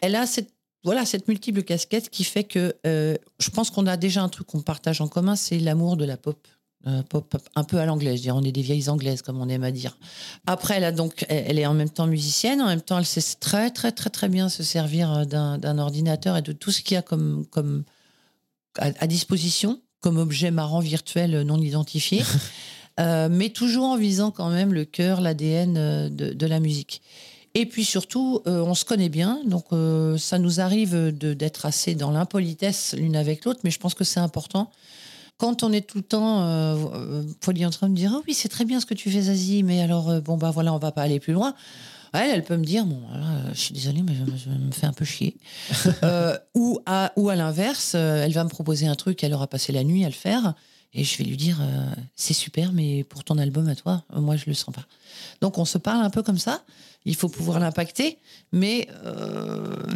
Elle 0.00 0.14
a 0.14 0.26
cette, 0.26 0.50
voilà, 0.84 1.04
cette 1.04 1.28
multiple 1.28 1.62
casquette 1.62 2.10
qui 2.10 2.24
fait 2.24 2.44
que 2.44 2.74
je 2.84 3.50
pense 3.50 3.70
qu'on 3.70 3.86
a 3.86 3.96
déjà 3.96 4.22
un 4.22 4.28
truc 4.28 4.46
qu'on 4.46 4.62
partage 4.62 5.00
en 5.00 5.08
commun, 5.08 5.36
c'est 5.36 5.58
l'amour 5.58 5.96
de 5.96 6.04
la 6.04 6.16
pop 6.16 6.46
euh, 6.86 7.02
pop, 7.02 7.36
un 7.56 7.64
peu 7.64 7.76
à 7.76 7.84
l'anglaise, 7.84 8.26
on 8.30 8.42
est 8.42 8.52
des 8.52 8.62
vieilles 8.62 8.88
anglaises 8.88 9.20
comme 9.20 9.38
on 9.38 9.50
aime 9.50 9.64
à 9.64 9.70
dire. 9.70 9.98
Après, 10.46 10.78
elle 10.78 10.84
a 10.84 10.92
donc, 10.92 11.26
elle 11.28 11.58
est 11.58 11.66
en 11.66 11.74
même 11.74 11.90
temps 11.90 12.06
musicienne, 12.06 12.62
en 12.62 12.68
même 12.68 12.80
temps, 12.80 12.98
elle 12.98 13.04
sait 13.04 13.20
très 13.38 13.68
très 13.70 13.92
très 13.92 14.08
très 14.08 14.30
bien 14.30 14.48
se 14.48 14.62
servir 14.62 15.12
euh, 15.12 15.24
d'un 15.26 15.78
ordinateur 15.78 16.38
et 16.38 16.42
de 16.42 16.52
tout 16.52 16.70
ce 16.70 16.80
qu'il 16.80 16.94
y 16.94 16.96
a 16.96 17.02
comme 17.02 17.44
comme 17.50 17.84
à, 18.78 19.06
disposition 19.06 19.82
comme 20.00 20.18
objet 20.18 20.50
marrant 20.50 20.80
virtuel 20.80 21.42
non 21.42 21.60
identifié, 21.60 22.22
euh, 23.00 23.28
mais 23.30 23.50
toujours 23.50 23.84
en 23.84 23.96
visant 23.96 24.30
quand 24.30 24.50
même 24.50 24.72
le 24.72 24.84
cœur, 24.84 25.20
l'ADN 25.20 26.08
de, 26.08 26.46
la 26.46 26.60
musique. 26.60 27.02
Et 27.54 27.66
puis 27.66 27.84
surtout, 27.84 28.42
on 28.46 28.74
se 28.74 28.84
connaît 28.84 29.08
bien, 29.08 29.40
donc 29.44 29.66
ça 30.18 30.38
nous 30.38 30.60
arrive 30.60 31.10
d'être 31.10 31.66
assez 31.66 31.96
dans 31.96 32.12
l'impolitesse 32.12 32.94
l'une 32.96 33.16
avec 33.16 33.44
l'autre, 33.44 33.60
mais 33.64 33.72
je 33.72 33.78
pense 33.80 33.94
que 33.94 34.04
c'est 34.04 34.20
important 34.20 34.70
quand 35.40 35.62
on 35.62 35.72
est 35.72 35.80
tout 35.80 35.98
le 35.98 36.04
temps 36.04 36.42
euh, 36.42 36.76
euh 36.94 37.64
en 37.66 37.70
train 37.70 37.88
de 37.88 37.94
dire 37.94 38.12
oh 38.14 38.22
oui 38.28 38.34
c'est 38.34 38.50
très 38.50 38.66
bien 38.66 38.78
ce 38.78 38.86
que 38.86 38.94
tu 38.94 39.10
fais 39.10 39.22
Zazie 39.22 39.62
mais 39.62 39.80
alors 39.80 40.10
euh, 40.10 40.20
bon 40.20 40.36
bah 40.36 40.50
voilà 40.50 40.72
on 40.74 40.78
va 40.78 40.92
pas 40.92 41.02
aller 41.02 41.18
plus 41.18 41.32
loin 41.32 41.54
elle 42.12 42.30
elle 42.30 42.44
peut 42.44 42.56
me 42.56 42.64
dire 42.64 42.84
bon 42.84 43.00
je 43.52 43.58
suis 43.58 43.74
désolée 43.74 44.02
mais 44.02 44.14
je, 44.14 44.50
me 44.50 44.70
fais 44.72 44.86
un 44.86 44.92
peu 44.92 45.04
chier. 45.04 45.36
Euh, 46.02 46.36
ou 46.54 46.80
à 46.86 47.12
ou 47.16 47.28
à 47.28 47.36
l'inverse 47.36 47.94
elle 47.94 48.32
va 48.32 48.44
me 48.44 48.48
proposer 48.48 48.86
un 48.86 48.94
truc 48.94 49.22
elle 49.22 49.34
aura 49.34 49.46
passé 49.46 49.72
la 49.72 49.84
nuit 49.84 50.04
à 50.04 50.08
le 50.08 50.14
faire 50.14 50.54
et 50.92 51.04
je 51.04 51.18
vais 51.18 51.24
lui 51.24 51.36
dire 51.36 51.60
c'est 52.16 52.32
super 52.34 52.72
mais 52.72 53.04
pour 53.04 53.24
ton 53.24 53.38
album 53.38 53.68
à 53.68 53.74
toi 53.74 54.04
moi 54.14 54.36
je 54.36 54.44
le 54.46 54.54
sens 54.54 54.74
pas. 54.74 54.86
Donc 55.40 55.58
on 55.58 55.64
se 55.64 55.78
parle 55.78 56.04
un 56.04 56.10
peu 56.10 56.22
comme 56.22 56.38
ça. 56.38 56.62
Il 57.04 57.16
faut 57.16 57.28
pouvoir 57.28 57.60
l'impacter 57.60 58.18
mais 58.52 58.88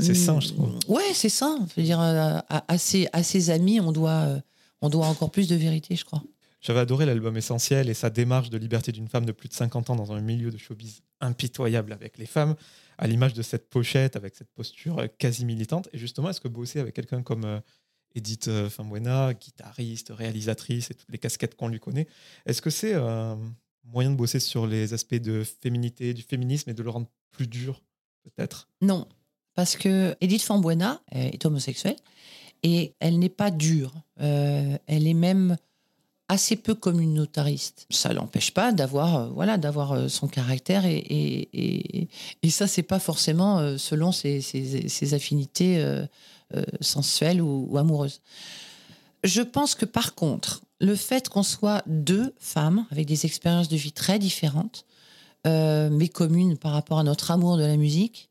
c'est 0.00 0.14
ça 0.14 0.38
je 0.40 0.48
trouve. 0.48 0.78
Ouais 0.88 1.12
c'est 1.14 1.30
ça 1.30 1.56
je 1.68 1.80
veux 1.80 1.86
dire 1.86 2.00
à, 2.00 2.44
à, 2.48 2.78
ses, 2.78 3.08
à 3.12 3.22
ses 3.22 3.50
amis 3.50 3.80
on 3.80 3.92
doit 3.92 4.42
on 4.84 4.90
doit 4.90 5.06
encore 5.06 5.30
plus 5.30 5.48
de 5.48 5.56
vérité, 5.56 5.96
je 5.96 6.04
crois. 6.04 6.22
J'avais 6.60 6.80
adoré 6.80 7.06
l'album 7.06 7.34
Essentiel 7.38 7.88
et 7.88 7.94
sa 7.94 8.10
démarche 8.10 8.50
de 8.50 8.58
liberté 8.58 8.92
d'une 8.92 9.08
femme 9.08 9.24
de 9.24 9.32
plus 9.32 9.48
de 9.48 9.54
50 9.54 9.88
ans 9.90 9.96
dans 9.96 10.12
un 10.12 10.20
milieu 10.20 10.50
de 10.50 10.58
showbiz 10.58 11.00
impitoyable 11.20 11.92
avec 11.92 12.18
les 12.18 12.26
femmes, 12.26 12.54
à 12.98 13.06
l'image 13.06 13.34
de 13.34 13.42
cette 13.42 13.68
pochette 13.68 14.16
avec 14.16 14.34
cette 14.36 14.50
posture 14.52 14.98
euh, 14.98 15.06
quasi 15.18 15.44
militante. 15.44 15.88
Et 15.92 15.98
justement, 15.98 16.30
est-ce 16.30 16.40
que 16.40 16.48
bosser 16.48 16.80
avec 16.80 16.94
quelqu'un 16.94 17.22
comme 17.22 17.44
euh, 17.44 17.60
Edith 18.14 18.48
euh, 18.48 18.70
Fambuena, 18.70 19.34
guitariste, 19.34 20.10
réalisatrice 20.10 20.90
et 20.90 20.94
toutes 20.94 21.10
les 21.10 21.18
casquettes 21.18 21.56
qu'on 21.56 21.68
lui 21.68 21.80
connaît, 21.80 22.06
est-ce 22.46 22.62
que 22.62 22.70
c'est 22.70 22.94
un 22.94 23.38
moyen 23.84 24.10
de 24.10 24.16
bosser 24.16 24.40
sur 24.40 24.66
les 24.66 24.94
aspects 24.94 25.14
de 25.14 25.44
féminité, 25.44 26.14
du 26.14 26.22
féminisme 26.22 26.70
et 26.70 26.74
de 26.74 26.82
le 26.82 26.90
rendre 26.90 27.08
plus 27.32 27.46
dur, 27.46 27.82
peut-être? 28.22 28.68
Non, 28.80 29.08
parce 29.54 29.76
que 29.76 30.16
Edith 30.20 30.42
Fambuena 30.42 31.02
est 31.10 31.44
homosexuelle 31.44 31.96
et 32.62 32.94
elle 33.00 33.18
n'est 33.18 33.28
pas 33.28 33.50
dure. 33.50 33.92
Elle 34.16 34.78
est 34.86 35.14
même 35.14 35.58
assez 36.28 36.56
peu 36.56 36.74
communautariste. 36.74 37.86
Ça 37.90 38.12
l'empêche 38.12 38.52
pas 38.52 38.72
d'avoir 38.72 39.16
euh, 39.16 39.28
voilà 39.34 39.58
d'avoir 39.58 39.92
euh, 39.92 40.08
son 40.08 40.26
caractère 40.26 40.86
et, 40.86 40.96
et, 40.96 42.08
et, 42.42 42.50
ça 42.50 42.66
c'est 42.66 42.82
pas 42.82 42.98
forcément 42.98 43.78
selon 43.78 44.12
ses, 44.12 45.14
affinités 45.14 45.84
sensuelles 46.80 47.42
ou, 47.42 47.76
amoureuses. 47.76 48.20
Je 49.24 49.42
pense 49.42 49.74
que 49.74 49.84
par 49.84 50.14
contre, 50.14 50.62
le 50.80 50.94
fait 50.94 51.28
qu'on 51.28 51.42
soit 51.42 51.82
deux 51.86 52.34
femmes 52.38 52.86
avec 52.90 53.06
des 53.06 53.26
expériences 53.26 53.68
de 53.68 53.76
vie 53.76 53.92
très 53.92 54.18
différentes, 54.18 54.84
mais 55.44 56.08
communes 56.08 56.56
par 56.56 56.72
rapport 56.72 56.98
à 56.98 57.02
notre 57.02 57.30
amour 57.30 57.56
de 57.56 57.64
la 57.64 57.76
musique, 57.76 58.28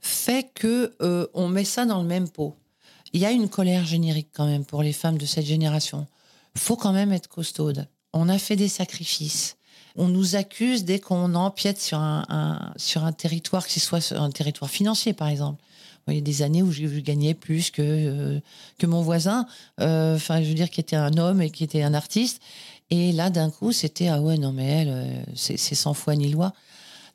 fait 0.00 0.50
que 0.54 0.94
on 1.34 1.48
met 1.48 1.64
ça 1.64 1.84
dans 1.84 2.00
le 2.00 2.08
même 2.08 2.28
pot 2.28 2.56
il 3.12 3.20
y 3.20 3.26
a 3.26 3.30
une 3.30 3.48
colère 3.48 3.84
générique 3.84 4.28
quand 4.32 4.46
même 4.46 4.64
pour 4.64 4.82
les 4.82 4.92
femmes 4.92 5.18
de 5.18 5.26
cette 5.26 5.46
génération. 5.46 6.06
Faut 6.58 6.76
quand 6.76 6.92
même 6.92 7.12
être 7.12 7.28
costaude. 7.28 7.86
On 8.12 8.28
a 8.28 8.38
fait 8.38 8.56
des 8.56 8.68
sacrifices. 8.68 9.56
On 9.96 10.08
nous 10.08 10.36
accuse 10.36 10.84
dès 10.84 10.98
qu'on 10.98 11.34
empiète 11.34 11.80
sur 11.80 11.98
un, 11.98 12.72
sur 12.76 13.04
un 13.04 13.12
territoire, 13.12 13.66
que 13.66 13.72
ce 13.72 13.80
soit 13.80 14.12
un 14.12 14.30
territoire 14.30 14.70
financier 14.70 15.12
par 15.12 15.28
exemple. 15.28 15.62
Il 16.12 16.14
y 16.14 16.18
a 16.18 16.22
des 16.22 16.42
années 16.42 16.62
où 16.62 16.72
je 16.72 16.86
gagnais 17.00 17.34
plus 17.34 17.70
que, 17.70 17.82
euh, 17.82 18.40
que 18.78 18.86
mon 18.86 19.02
voisin, 19.02 19.46
euh, 19.80 20.16
enfin, 20.16 20.42
je 20.42 20.48
veux 20.48 20.54
dire, 20.54 20.70
qui 20.70 20.80
était 20.80 20.96
un 20.96 21.16
homme 21.16 21.42
et 21.42 21.50
qui 21.50 21.64
était 21.64 21.82
un 21.82 21.94
artiste. 21.94 22.40
Et 22.90 23.12
là, 23.12 23.30
d'un 23.30 23.50
coup, 23.50 23.72
c'était 23.72 24.08
ah 24.08 24.20
ouais, 24.20 24.38
non, 24.38 24.52
mais 24.52 24.66
elle, 24.66 24.88
euh, 24.88 25.22
c'est 25.34 25.56
sans 25.74 25.94
foi 25.94 26.16
ni 26.16 26.30
loi. 26.30 26.54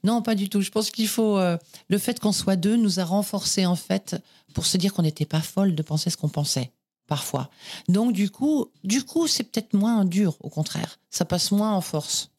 Non, 0.03 0.21
pas 0.21 0.35
du 0.35 0.49
tout. 0.49 0.61
Je 0.61 0.69
pense 0.69 0.91
qu'il 0.91 1.07
faut. 1.07 1.39
le 1.39 1.97
fait 1.97 2.19
qu'on 2.19 2.33
soit 2.33 2.57
deux 2.57 2.75
nous 2.75 2.99
a 2.99 3.05
renforcés, 3.05 3.65
en 3.65 3.77
fait, 3.77 4.17
pour 4.53 4.65
se 4.65 4.75
dire 4.75 4.93
qu'on 4.93 5.03
n'était 5.03 5.25
pas 5.25 5.41
folle 5.41 5.75
de 5.75 5.81
penser 5.81 6.09
ce 6.09 6.17
qu'on 6.17 6.27
pensait, 6.27 6.72
parfois. 7.07 7.49
Donc, 7.87 8.13
du 8.13 8.29
coup, 8.29 8.67
du 8.83 9.03
coup 9.03 9.27
c'est 9.27 9.43
peut-être 9.43 9.73
moins 9.73 10.05
dur, 10.05 10.35
au 10.41 10.49
contraire. 10.49 10.99
Ça 11.09 11.25
passe 11.25 11.51
moins 11.51 11.73
en 11.73 11.81
force. 11.81 12.29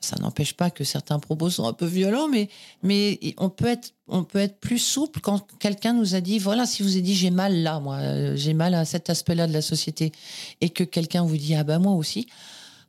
Ça 0.00 0.16
n'empêche 0.20 0.54
pas 0.54 0.70
que 0.70 0.84
certains 0.84 1.18
propos 1.18 1.50
sont 1.50 1.66
un 1.66 1.72
peu 1.72 1.86
violents, 1.86 2.28
mais, 2.28 2.48
mais 2.82 3.18
on, 3.38 3.50
peut 3.50 3.66
être, 3.66 3.92
on 4.08 4.24
peut 4.24 4.38
être 4.38 4.58
plus 4.58 4.78
souple 4.78 5.20
quand 5.20 5.46
quelqu'un 5.58 5.92
nous 5.92 6.14
a 6.14 6.20
dit 6.20 6.38
voilà, 6.38 6.66
si 6.66 6.82
vous 6.82 6.92
avez 6.92 7.02
dit 7.02 7.14
j'ai 7.14 7.30
mal 7.30 7.62
là, 7.62 7.80
moi, 7.80 7.96
euh, 7.96 8.36
j'ai 8.36 8.54
mal 8.54 8.74
à 8.74 8.84
cet 8.84 9.10
aspect-là 9.10 9.46
de 9.46 9.52
la 9.52 9.62
société, 9.62 10.12
et 10.60 10.70
que 10.70 10.84
quelqu'un 10.84 11.24
vous 11.24 11.36
dit 11.36 11.54
ah 11.54 11.64
ben 11.64 11.78
moi 11.78 11.92
aussi, 11.92 12.26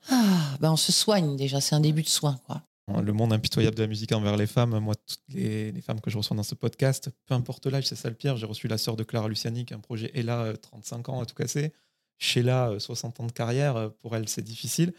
ah, 0.09 0.57
ben 0.59 0.71
on 0.71 0.77
se 0.77 0.91
soigne 0.91 1.35
déjà, 1.35 1.59
c'est 1.61 1.75
un 1.75 1.81
début 1.81 2.03
de 2.03 2.09
soin. 2.09 2.39
quoi. 2.47 2.61
Le 2.87 3.11
monde 3.11 3.33
impitoyable 3.33 3.75
de 3.75 3.81
la 3.81 3.87
musique 3.87 4.13
envers 4.13 4.37
les 4.37 4.47
femmes, 4.47 4.79
moi, 4.79 4.95
toutes 4.95 5.19
les, 5.29 5.73
femmes 5.81 5.99
que 5.99 6.09
je 6.09 6.17
reçois 6.17 6.37
dans 6.37 6.43
ce 6.43 6.55
podcast, 6.55 7.09
peu 7.25 7.33
importe 7.33 7.67
l'âge, 7.67 7.85
c'est 7.85 7.95
ça 7.95 8.07
le 8.09 8.15
pire. 8.15 8.37
J'ai 8.37 8.45
reçu 8.45 8.67
la 8.67 8.77
sœur 8.77 8.95
de 8.95 9.03
Clara 9.03 9.27
Luciani, 9.27 9.65
qui 9.65 9.73
a 9.73 9.77
un 9.77 9.81
projet 9.81 10.09
Ella, 10.13 10.53
35 10.61 11.09
ans 11.09 11.21
à 11.21 11.25
tout 11.25 11.35
casser. 11.35 11.73
Sheila, 12.17 12.75
60 12.79 13.19
ans 13.19 13.25
de 13.25 13.31
carrière, 13.31 13.91
pour 14.01 14.15
elle, 14.15 14.29
c'est 14.29 14.41
difficile 14.41 14.93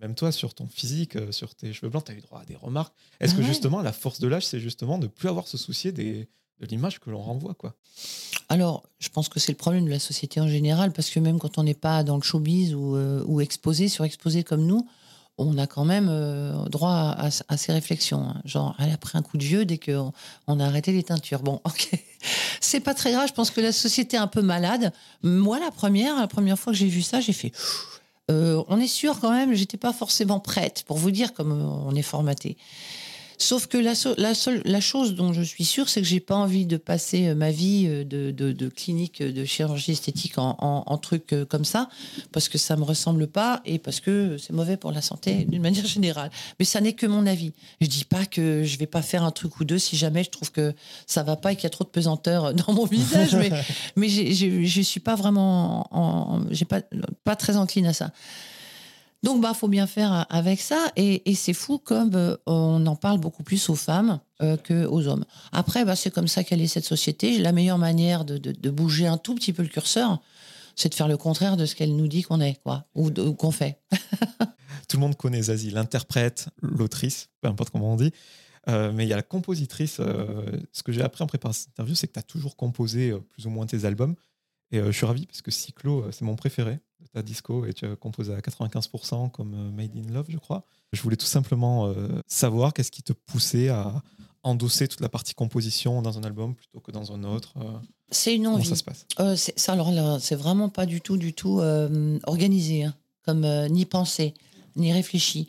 même 0.00 0.14
toi, 0.14 0.32
sur 0.32 0.54
ton 0.54 0.66
physique, 0.68 1.16
euh, 1.16 1.32
sur 1.32 1.54
tes 1.54 1.72
cheveux 1.72 1.90
blancs, 1.90 2.04
tu 2.04 2.12
as 2.12 2.14
eu 2.14 2.20
droit 2.20 2.40
à 2.40 2.44
des 2.44 2.56
remarques. 2.56 2.94
Est-ce 3.20 3.34
que 3.34 3.42
justement, 3.42 3.82
la 3.82 3.92
force 3.92 4.20
de 4.20 4.28
l'âge, 4.28 4.46
c'est 4.46 4.60
justement 4.60 4.98
de 4.98 5.04
ne 5.04 5.08
plus 5.08 5.28
avoir 5.28 5.48
se 5.48 5.58
soucier 5.58 5.92
des, 5.92 6.28
de 6.60 6.66
l'image 6.66 7.00
que 7.00 7.10
l'on 7.10 7.20
renvoie 7.20 7.54
quoi? 7.54 7.74
Alors, 8.48 8.84
je 8.98 9.08
pense 9.08 9.28
que 9.28 9.40
c'est 9.40 9.52
le 9.52 9.58
problème 9.58 9.84
de 9.84 9.90
la 9.90 9.98
société 9.98 10.40
en 10.40 10.48
général, 10.48 10.92
parce 10.92 11.10
que 11.10 11.20
même 11.20 11.38
quand 11.38 11.58
on 11.58 11.64
n'est 11.64 11.74
pas 11.74 12.04
dans 12.04 12.16
le 12.16 12.22
showbiz 12.22 12.74
ou, 12.74 12.96
euh, 12.96 13.24
ou 13.26 13.40
exposé, 13.40 13.88
surexposé 13.88 14.44
comme 14.44 14.64
nous, 14.64 14.88
on 15.38 15.56
a 15.56 15.66
quand 15.66 15.84
même 15.84 16.08
euh, 16.10 16.64
droit 16.64 17.14
à, 17.16 17.30
ces 17.30 17.72
réflexions. 17.72 18.28
Hein. 18.28 18.40
Genre, 18.44 18.74
elle 18.78 18.92
a 18.92 18.96
pris 18.96 19.16
un 19.16 19.22
coup 19.22 19.38
de 19.38 19.44
vieux 19.44 19.64
dès 19.64 19.78
qu'on 19.78 20.12
on 20.46 20.60
a 20.60 20.66
arrêté 20.66 20.92
les 20.92 21.04
teintures. 21.04 21.40
Bon, 21.40 21.60
ok. 21.64 21.90
C'est 22.60 22.80
pas 22.80 22.94
très 22.94 23.12
grave. 23.12 23.28
Je 23.28 23.34
pense 23.34 23.50
que 23.50 23.60
la 23.60 23.72
société 23.72 24.16
est 24.16 24.20
un 24.20 24.26
peu 24.26 24.42
malade. 24.42 24.92
Moi, 25.22 25.58
la 25.60 25.70
première, 25.70 26.16
la 26.16 26.26
première 26.26 26.58
fois 26.58 26.72
que 26.72 26.78
j'ai 26.78 26.88
vu 26.88 27.02
ça, 27.02 27.20
j'ai 27.20 27.32
fait 27.32 27.52
euh, 28.30 28.62
on 28.68 28.78
est 28.78 28.88
sûr 28.88 29.20
quand 29.20 29.30
même, 29.30 29.54
j'étais 29.54 29.78
pas 29.78 29.94
forcément 29.94 30.38
prête 30.38 30.84
pour 30.86 30.98
vous 30.98 31.10
dire 31.10 31.32
comme 31.32 31.50
on 31.52 31.94
est 31.94 32.02
formaté. 32.02 32.58
Sauf 33.40 33.68
que 33.68 33.78
la, 33.78 33.92
la, 34.16 34.34
seule, 34.34 34.62
la 34.64 34.80
chose 34.80 35.14
dont 35.14 35.32
je 35.32 35.42
suis 35.42 35.64
sûre, 35.64 35.88
c'est 35.88 36.00
que 36.00 36.06
j'ai 36.06 36.18
pas 36.18 36.34
envie 36.34 36.66
de 36.66 36.76
passer 36.76 37.28
euh, 37.28 37.34
ma 37.36 37.52
vie 37.52 37.86
euh, 37.86 38.04
de, 38.04 38.32
de, 38.32 38.68
clinique 38.68 39.22
de 39.22 39.44
chirurgie 39.44 39.92
esthétique 39.92 40.38
en, 40.38 40.56
en, 40.58 40.98
truc 40.98 41.32
euh, 41.32 41.44
comme 41.44 41.64
ça, 41.64 41.88
parce 42.32 42.48
que 42.48 42.58
ça 42.58 42.76
me 42.76 42.82
ressemble 42.82 43.28
pas 43.28 43.62
et 43.64 43.78
parce 43.78 44.00
que 44.00 44.36
c'est 44.38 44.52
mauvais 44.52 44.76
pour 44.76 44.90
la 44.90 45.02
santé 45.02 45.44
d'une 45.44 45.62
manière 45.62 45.86
générale. 45.86 46.30
Mais 46.58 46.64
ça 46.64 46.80
n'est 46.80 46.94
que 46.94 47.06
mon 47.06 47.26
avis. 47.26 47.52
Je 47.80 47.86
dis 47.86 48.04
pas 48.04 48.26
que 48.26 48.64
je 48.64 48.76
vais 48.76 48.86
pas 48.86 49.02
faire 49.02 49.22
un 49.22 49.30
truc 49.30 49.60
ou 49.60 49.64
deux 49.64 49.78
si 49.78 49.96
jamais 49.96 50.24
je 50.24 50.30
trouve 50.30 50.50
que 50.50 50.74
ça 51.06 51.22
va 51.22 51.36
pas 51.36 51.52
et 51.52 51.54
qu'il 51.56 51.64
y 51.64 51.68
a 51.68 51.70
trop 51.70 51.84
de 51.84 51.90
pesanteur 51.90 52.54
dans 52.54 52.72
mon 52.72 52.86
visage, 52.90 53.36
mais, 53.36 53.50
mais 53.94 54.08
je 54.08 54.80
suis 54.80 55.00
pas 55.00 55.14
vraiment, 55.14 56.40
j'ai 56.50 56.64
pas, 56.64 56.80
pas 57.22 57.36
très 57.36 57.56
encline 57.56 57.86
à 57.86 57.92
ça. 57.92 58.10
Donc, 59.24 59.42
bah, 59.42 59.52
faut 59.52 59.68
bien 59.68 59.86
faire 59.86 60.26
avec 60.30 60.60
ça. 60.60 60.92
Et, 60.96 61.34
c'est 61.34 61.52
fou 61.52 61.78
comme 61.78 62.14
euh, 62.14 62.36
on 62.46 62.86
en 62.86 62.96
parle 62.96 63.18
beaucoup 63.18 63.42
plus 63.42 63.68
aux 63.68 63.74
femmes 63.74 64.20
euh, 64.42 64.56
qu'aux 64.56 65.06
hommes. 65.06 65.24
Après, 65.52 65.84
bah, 65.84 65.96
c'est 65.96 66.10
comme 66.10 66.28
ça 66.28 66.44
qu'elle 66.44 66.60
est 66.60 66.68
cette 66.68 66.84
société. 66.84 67.38
La 67.38 67.52
meilleure 67.52 67.78
manière 67.78 68.24
de, 68.24 68.70
bouger 68.70 69.06
un 69.06 69.18
tout 69.18 69.34
petit 69.34 69.52
peu 69.52 69.62
le 69.62 69.68
curseur, 69.68 70.20
c'est 70.76 70.88
de 70.88 70.94
faire 70.94 71.08
le 71.08 71.16
contraire 71.16 71.56
de 71.56 71.66
ce 71.66 71.74
qu'elle 71.74 71.96
nous 71.96 72.06
dit 72.06 72.22
qu'on 72.22 72.40
est, 72.40 72.60
quoi, 72.62 72.86
ou, 72.94 73.10
qu'on 73.10 73.50
fait. 73.50 73.80
tout 74.88 74.96
le 74.96 75.00
monde 75.00 75.16
connaît 75.16 75.42
Zazie, 75.42 75.70
l'interprète, 75.70 76.48
l'autrice, 76.62 77.28
peu 77.40 77.48
importe 77.48 77.70
comment 77.70 77.92
on 77.92 77.96
dit. 77.96 78.12
Euh, 78.68 78.92
mais 78.92 79.04
il 79.04 79.08
y 79.08 79.12
a 79.12 79.16
la 79.16 79.22
compositrice. 79.22 79.96
ce 79.96 80.82
que 80.84 80.92
j'ai 80.92 81.02
appris 81.02 81.24
en 81.24 81.26
préparant 81.26 81.52
cette 81.52 81.70
interview, 81.70 81.96
c'est 81.96 82.06
que 82.06 82.12
tu 82.12 82.18
as 82.20 82.22
toujours 82.22 82.54
composé 82.54 83.12
plus 83.30 83.46
ou 83.46 83.50
moins 83.50 83.66
tes 83.66 83.84
albums. 83.84 84.14
Et 84.70 84.78
je 84.78 84.92
suis 84.92 85.06
ravi 85.06 85.26
parce 85.26 85.42
que 85.42 85.50
Cyclo, 85.50 86.04
c'est 86.12 86.22
mon 86.22 86.36
préféré 86.36 86.78
de 87.00 87.06
ta 87.08 87.22
disco 87.22 87.64
et 87.66 87.72
tu 87.72 87.86
as 87.86 87.96
composé 87.96 88.32
à 88.34 88.40
95% 88.40 89.30
comme 89.30 89.54
euh, 89.54 89.70
Made 89.70 89.96
in 89.96 90.12
Love, 90.12 90.26
je 90.28 90.38
crois. 90.38 90.64
Je 90.92 91.02
voulais 91.02 91.16
tout 91.16 91.26
simplement 91.26 91.86
euh, 91.86 92.20
savoir 92.26 92.72
qu'est-ce 92.72 92.90
qui 92.90 93.02
te 93.02 93.12
poussait 93.12 93.68
à 93.68 94.02
endosser 94.42 94.88
toute 94.88 95.00
la 95.00 95.08
partie 95.08 95.34
composition 95.34 96.00
dans 96.02 96.18
un 96.18 96.24
album 96.24 96.54
plutôt 96.54 96.80
que 96.80 96.90
dans 96.90 97.12
un 97.12 97.24
autre. 97.24 97.54
Euh. 97.58 97.70
c'est 98.10 98.34
une 98.34 98.46
envie. 98.46 98.64
Comment 98.64 98.76
ça 98.76 98.76
se 98.76 98.84
passe? 98.84 99.54
Ça, 99.56 99.72
alors 99.72 99.90
là, 99.90 100.18
c'est 100.20 100.36
vraiment 100.36 100.68
pas 100.68 100.86
du 100.86 101.00
tout, 101.00 101.16
du 101.16 101.34
tout 101.34 101.60
organisé, 102.24 102.84
hein, 102.84 102.94
comme 103.24 103.46
ni 103.66 103.84
pensé, 103.84 104.34
ni 104.76 104.92
réfléchi. 104.92 105.48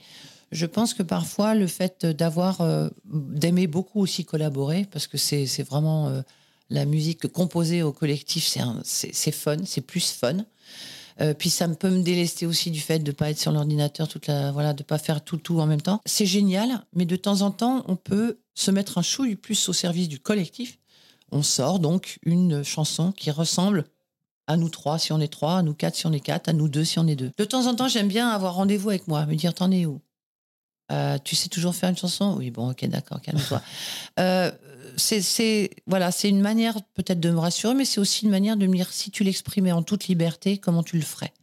Je 0.51 0.65
pense 0.65 0.95
que 0.95 1.03
parfois, 1.03 1.53
le 1.53 1.67
fait 1.67 2.05
d'avoir, 2.07 2.61
d'aimer 3.05 3.67
beaucoup 3.67 4.01
aussi 4.01 4.25
collaborer, 4.25 4.87
parce 4.91 5.05
que 5.05 5.17
c'est 5.17 5.63
vraiment 5.63 6.23
la 6.69 6.85
musique 6.85 7.27
composée 7.27 7.83
au 7.83 7.93
collectif, 7.93 8.51
c'est 8.83 9.31
fun, 9.31 9.57
c'est 9.65 9.81
plus 9.81 10.11
fun. 10.11 10.37
Euh, 11.21 11.33
puis 11.33 11.49
ça 11.49 11.67
peut 11.67 11.89
me 11.89 12.01
délester 12.01 12.45
aussi 12.45 12.71
du 12.71 12.79
fait 12.79 12.99
de 12.99 13.11
ne 13.11 13.15
pas 13.15 13.29
être 13.29 13.39
sur 13.39 13.51
l'ordinateur 13.51 14.07
toute 14.07 14.27
la, 14.27 14.51
voilà, 14.51 14.73
de 14.73 14.83
pas 14.83 14.97
faire 14.97 15.23
tout 15.23 15.37
tout 15.37 15.59
en 15.59 15.65
même 15.65 15.81
temps. 15.81 16.01
C'est 16.05 16.25
génial, 16.25 16.85
mais 16.93 17.05
de 17.05 17.15
temps 17.15 17.41
en 17.41 17.51
temps, 17.51 17.83
on 17.87 17.95
peut 17.95 18.39
se 18.55 18.71
mettre 18.71 18.97
un 18.97 19.01
chouille 19.01 19.35
plus 19.35 19.69
au 19.69 19.73
service 19.73 20.07
du 20.07 20.19
collectif. 20.19 20.79
On 21.31 21.43
sort 21.43 21.79
donc 21.79 22.19
une 22.23 22.63
chanson 22.63 23.11
qui 23.11 23.31
ressemble 23.31 23.85
à 24.47 24.57
nous 24.57 24.69
trois 24.69 24.97
si 24.97 25.13
on 25.13 25.19
est 25.19 25.31
trois, 25.31 25.57
à 25.59 25.61
nous 25.61 25.75
quatre 25.75 25.95
si 25.95 26.07
on 26.07 26.11
est 26.11 26.19
quatre, 26.19 26.49
à 26.49 26.53
nous 26.53 26.69
deux 26.69 26.83
si 26.83 26.99
on 26.99 27.07
est 27.07 27.15
deux. 27.15 27.31
De 27.37 27.45
temps 27.45 27.67
en 27.67 27.75
temps, 27.75 27.87
j'aime 27.87 28.07
bien 28.07 28.29
avoir 28.29 28.55
rendez-vous 28.55 28.89
avec 28.89 29.07
moi, 29.07 29.25
me 29.25 29.35
dire 29.35 29.53
t'en 29.53 29.71
es 29.71 29.85
où? 29.85 30.01
Euh, 30.91 31.17
Tu 31.23 31.35
sais 31.35 31.49
toujours 31.49 31.75
faire 31.75 31.89
une 31.89 31.97
chanson? 31.97 32.35
Oui, 32.37 32.49
bon, 32.49 32.71
ok, 32.71 32.83
d'accord, 32.87 33.21
calme-toi. 33.21 33.61
euh, 34.19 34.51
c'est 34.99 35.69
voilà, 35.87 36.11
c'est 36.11 36.29
une 36.29 36.41
manière 36.41 36.81
peut-être 36.93 37.19
de 37.19 37.31
me 37.31 37.39
rassurer, 37.39 37.73
mais 37.73 37.85
c'est 37.85 37.99
aussi 37.99 38.25
une 38.25 38.31
manière 38.31 38.57
de 38.57 38.67
me 38.67 38.75
dire 38.75 38.91
si 38.91 39.11
tu 39.11 39.23
l'exprimais 39.23 39.71
en 39.71 39.83
toute 39.83 40.07
liberté, 40.07 40.57
comment 40.57 40.83
tu 40.83 40.97
le 40.97 41.03
ferais? 41.03 41.33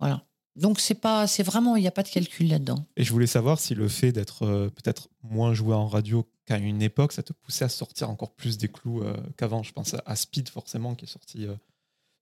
Voilà. 0.00 0.22
Donc 0.56 0.80
c'est 0.80 0.94
pas, 0.94 1.26
c'est 1.26 1.42
vraiment, 1.42 1.76
il 1.76 1.82
n'y 1.82 1.88
a 1.88 1.92
pas 1.92 2.02
de 2.02 2.08
calcul 2.08 2.48
là-dedans. 2.48 2.86
Et 2.96 3.04
je 3.04 3.12
voulais 3.12 3.26
savoir 3.26 3.60
si 3.60 3.74
le 3.74 3.88
fait 3.88 4.10
d'être 4.10 4.44
euh, 4.44 4.70
peut-être 4.70 5.08
moins 5.22 5.52
joué 5.52 5.74
en 5.74 5.86
radio 5.86 6.26
qu'à 6.46 6.56
une 6.56 6.80
époque, 6.80 7.12
ça 7.12 7.22
te 7.22 7.34
poussait 7.34 7.66
à 7.66 7.68
sortir 7.68 8.08
encore 8.08 8.32
plus 8.32 8.56
des 8.56 8.68
clous 8.68 9.02
euh, 9.02 9.14
qu'avant. 9.36 9.62
Je 9.62 9.72
pense 9.72 9.94
à 10.04 10.16
Speed 10.16 10.48
forcément 10.48 10.94
qui 10.94 11.04
est 11.04 11.08
sorti 11.08 11.46
euh, 11.46 11.54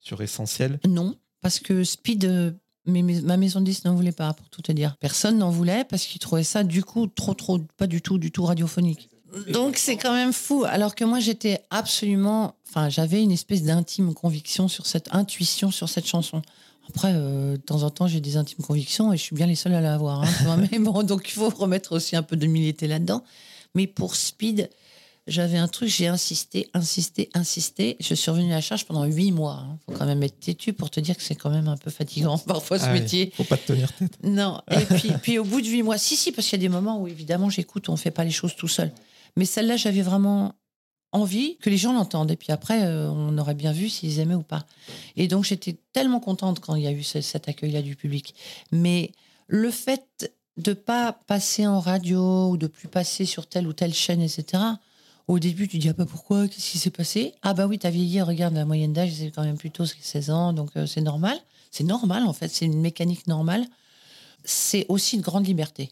sur 0.01 0.21
Essentiel. 0.21 0.79
Non, 0.85 1.15
parce 1.39 1.59
que 1.59 1.85
Speed, 1.85 2.57
mais 2.85 3.03
ma 3.03 3.37
maison 3.37 3.61
de 3.61 3.65
disques 3.65 3.85
n'en 3.85 3.95
voulait 3.95 4.11
pas, 4.11 4.33
pour 4.33 4.49
tout 4.49 4.61
te 4.61 4.73
dire. 4.73 4.97
Personne 4.99 5.37
n'en 5.37 5.49
voulait 5.49 5.85
parce 5.85 6.03
qu'ils 6.05 6.19
trouvaient 6.19 6.43
ça 6.43 6.65
du 6.65 6.83
coup 6.83 7.07
trop, 7.07 7.35
trop, 7.35 7.59
pas 7.77 7.87
du 7.87 8.01
tout, 8.01 8.17
du 8.17 8.31
tout 8.31 8.43
radiophonique. 8.43 9.09
Donc 9.51 9.77
c'est 9.77 9.97
quand 9.97 10.13
même 10.13 10.33
fou. 10.33 10.65
Alors 10.67 10.95
que 10.95 11.03
moi 11.03 11.19
j'étais 11.19 11.61
absolument, 11.69 12.55
enfin 12.69 12.89
j'avais 12.89 13.21
une 13.21 13.31
espèce 13.31 13.63
d'intime 13.63 14.13
conviction 14.13 14.67
sur 14.67 14.85
cette 14.85 15.13
intuition 15.13 15.71
sur 15.71 15.89
cette 15.89 16.07
chanson. 16.07 16.41
Après, 16.89 17.13
euh, 17.15 17.53
de 17.53 17.61
temps 17.61 17.83
en 17.83 17.89
temps, 17.89 18.07
j'ai 18.07 18.21
des 18.21 18.37
intimes 18.37 18.63
convictions 18.63 19.11
et 19.11 19.17
je 19.17 19.23
suis 19.23 19.35
bien 19.35 19.47
les 19.47 19.55
seuls 19.55 19.73
à 19.73 19.81
l'avoir. 19.81 20.23
Hein, 20.23 20.57
mais 20.71 20.79
bon, 20.79 21.03
donc 21.03 21.27
il 21.27 21.31
faut 21.31 21.49
remettre 21.49 21.93
aussi 21.93 22.15
un 22.15 22.23
peu 22.23 22.35
de 22.35 22.41
d'humilité 22.41 22.87
là-dedans. 22.87 23.23
Mais 23.73 23.87
pour 23.87 24.15
Speed, 24.15 24.69
j'avais 25.27 25.57
un 25.57 25.67
truc, 25.67 25.89
j'ai 25.89 26.07
insisté, 26.07 26.69
insisté, 26.75 27.29
insisté. 27.33 27.97
Je 27.99 28.13
suis 28.13 28.29
revenue 28.29 28.51
à 28.51 28.55
la 28.55 28.61
charge 28.61 28.85
pendant 28.85 29.05
huit 29.05 29.31
mois. 29.31 29.63
Il 29.63 29.71
hein. 29.71 29.79
faut 29.85 29.91
quand 29.93 30.05
même 30.05 30.21
être 30.21 30.39
têtu 30.39 30.73
pour 30.73 30.91
te 30.91 30.99
dire 30.99 31.17
que 31.17 31.23
c'est 31.23 31.35
quand 31.35 31.49
même 31.49 31.67
un 31.67 31.77
peu 31.77 31.89
fatigant 31.89 32.37
parfois 32.47 32.77
ce 32.77 32.85
ah 32.85 32.93
métier. 32.93 33.33
Faut 33.35 33.43
pas 33.43 33.57
te 33.57 33.67
tenir 33.73 33.91
tête. 33.93 34.17
Non. 34.23 34.61
Et 34.69 34.85
puis, 34.95 35.11
puis 35.21 35.39
au 35.39 35.43
bout 35.43 35.61
de 35.61 35.67
huit 35.67 35.81
mois, 35.81 35.97
si, 35.97 36.15
si, 36.15 36.31
parce 36.31 36.47
qu'il 36.47 36.59
y 36.59 36.61
a 36.61 36.67
des 36.67 36.73
moments 36.73 37.01
où 37.01 37.07
évidemment 37.07 37.49
j'écoute, 37.49 37.89
on 37.89 37.95
fait 37.95 38.11
pas 38.11 38.23
les 38.23 38.31
choses 38.31 38.55
tout 38.55 38.67
seul. 38.67 38.91
Mais 39.35 39.45
celle-là, 39.45 39.77
j'avais 39.77 40.01
vraiment 40.01 40.53
envie 41.11 41.57
que 41.57 41.69
les 41.69 41.77
gens 41.77 41.93
l'entendent. 41.93 42.31
Et 42.31 42.35
puis 42.35 42.51
après, 42.51 42.83
euh, 42.83 43.09
on 43.09 43.37
aurait 43.37 43.55
bien 43.55 43.71
vu 43.71 43.89
s'ils 43.89 44.19
aimaient 44.19 44.35
ou 44.35 44.43
pas. 44.43 44.65
Et 45.15 45.27
donc, 45.27 45.45
j'étais 45.45 45.77
tellement 45.93 46.19
contente 46.19 46.59
quand 46.59 46.75
il 46.75 46.83
y 46.83 46.87
a 46.87 46.91
eu 46.91 47.03
cet 47.03 47.47
accueil-là 47.47 47.81
du 47.81 47.95
public. 47.95 48.35
Mais 48.71 49.11
le 49.47 49.71
fait 49.71 50.31
de 50.57 50.73
pas 50.73 51.13
passer 51.13 51.67
en 51.67 51.79
radio 51.79 52.49
ou 52.49 52.57
de 52.57 52.67
plus 52.67 52.87
passer 52.87 53.25
sur 53.25 53.47
telle 53.47 53.67
ou 53.67 53.73
telle 53.73 53.93
chaîne, 53.93 54.21
etc., 54.21 54.63
au 55.27 55.39
début, 55.39 55.67
tu 55.67 55.79
dis, 55.79 55.89
ah 55.89 55.93
bah 55.93 56.05
pourquoi? 56.05 56.47
Qu'est-ce 56.47 56.71
qui 56.71 56.77
s'est 56.77 56.91
passé? 56.91 57.33
Ah 57.41 57.55
bah 57.55 57.65
oui, 57.65 57.79
t'as 57.79 57.89
vieilli, 57.89 58.21
regarde, 58.21 58.53
la 58.53 58.63
moyenne 58.63 58.93
d'âge, 58.93 59.11
c'est 59.11 59.31
quand 59.31 59.43
même 59.43 59.57
plutôt 59.57 59.83
16 59.85 60.29
ans, 60.29 60.53
donc 60.53 60.69
euh, 60.77 60.85
c'est 60.85 61.01
normal. 61.01 61.35
C'est 61.71 61.83
normal, 61.83 62.23
en 62.27 62.33
fait, 62.33 62.47
c'est 62.47 62.65
une 62.65 62.79
mécanique 62.79 63.25
normale. 63.25 63.65
C'est 64.43 64.85
aussi 64.87 65.15
une 65.15 65.23
grande 65.23 65.47
liberté 65.47 65.91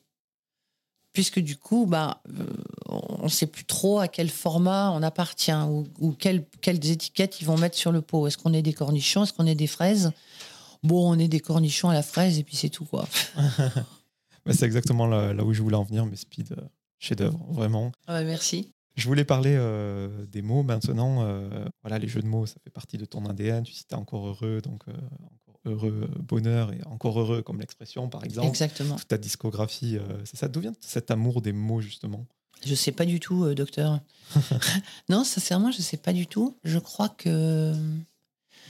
puisque 1.13 1.39
du 1.39 1.55
coup, 1.57 1.85
bah, 1.85 2.21
euh, 2.37 2.45
on 2.87 3.23
ne 3.23 3.29
sait 3.29 3.45
plus 3.45 3.65
trop 3.65 3.99
à 3.99 4.07
quel 4.07 4.29
format 4.29 4.91
on 4.91 5.03
appartient 5.03 5.53
ou, 5.99 6.11
quelles, 6.13 6.45
étiquettes 6.67 7.39
ils 7.39 7.45
vont 7.45 7.57
mettre 7.57 7.77
sur 7.77 7.91
le 7.91 8.01
pot. 8.01 8.27
Est-ce 8.27 8.37
qu'on 8.37 8.53
est 8.53 8.63
des 8.63 8.73
cornichons 8.73 9.23
Est-ce 9.23 9.33
qu'on 9.33 9.45
est 9.45 9.55
des 9.55 9.67
fraises? 9.67 10.11
Bon, 10.81 11.09
on 11.09 11.17
est 11.17 11.27
des 11.29 11.39
cornichons 11.39 11.89
à 11.89 11.93
la 11.93 12.03
fraise 12.03 12.39
et 12.39 12.43
puis 12.43 12.57
c'est 12.57 12.69
tout 12.69 12.83
quoi. 12.83 13.07
c'est 14.51 14.65
exactement 14.65 15.07
là, 15.07 15.33
où 15.43 15.53
je 15.53 15.61
voulais 15.61 15.77
en 15.77 15.83
venir, 15.83 16.05
mais 16.05 16.17
Speed, 16.17 16.51
euh, 16.51 16.61
chef-d'œuvre, 16.99 17.39
vraiment. 17.49 17.91
Ah 18.07 18.19
bah, 18.19 18.23
merci. 18.23 18.73
Je 18.95 19.07
voulais 19.07 19.23
parler 19.25 19.57
des 20.31 20.43
mots 20.43 20.61
maintenant. 20.61 21.25
voilà, 21.81 21.97
les 21.97 22.07
jeux 22.07 22.21
de 22.21 22.27
mots, 22.27 22.45
ça 22.45 22.57
fait 22.63 22.69
partie 22.69 22.99
de 22.99 23.05
ton 23.05 23.25
ADN. 23.25 23.63
Tu 23.63 23.73
citais 23.73 23.95
encore 23.95 24.27
heureux, 24.27 24.61
donc 24.61 24.83
heureux, 25.65 26.09
bonheur 26.19 26.73
et 26.73 26.81
encore 26.85 27.19
heureux 27.19 27.41
comme 27.41 27.59
l'expression, 27.59 28.09
par 28.09 28.23
exemple. 28.23 28.47
Exactement. 28.47 28.95
Toute 28.95 29.07
ta 29.07 29.17
discographie, 29.17 29.97
c'est 30.25 30.37
ça. 30.37 30.47
D'où 30.47 30.61
vient 30.61 30.73
cet 30.81 31.11
amour 31.11 31.41
des 31.41 31.53
mots, 31.53 31.81
justement? 31.81 32.25
Je 32.65 32.75
sais 32.75 32.91
pas 32.91 33.05
du 33.05 33.19
tout, 33.19 33.53
docteur. 33.53 33.99
non, 35.09 35.23
sincèrement, 35.23 35.71
je 35.71 35.81
sais 35.81 35.97
pas 35.97 36.13
du 36.13 36.27
tout. 36.27 36.55
Je 36.63 36.79
crois 36.79 37.09
que 37.09 37.73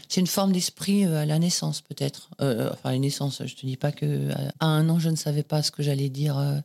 c'est 0.09 0.21
une 0.21 0.27
forme 0.27 0.51
d'esprit 0.51 1.05
à 1.05 1.25
la 1.25 1.39
naissance, 1.39 1.81
peut-être. 1.81 2.29
enfin, 2.39 2.89
à 2.89 2.91
la 2.91 2.99
naissance, 2.99 3.41
je 3.45 3.55
te 3.55 3.65
dis 3.65 3.77
pas 3.77 3.91
que 3.91 4.29
à 4.59 4.65
un 4.65 4.89
an, 4.89 4.99
je 4.99 5.09
ne 5.09 5.15
savais 5.15 5.43
pas 5.43 5.61
ce 5.63 5.71
que 5.71 5.83
j'allais 5.83 6.09
dire 6.09 6.61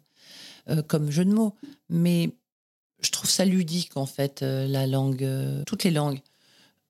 comme 0.87 1.11
jeu 1.11 1.25
de 1.25 1.33
mots, 1.33 1.55
mais 1.89 2.31
je 3.01 3.11
trouve 3.11 3.31
ça 3.31 3.45
ludique 3.45 3.97
en 3.97 4.07
fait, 4.07 4.43
euh, 4.43 4.67
la 4.67 4.87
langue, 4.87 5.25
euh, 5.25 5.63
toutes 5.67 5.85
les 5.85 5.91
langues. 5.91 6.21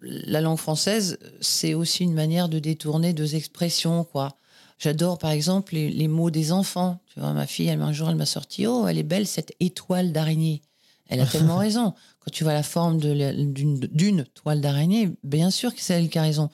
La 0.01 0.41
langue 0.41 0.59
française, 0.59 1.19
c'est 1.41 1.75
aussi 1.75 2.05
une 2.05 2.15
manière 2.15 2.49
de 2.49 2.59
détourner 2.59 3.13
deux 3.13 3.35
expressions, 3.35 4.05
quoi. 4.05 4.37
J'adore 4.79 5.19
par 5.19 5.31
exemple 5.31 5.75
les, 5.75 6.09
mots 6.09 6.31
des 6.31 6.53
enfants. 6.53 7.01
Tu 7.13 7.19
vois, 7.19 7.33
ma 7.33 7.47
fille, 7.47 7.67
elle, 7.67 7.83
un 7.83 7.93
jour, 7.93 8.09
elle 8.09 8.17
m'a 8.17 8.27
sorti 8.27 8.67
Oh, 8.67 8.87
elle 8.87 8.99
est 8.99 9.03
belle 9.03 9.27
cette 9.27 9.53
étoile 9.59 10.13
d'araignée. 10.13 10.63
Elle 11.09 11.21
a 11.21 11.27
tellement 11.33 11.57
raison. 11.57 11.95
Quand 12.21 12.31
tu 12.31 12.45
vois 12.45 12.53
la 12.53 12.63
forme 12.63 12.99
d'une 12.99 14.25
toile 14.35 14.61
d'araignée, 14.61 15.11
bien 15.25 15.51
sûr 15.51 15.75
que 15.75 15.81
c'est 15.81 15.95
elle 15.95 16.09
qui 16.09 16.19
a 16.19 16.23
raison. 16.23 16.49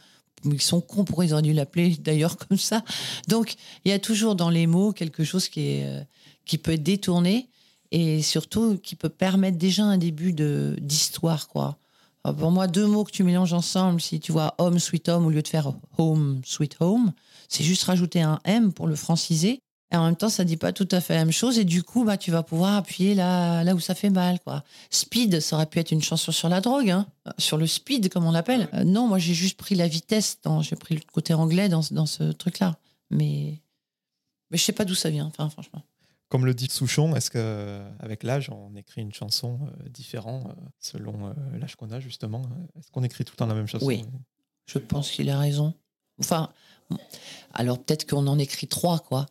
Ils 0.47 0.61
sont 0.61 0.81
cons, 0.81 1.05
pourquoi 1.05 1.25
ils 1.25 1.33
auraient 1.33 1.43
dû 1.43 1.53
l'appeler 1.53 1.97
d'ailleurs 1.99 2.37
comme 2.37 2.59
ça 2.59 2.83
Donc, 3.29 3.57
il 3.85 3.91
y 3.91 3.93
a 3.93 3.99
toujours 3.99 4.37
dans 4.37 4.51
les 4.51 4.67
mots 4.67 4.93
quelque 4.93 5.25
chose 5.25 5.49
qui, 5.49 5.61
est, 5.61 5.85
euh, 5.85 6.03
qui 6.47 6.59
peut 6.59 6.73
être 6.73 6.83
détourné 6.83 7.49
et 7.91 8.23
surtout 8.23 8.79
qui 8.79 8.97
peut 8.97 9.09
permettre 9.09 9.59
déjà 9.59 9.85
un 9.85 9.99
début 9.99 10.33
d'histoire 10.33 11.49
quoi. 11.49 11.79
Pour 12.33 12.51
moi, 12.51 12.67
deux 12.67 12.87
mots 12.87 13.05
que 13.05 13.11
tu 13.11 13.23
mélanges 13.23 13.53
ensemble, 13.53 14.01
si 14.01 14.19
tu 14.19 14.33
vois 14.33 14.55
home 14.59 14.79
sweet 14.79 15.09
home 15.09 15.27
au 15.27 15.31
lieu 15.31 15.43
de 15.43 15.49
faire 15.49 15.73
home 15.99 16.41
sweet 16.45 16.77
home, 16.81 17.13
c'est 17.49 17.65
juste 17.65 17.85
rajouter 17.85 18.23
un 18.23 18.41
M 18.45 18.73
pour 18.73 18.87
le 18.87 18.97
franciser. 18.97 19.61
Et 19.93 19.97
en 19.97 20.07
même 20.07 20.17
temps, 20.17 20.29
ça 20.29 20.43
dit 20.43 20.57
pas 20.57 20.73
tout 20.73 20.89
à 20.91 21.01
fait 21.01 21.15
la 21.15 21.25
même 21.25 21.33
chose. 21.33 21.59
Et 21.59 21.65
du 21.65 21.83
coup, 21.85 22.05
bah, 22.05 22.17
tu 22.17 22.31
vas 22.31 22.43
pouvoir 22.43 22.75
appuyer 22.75 23.15
là, 23.15 23.63
là 23.63 23.75
où 23.75 23.81
ça 23.81 23.95
fait 23.95 24.11
mal, 24.11 24.41
quoi. 24.41 24.65
Speed, 24.91 25.41
ça 25.41 25.55
aurait 25.57 25.67
pu 25.67 25.79
être 25.79 25.93
une 25.93 26.03
chanson 26.03 26.33
sur 26.33 26.49
la 26.49 26.61
drogue, 26.61 26.91
hein, 26.91 27.07
sur 27.39 27.59
le 27.59 27.67
speed, 27.67 28.09
comme 28.09 28.25
on 28.25 28.33
l'appelle. 28.33 28.69
Euh, 28.75 28.83
non, 28.83 29.07
moi, 29.07 29.19
j'ai 29.19 29.35
juste 29.35 29.57
pris 29.57 29.77
la 29.77 29.87
vitesse. 29.87 30.39
J'ai 30.63 30.77
pris 30.77 30.97
le 30.97 31.03
côté 31.13 31.33
anglais 31.35 31.69
dans, 31.69 31.83
dans 31.93 32.07
ce 32.07 32.25
truc-là. 32.25 32.77
Mais, 33.11 33.61
mais 34.51 34.59
je 34.59 34.65
sais 34.65 34.73
pas 34.73 34.85
d'où 34.85 34.97
ça 34.97 35.11
vient, 35.11 35.27
enfin, 35.27 35.49
franchement. 35.49 35.83
Comme 36.35 36.47
le 36.47 36.55
dit 36.55 36.67
Souchon, 36.69 37.15
est-ce 37.15 37.31
qu'avec 37.31 38.25
l'âge, 38.25 38.51
on 38.51 38.75
écrit 38.75 39.03
une 39.03 39.13
chanson 39.13 39.61
euh, 39.63 39.89
différente 39.89 40.49
euh, 40.49 40.53
selon 40.81 41.29
euh, 41.29 41.33
l'âge 41.61 41.77
qu'on 41.77 41.93
a, 41.93 42.01
justement? 42.01 42.43
Est-ce 42.77 42.91
qu'on 42.91 43.05
écrit 43.05 43.25
tout 43.25 43.35
le 43.35 43.37
temps 43.37 43.47
la 43.47 43.55
même 43.55 43.69
chanson? 43.69 43.87
Oui, 43.87 44.05
je 44.67 44.81
pense 44.81 45.13
qu'il 45.13 45.31
a 45.31 45.39
raison. 45.39 45.75
Enfin, 46.19 46.51
alors 47.53 47.79
peut-être 47.79 48.11
qu'on 48.11 48.27
en 48.27 48.37
écrit 48.41 48.67
trois, 48.67 48.99
quoi. 48.99 49.27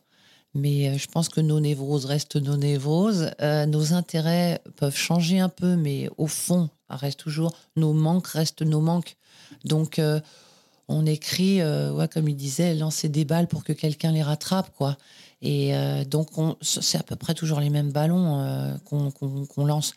Mais 0.54 0.96
je 0.96 1.06
pense 1.06 1.28
que 1.28 1.42
nos 1.42 1.60
névroses 1.60 2.06
restent 2.06 2.36
nos 2.36 2.56
névroses. 2.56 3.32
nos 3.42 3.92
intérêts 3.92 4.62
peuvent 4.76 4.96
changer 4.96 5.40
un 5.40 5.50
peu, 5.50 5.76
mais 5.76 6.08
au 6.16 6.26
fond, 6.26 6.70
reste 6.88 7.20
toujours. 7.20 7.52
Nos 7.76 7.92
manques 7.92 8.28
restent 8.28 8.62
nos 8.62 8.80
manques. 8.80 9.18
Donc, 9.66 10.00
on 10.88 11.04
écrit, 11.04 11.62
ouais, 11.62 12.08
comme 12.08 12.30
il 12.30 12.36
disait, 12.36 12.72
lancer 12.74 13.10
des 13.10 13.26
balles 13.26 13.48
pour 13.48 13.62
que 13.62 13.74
quelqu'un 13.74 14.12
les 14.12 14.22
rattrape, 14.22 14.74
quoi. 14.74 14.96
Et 15.44 15.76
euh, 15.76 16.04
donc, 16.04 16.28
c'est 16.62 16.98
à 16.98 17.02
peu 17.02 17.16
près 17.16 17.34
toujours 17.34 17.60
les 17.60 17.68
mêmes 17.68 17.92
ballons 17.92 18.40
euh, 18.40 18.74
qu'on 18.82 19.64
lance. 19.66 19.92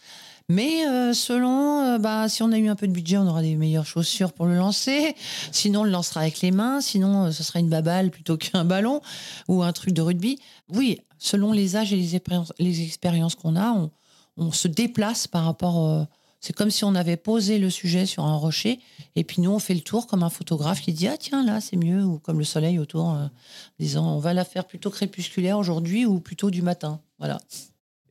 Mais 0.50 0.86
euh, 0.86 1.14
selon, 1.14 1.98
bah, 2.00 2.28
si 2.28 2.44
on 2.44 2.52
a 2.52 2.58
eu 2.58 2.68
un 2.68 2.76
peu 2.76 2.88
de 2.88 2.92
budget, 2.92 3.18
on 3.18 3.28
aura 3.28 3.42
des 3.42 3.56
meilleures 3.56 3.86
chaussures 3.86 4.34
pour 4.34 4.46
le 4.46 4.58
lancer. 4.58 5.16
Sinon, 5.54 5.82
on 5.82 5.84
le 5.86 5.90
lancera 5.90 6.22
avec 6.22 6.42
les 6.42 6.52
mains. 6.52 6.82
Sinon, 6.82 7.32
ce 7.32 7.44
sera 7.44 7.60
une 7.60 7.70
baballe 7.70 8.12
plutôt 8.12 8.36
qu'un 8.36 8.66
ballon 8.66 9.02
ou 9.48 9.64
un 9.64 9.72
truc 9.72 9.94
de 9.94 10.02
rugby. 10.02 10.38
Oui, 10.70 11.00
selon 11.18 11.54
les 11.54 11.78
âges 11.78 11.94
et 11.94 11.98
les 12.60 12.82
expériences, 12.84 13.36
qu'on 13.36 13.56
a, 13.56 13.72
on, 13.72 13.90
on, 14.36 14.52
se 14.52 14.68
déplace 14.68 15.28
par 15.28 15.46
rapport 15.46 16.08
c'est 16.40 16.54
comme 16.54 16.70
si 16.70 16.84
on 16.84 16.96
avait 16.96 17.18
posé 17.18 17.58
le 17.58 17.70
sujet 17.70 18.06
sur 18.06 18.24
un 18.26 18.36
rocher 18.36 18.80
et 19.16 19.24
puis 19.24 19.42
nous 19.42 19.52
on 19.52 19.60
fait 19.60 19.74
le 19.74 19.82
tour 19.82 20.08
comme 20.08 20.24
un 20.24 20.30
photographe 20.30 20.82
qui 20.82 20.94
dit 20.94 21.08
ah 21.08 21.18
tiens 21.18 21.44
là 21.44 21.62
c'est 21.62 21.78
mieux 21.78 22.04
ou 22.04 22.20
comme 22.20 22.40
le 22.40 22.46
soleil 22.46 22.80
autour 22.80 23.14
euh, 23.14 23.28
disant 23.80 24.16
on 24.16 24.20
va 24.20 24.34
la 24.34 24.46
faire 24.46 24.66
plutôt 24.66 24.90
crépusculaire 24.90 25.58
aujourd'hui 25.58 26.06
ou 26.06 26.20
plutôt 26.20 26.52
du 26.52 26.62
matin 26.62 27.02
voilà. 27.20 27.40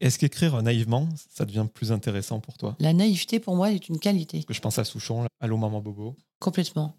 Est-ce 0.01 0.19
qu'écrire 0.19 0.61
naïvement 0.63 1.09
ça 1.31 1.45
devient 1.45 1.67
plus 1.73 1.93
intéressant 1.93 2.41
pour 2.41 2.59
toi? 2.59 2.77
La 2.81 2.93
naïveté 2.93 3.41
pour 3.41 3.57
moi 3.57 3.71
est 3.73 3.89
une 3.89 3.99
qualité. 3.99 4.43
que 4.43 4.53
je 4.53 4.61
pense 4.61 4.79
à 4.79 4.85
Souchon, 4.85 5.27
Allô 5.41 5.57
maman 5.57 5.81
Bobo. 5.81 6.17
Complètement. 6.39 6.95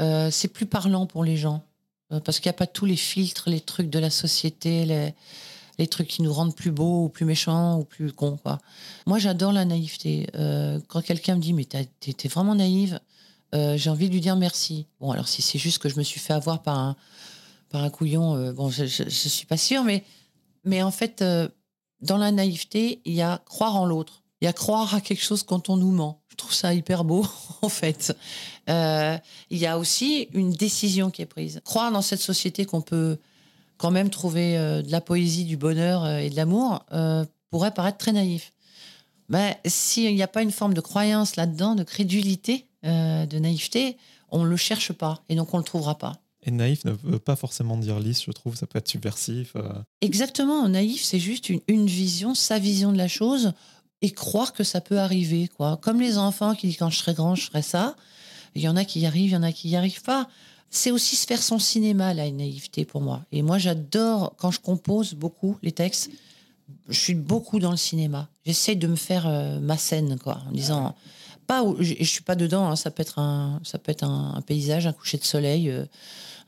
Euh, 0.00 0.30
c'est 0.30 0.48
plus 0.48 0.66
parlant 0.66 1.06
pour 1.06 1.24
les 1.24 1.36
gens 1.36 1.64
euh, 2.12 2.20
parce 2.20 2.40
qu'il 2.40 2.50
n'y 2.50 2.54
a 2.54 2.58
pas 2.58 2.66
tous 2.66 2.84
les 2.84 2.96
filtres, 2.96 3.48
les 3.48 3.60
trucs 3.60 3.88
de 3.88 3.98
la 3.98 4.10
société, 4.10 4.84
les 4.84 5.14
les 5.78 5.86
trucs 5.86 6.08
qui 6.08 6.22
nous 6.22 6.32
rendent 6.32 6.54
plus 6.54 6.70
beaux 6.70 7.04
ou 7.04 7.08
plus 7.08 7.24
méchants 7.24 7.78
ou 7.78 7.84
plus 7.84 8.12
cons. 8.12 8.38
Quoi. 8.42 8.58
Moi, 9.06 9.18
j'adore 9.18 9.52
la 9.52 9.64
naïveté. 9.64 10.26
Euh, 10.34 10.80
quand 10.88 11.02
quelqu'un 11.02 11.36
me 11.36 11.40
dit, 11.40 11.52
mais 11.52 11.64
t'es 11.64 12.28
vraiment 12.28 12.54
naïve, 12.54 13.00
euh, 13.54 13.76
j'ai 13.76 13.90
envie 13.90 14.08
de 14.08 14.14
lui 14.14 14.20
dire 14.20 14.36
merci. 14.36 14.86
Bon, 15.00 15.10
alors 15.10 15.28
si 15.28 15.42
c'est 15.42 15.58
juste 15.58 15.78
que 15.78 15.88
je 15.88 15.96
me 15.96 16.02
suis 16.02 16.20
fait 16.20 16.32
avoir 16.32 16.62
par 16.62 16.78
un, 16.78 16.96
par 17.70 17.82
un 17.84 17.90
couillon, 17.90 18.34
euh, 18.36 18.52
bon, 18.52 18.70
je, 18.70 18.84
ne 18.84 19.08
suis 19.08 19.46
pas 19.46 19.56
sûre, 19.56 19.84
mais, 19.84 20.04
mais 20.64 20.82
en 20.82 20.90
fait, 20.90 21.22
dans 22.00 22.16
la 22.16 22.32
naïveté, 22.32 23.00
il 23.04 23.14
y 23.14 23.22
a 23.22 23.42
croire 23.46 23.76
en 23.76 23.86
l'autre. 23.86 24.22
Il 24.40 24.44
y 24.44 24.48
a 24.48 24.52
croire 24.52 24.94
à 24.94 25.00
quelque 25.00 25.22
chose 25.22 25.42
quand 25.42 25.70
on 25.70 25.76
nous 25.76 25.92
ment. 25.92 26.22
Je 26.28 26.36
trouve 26.36 26.52
ça 26.52 26.74
hyper 26.74 27.04
beau, 27.04 27.26
en 27.62 27.68
fait. 27.68 28.16
il 28.68 29.58
y 29.58 29.66
a 29.66 29.78
aussi 29.78 30.28
une 30.32 30.52
décision 30.52 31.10
qui 31.10 31.22
est 31.22 31.26
prise. 31.26 31.60
Croire 31.64 31.92
dans 31.92 32.02
cette 32.02 32.20
société 32.20 32.64
qu'on 32.64 32.82
peut 32.82 33.18
quand 33.78 33.90
même 33.90 34.10
trouver 34.10 34.56
euh, 34.56 34.82
de 34.82 34.90
la 34.90 35.00
poésie, 35.00 35.44
du 35.44 35.56
bonheur 35.56 36.04
euh, 36.04 36.18
et 36.18 36.30
de 36.30 36.36
l'amour 36.36 36.84
euh, 36.92 37.24
pourrait 37.50 37.72
paraître 37.72 37.98
très 37.98 38.12
naïf. 38.12 38.52
Mais 39.28 39.58
s'il 39.66 40.14
n'y 40.14 40.22
a 40.22 40.28
pas 40.28 40.42
une 40.42 40.52
forme 40.52 40.74
de 40.74 40.80
croyance 40.80 41.36
là-dedans, 41.36 41.74
de 41.74 41.82
crédulité, 41.82 42.66
de 42.84 43.38
naïveté, 43.40 43.96
on 44.30 44.44
ne 44.44 44.48
le 44.48 44.56
cherche 44.56 44.92
pas 44.92 45.24
et 45.28 45.34
donc 45.34 45.52
on 45.52 45.56
ne 45.56 45.62
le 45.62 45.66
trouvera 45.66 45.98
pas. 45.98 46.20
Et 46.44 46.52
naïf 46.52 46.84
ne 46.84 46.92
veut 46.92 47.18
pas 47.18 47.34
forcément 47.34 47.76
dire 47.76 47.98
lisse, 47.98 48.22
je 48.24 48.30
trouve, 48.30 48.54
ça 48.54 48.68
peut 48.68 48.78
être 48.78 48.86
subversif. 48.86 49.54
Exactement, 50.00 50.68
naïf, 50.68 51.02
c'est 51.02 51.18
juste 51.18 51.48
une, 51.48 51.60
une, 51.66 51.86
vision, 51.86 52.36
sa 52.36 52.60
vision 52.60 52.92
de 52.92 52.98
la 52.98 53.08
chose, 53.08 53.52
et 54.00 54.12
croire 54.12 54.52
que 54.52 54.62
ça 54.62 54.80
peut 54.80 55.00
arriver. 55.00 55.48
quoi. 55.48 55.76
Comme 55.82 56.00
les 56.00 56.18
enfants 56.18 56.54
qui 56.54 56.68
disent 56.68 56.76
quand 56.76 56.90
je 56.90 56.98
serai 56.98 57.14
grand, 57.14 57.34
je 57.34 57.46
ferai 57.46 57.62
ça. 57.62 57.96
Il 58.54 58.62
y 58.62 58.68
en 58.68 58.76
a 58.76 58.84
qui 58.84 59.00
y 59.00 59.06
arrivent, 59.06 59.30
il 59.30 59.34
y 59.34 59.36
en 59.36 59.42
a 59.42 59.50
qui 59.50 59.66
n'y 59.66 59.76
arrivent 59.76 60.02
pas 60.02 60.28
c'est 60.70 60.90
aussi 60.90 61.16
se 61.16 61.26
faire 61.26 61.42
son 61.42 61.58
cinéma, 61.58 62.14
la 62.14 62.30
naïveté 62.30 62.84
pour 62.84 63.00
moi. 63.00 63.24
Et 63.32 63.42
moi, 63.42 63.58
j'adore, 63.58 64.34
quand 64.36 64.50
je 64.50 64.60
compose 64.60 65.14
beaucoup 65.14 65.56
les 65.62 65.72
textes, 65.72 66.10
je 66.88 66.98
suis 66.98 67.14
beaucoup 67.14 67.58
dans 67.58 67.70
le 67.70 67.76
cinéma. 67.76 68.28
J'essaie 68.44 68.74
de 68.74 68.86
me 68.86 68.96
faire 68.96 69.26
euh, 69.26 69.60
ma 69.60 69.76
scène, 69.76 70.18
quoi, 70.18 70.42
en 70.48 70.52
disant. 70.52 70.94
Pas, 71.46 71.64
je, 71.78 71.94
je 72.00 72.04
suis 72.04 72.22
pas 72.22 72.34
dedans, 72.34 72.66
hein, 72.66 72.76
ça 72.76 72.90
peut 72.90 73.02
être, 73.02 73.20
un, 73.20 73.60
ça 73.62 73.78
peut 73.78 73.92
être 73.92 74.02
un, 74.02 74.42
paysage, 74.44 74.88
un 74.88 74.92
coucher 74.92 75.16
de 75.16 75.24
soleil, 75.24 75.70
euh, 75.70 75.86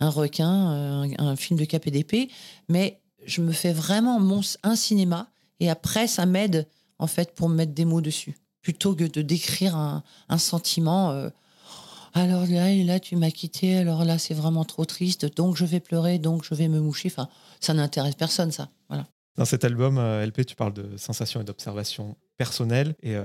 un 0.01 0.11
requin, 0.11 0.73
euh, 0.73 1.07
un, 1.19 1.37
film 1.37 1.57
de 1.59 1.65
d'épée, 1.91 2.29
mais 2.69 3.01
je 3.25 3.41
me 3.41 3.53
fais 3.53 3.73
vraiment 3.73 4.19
mon, 4.19 4.41
un 4.65 4.75
cinéma 4.75 5.29
et 5.61 5.71
après, 5.71 6.09
ça 6.09 6.27
m'aide, 6.27 6.67
en 6.99 7.07
fait, 7.07 7.33
pour 7.37 7.49
me 7.49 7.55
mettre 7.55 7.75
des 7.75 7.85
mots 7.85 8.01
dessus, 8.01 8.37
plutôt 8.61 8.97
que 8.97 9.05
de 9.05 9.23
décrire 9.23 9.77
un 9.77 10.39
sentiment 10.39 11.31
alors 12.15 12.47
là, 12.47 12.75
là 12.75 13.01
tu 13.01 13.17
m'as 13.17 13.31
quitté, 13.31 13.77
alors 13.77 14.05
là, 14.05 14.19
c'est 14.19 14.35
vraiment 14.35 14.65
trop 14.65 14.85
triste, 14.85 15.35
donc 15.37 15.57
je 15.57 15.65
vais 15.65 15.81
pleurer, 15.81 16.19
donc 16.19 16.45
je 16.45 16.55
vais 16.55 16.69
me 16.69 16.81
moucher. 16.81 17.09
Enfin, 17.11 17.29
ça 17.61 17.75
n'intéresse 17.75 18.15
personne, 18.15 18.51
ça. 18.51 18.71
Voilà. 18.89 19.07
Dans 19.39 19.45
cet 19.45 19.65
album, 19.65 19.99
euh, 19.99 20.27
LP, 20.27 20.45
tu 20.45 20.57
parles 20.57 20.73
de 20.73 20.97
sensations 20.97 21.41
et 21.41 21.45
d'observations 21.45 22.17
personnelles. 22.37 22.97
Et 23.03 23.15
euh, 23.15 23.23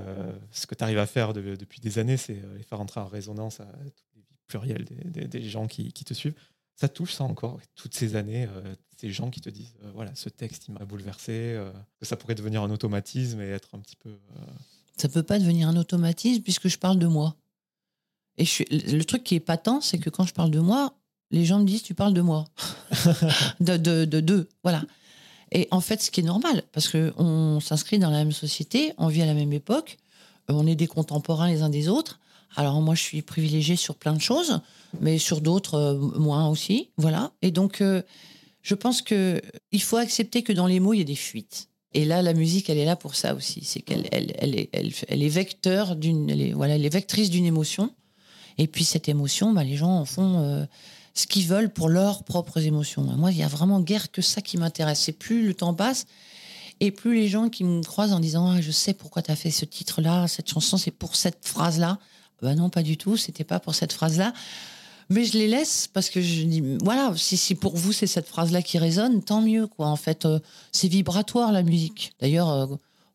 ce 0.52 0.68
que 0.68 0.76
tu 0.76 0.84
arrives 0.84 0.98
à 0.98 1.06
faire 1.06 1.32
depuis 1.32 1.80
des 1.80 1.98
années, 1.98 2.16
c'est 2.16 2.38
euh, 2.38 2.62
faire 2.62 2.80
entrer 2.80 3.00
en 3.00 3.06
résonance 3.06 3.58
à 3.58 3.64
toutes 3.64 4.14
les 4.14 4.22
vies 4.22 4.38
plurielles 4.46 4.84
des, 4.84 5.42
gens 5.42 5.66
qui, 5.66 5.92
te 5.92 6.14
suivent. 6.14 6.36
Ça 6.76 6.88
touche 6.88 7.14
ça 7.14 7.24
encore, 7.24 7.58
toutes 7.74 7.94
ces 7.94 8.14
années, 8.14 8.48
ces 8.96 9.10
gens 9.10 9.30
qui 9.30 9.40
te 9.40 9.50
disent 9.50 9.74
voilà, 9.94 10.12
ce 10.14 10.28
texte, 10.28 10.68
il 10.68 10.74
m'a 10.74 10.84
bouleversé, 10.84 11.60
que 12.00 12.06
ça 12.06 12.16
pourrait 12.16 12.34
devenir 12.34 12.62
un 12.62 12.70
automatisme 12.70 13.40
et 13.40 13.48
être 13.48 13.74
un 13.74 13.78
petit 13.78 13.94
peu. 13.96 14.18
Ça 14.96 15.08
peut 15.08 15.22
pas 15.22 15.38
devenir 15.38 15.68
un 15.68 15.76
automatisme 15.76 16.42
puisque 16.42 16.68
je 16.68 16.78
parle 16.78 16.98
de 16.98 17.06
moi. 17.06 17.36
Et 18.38 18.44
le 18.70 19.02
truc 19.04 19.22
qui 19.22 19.36
est 19.36 19.40
patent, 19.40 19.80
c'est 19.80 19.98
que 19.98 20.10
quand 20.10 20.24
je 20.24 20.34
parle 20.34 20.50
de 20.50 20.60
moi, 20.60 20.94
les 21.30 21.44
gens 21.44 21.58
me 21.58 21.64
disent 21.64 21.82
tu 21.82 21.94
parles 21.94 22.14
de 22.14 22.20
moi, 22.20 22.46
de 23.60 23.76
deux, 23.76 24.06
de, 24.06 24.20
de, 24.20 24.48
voilà. 24.62 24.82
Et 25.52 25.68
en 25.70 25.80
fait, 25.80 26.02
ce 26.02 26.10
qui 26.10 26.20
est 26.20 26.24
normal, 26.24 26.64
parce 26.72 26.88
qu'on 26.88 27.60
s'inscrit 27.60 27.98
dans 27.98 28.10
la 28.10 28.18
même 28.18 28.32
société, 28.32 28.92
on 28.98 29.08
vit 29.08 29.22
à 29.22 29.26
la 29.26 29.34
même 29.34 29.52
époque, 29.52 29.98
euh, 30.50 30.54
on 30.54 30.66
est 30.66 30.74
des 30.74 30.86
contemporains 30.86 31.48
les 31.48 31.62
uns 31.62 31.68
des 31.68 31.88
autres. 31.88 32.20
Alors 32.56 32.80
moi, 32.80 32.94
je 32.94 33.02
suis 33.02 33.22
privilégiée 33.22 33.76
sur 33.76 33.96
plein 33.96 34.14
de 34.14 34.20
choses, 34.20 34.60
mais 35.00 35.18
sur 35.18 35.40
d'autres, 35.40 35.74
euh, 35.74 36.18
moins 36.18 36.48
aussi, 36.48 36.90
voilà. 36.96 37.32
Et 37.42 37.50
donc, 37.50 37.80
euh, 37.80 38.02
je 38.62 38.74
pense 38.74 39.02
que 39.02 39.40
il 39.72 39.82
faut 39.82 39.96
accepter 39.96 40.42
que 40.42 40.52
dans 40.52 40.66
les 40.66 40.80
mots, 40.80 40.92
il 40.92 40.98
y 40.98 41.02
a 41.02 41.04
des 41.04 41.14
fuites. 41.14 41.68
Et 41.92 42.04
là, 42.04 42.22
la 42.22 42.34
musique, 42.34 42.68
elle 42.70 42.78
est 42.78 42.84
là 42.84 42.96
pour 42.96 43.14
ça 43.14 43.34
aussi. 43.34 43.62
C'est 43.64 43.80
qu'elle 43.80 44.08
elle, 44.10 44.34
elle 44.38 44.58
est, 44.58 44.68
elle, 44.72 44.92
elle 45.08 45.22
est 45.22 45.28
vecteur 45.28 45.94
d'une, 45.94 46.52
voilà, 46.54 46.74
elle 46.74 46.84
est 46.84 46.92
vectrice 46.92 47.30
d'une 47.30 47.46
émotion. 47.46 47.90
Et 48.58 48.66
puis 48.66 48.84
cette 48.84 49.08
émotion, 49.08 49.52
bah, 49.52 49.64
les 49.64 49.76
gens 49.76 49.98
en 49.98 50.04
font 50.04 50.40
euh, 50.40 50.64
ce 51.14 51.26
qu'ils 51.26 51.46
veulent 51.46 51.70
pour 51.70 51.88
leurs 51.88 52.24
propres 52.24 52.64
émotions. 52.64 53.02
Moi, 53.02 53.32
il 53.32 53.38
y 53.38 53.42
a 53.42 53.48
vraiment 53.48 53.80
guère 53.80 54.10
que 54.10 54.22
ça 54.22 54.40
qui 54.40 54.56
m'intéresse. 54.56 55.00
C'est 55.00 55.12
plus 55.12 55.46
le 55.46 55.54
temps 55.54 55.74
passe 55.74 56.06
et 56.80 56.90
plus 56.90 57.14
les 57.14 57.28
gens 57.28 57.48
qui 57.48 57.64
me 57.64 57.82
croisent 57.82 58.12
en 58.12 58.20
disant 58.20 58.48
ah, 58.48 58.60
je 58.60 58.70
sais 58.70 58.94
pourquoi 58.94 59.22
tu 59.22 59.30
as 59.30 59.36
fait 59.36 59.50
ce 59.50 59.64
titre-là, 59.64 60.26
cette 60.28 60.48
chanson, 60.48 60.76
c'est 60.76 60.90
pour 60.90 61.16
cette 61.16 61.46
phrase-là. 61.46 61.98
Ben 62.42 62.56
non, 62.56 62.68
pas 62.68 62.82
du 62.82 62.96
tout. 62.96 63.16
C'était 63.16 63.44
pas 63.44 63.60
pour 63.60 63.74
cette 63.74 63.92
phrase-là. 63.92 64.32
Mais 65.10 65.24
je 65.24 65.36
les 65.38 65.48
laisse 65.48 65.88
parce 65.92 66.08
que 66.10 66.20
je 66.20 66.44
dis, 66.44 66.62
voilà, 66.82 67.12
si, 67.16 67.36
si 67.36 67.54
pour 67.54 67.76
vous 67.76 67.92
c'est 67.92 68.06
cette 68.06 68.26
phrase-là 68.26 68.62
qui 68.62 68.78
résonne, 68.78 69.22
tant 69.22 69.42
mieux, 69.42 69.66
quoi. 69.66 69.86
En 69.88 69.96
fait, 69.96 70.24
euh, 70.24 70.40
c'est 70.72 70.88
vibratoire 70.88 71.52
la 71.52 71.62
musique. 71.62 72.12
D'ailleurs, 72.20 72.50
euh, 72.50 72.66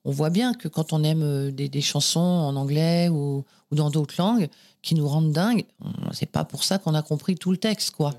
on 0.09 0.11
voit 0.11 0.31
bien 0.31 0.53
que 0.53 0.67
quand 0.67 0.91
on 0.91 1.03
aime 1.03 1.21
euh, 1.21 1.51
des, 1.51 1.81
chansons 1.81 2.19
en 2.19 2.55
anglais 2.55 3.09
ou, 3.09 3.45
ou 3.71 3.75
dans 3.75 3.91
d'autres 3.91 4.15
langues 4.17 4.49
qui 4.81 4.95
nous 4.95 5.07
rendent 5.07 5.31
dingues, 5.31 5.65
c'est 6.13 6.31
pas 6.31 6.45
pour 6.45 6.63
ça 6.63 6.79
qu'on 6.79 6.95
a 6.95 7.01
compris 7.01 7.35
tout 7.35 7.51
le 7.51 7.57
texte, 7.57 7.91
quoi. 7.91 8.13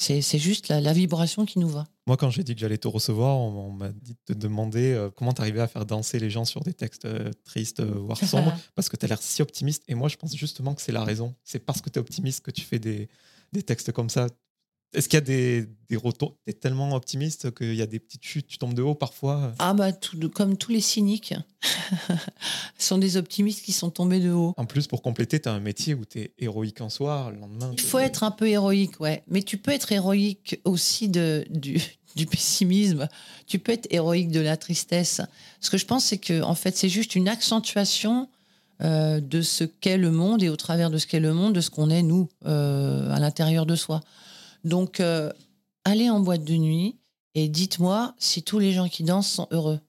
C'est 0.00 0.38
juste 0.38 0.68
la, 0.68 0.92
vibration 0.94 1.44
qui 1.44 1.58
nous 1.58 1.68
va. 1.68 1.86
Moi, 2.06 2.16
quand 2.16 2.30
j'ai 2.30 2.42
dit 2.42 2.54
que 2.54 2.60
j'allais 2.60 2.78
te 2.78 2.88
recevoir, 2.88 3.36
on, 3.36 3.70
m'a 3.70 3.90
dit 3.90 4.14
de 4.14 4.32
te 4.34 4.38
demander 4.38 4.92
euh, 4.92 5.10
comment 5.14 5.34
tu 5.34 5.42
arrivais 5.42 5.60
à 5.60 5.68
faire 5.68 5.84
danser 5.84 6.18
les 6.18 6.30
gens 6.30 6.46
sur 6.46 6.62
des 6.62 6.72
textes 6.72 7.04
euh, 7.04 7.30
tristes, 7.44 7.80
euh, 7.80 7.98
voire 7.98 8.16
sombres, 8.24 8.54
parce 8.74 8.88
que 8.88 8.96
tu 8.96 9.04
as 9.04 9.08
l'air 9.08 9.20
si 9.20 9.42
optimiste. 9.42 9.82
Et 9.88 9.94
moi, 9.94 10.08
je 10.08 10.16
pense 10.16 10.34
justement 10.34 10.74
que 10.74 10.80
c'est 10.80 10.90
la 10.90 11.04
raison. 11.04 11.34
C'est 11.44 11.58
parce 11.58 11.82
que 11.82 11.90
tu 11.90 11.98
es 11.98 12.00
optimiste 12.00 12.40
que 12.40 12.50
tu 12.50 12.62
fais 12.62 12.78
des, 12.78 13.10
des 13.52 13.62
textes 13.62 13.92
comme 13.92 14.08
ça. 14.08 14.28
Est-ce 14.92 15.08
qu'il 15.08 15.18
y 15.18 15.22
a 15.22 15.24
des, 15.24 15.66
des 15.88 15.96
retours? 15.96 16.36
Tu 16.44 16.50
es 16.50 16.52
tellement 16.52 16.92
optimiste 16.94 17.54
qu'il 17.54 17.74
y 17.74 17.82
a 17.82 17.86
des 17.86 18.00
petites 18.00 18.24
chutes, 18.24 18.48
tu 18.48 18.58
tombes 18.58 18.74
de 18.74 18.82
haut 18.82 18.96
parfois? 18.96 19.52
Ah, 19.60 19.72
bah, 19.72 19.92
tout, 19.92 20.18
comme 20.30 20.56
tous 20.56 20.72
les 20.72 20.80
cyniques. 20.80 21.34
Ce 22.78 22.88
sont 22.88 22.98
des 22.98 23.16
optimistes 23.16 23.64
qui 23.64 23.72
sont 23.72 23.90
tombés 23.90 24.18
de 24.18 24.32
haut. 24.32 24.52
En 24.56 24.66
plus, 24.66 24.88
pour 24.88 25.02
compléter, 25.02 25.38
tu 25.40 25.48
as 25.48 25.52
un 25.52 25.60
métier 25.60 25.94
où 25.94 26.04
tu 26.04 26.18
es 26.18 26.34
héroïque 26.38 26.80
en 26.80 26.88
soi. 26.88 27.30
Le 27.32 27.38
lendemain, 27.40 27.70
Il 27.72 27.80
faut 27.80 28.00
être 28.00 28.24
un 28.24 28.32
peu 28.32 28.48
héroïque, 28.48 28.98
ouais. 28.98 29.22
Mais 29.28 29.42
tu 29.42 29.58
peux 29.58 29.70
être 29.70 29.92
héroïque 29.92 30.60
aussi 30.64 31.08
de, 31.08 31.44
du, 31.50 31.80
du 32.16 32.26
pessimisme. 32.26 33.08
Tu 33.46 33.60
peux 33.60 33.72
être 33.72 33.86
héroïque 33.90 34.32
de 34.32 34.40
la 34.40 34.56
tristesse. 34.56 35.20
Ce 35.60 35.70
que 35.70 35.78
je 35.78 35.86
pense, 35.86 36.04
c'est 36.04 36.18
que 36.18 36.42
en 36.42 36.56
fait, 36.56 36.76
c'est 36.76 36.88
juste 36.88 37.14
une 37.14 37.28
accentuation 37.28 38.28
euh, 38.82 39.20
de 39.20 39.42
ce 39.42 39.62
qu'est 39.62 39.98
le 39.98 40.10
monde 40.10 40.42
et 40.42 40.48
au 40.48 40.56
travers 40.56 40.90
de 40.90 40.98
ce 40.98 41.06
qu'est 41.06 41.20
le 41.20 41.34
monde, 41.34 41.54
de 41.54 41.60
ce 41.60 41.68
qu'on 41.68 41.90
est 41.90 42.02
nous 42.02 42.28
euh, 42.46 43.12
à 43.12 43.20
l'intérieur 43.20 43.66
de 43.66 43.76
soi. 43.76 44.00
Donc, 44.64 45.00
euh, 45.00 45.32
allez 45.84 46.10
en 46.10 46.20
boîte 46.20 46.44
de 46.44 46.54
nuit 46.54 46.96
et 47.34 47.48
dites-moi 47.48 48.14
si 48.18 48.42
tous 48.42 48.58
les 48.58 48.72
gens 48.72 48.88
qui 48.88 49.02
dansent 49.02 49.30
sont 49.30 49.48
heureux. 49.50 49.80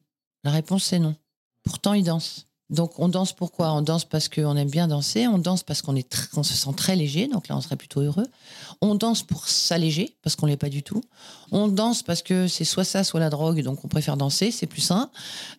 La 0.44 0.52
réponse 0.52 0.84
c'est 0.84 1.00
non. 1.00 1.16
Pourtant, 1.64 1.94
ils 1.94 2.04
dansent. 2.04 2.48
Donc, 2.72 3.00
on 3.00 3.10
danse 3.10 3.34
pourquoi? 3.34 3.74
On 3.74 3.82
danse 3.82 4.06
parce 4.06 4.30
qu'on 4.30 4.56
aime 4.56 4.70
bien 4.70 4.88
danser, 4.88 5.28
on 5.28 5.38
danse 5.38 5.62
parce 5.62 5.82
qu'on 5.82 5.96
est 5.96 6.10
se 6.14 6.54
sent 6.54 6.74
très 6.78 6.96
léger, 6.96 7.28
donc 7.28 7.50
là, 7.50 7.58
on 7.58 7.62
serait 7.62 7.76
plutôt 7.76 8.00
heureux. 8.00 8.26
On 8.80 8.96
danse 8.96 9.24
pour 9.24 9.50
s'alléger, 9.50 10.16
parce 10.24 10.38
qu'on 10.38 10.46
l'est 10.46 10.56
pas 10.56 10.70
du 10.70 10.82
tout. 10.82 11.02
On 11.52 11.68
danse 11.68 12.02
parce 12.02 12.22
que 12.22 12.48
c'est 12.48 12.64
soit 12.64 12.86
ça, 12.86 13.04
soit 13.04 13.20
la 13.20 13.30
drogue, 13.30 13.62
donc 13.62 13.84
on 13.84 13.90
préfère 13.90 14.16
danser, 14.16 14.52
c'est 14.52 14.68
plus 14.68 14.82
sain. 14.82 15.10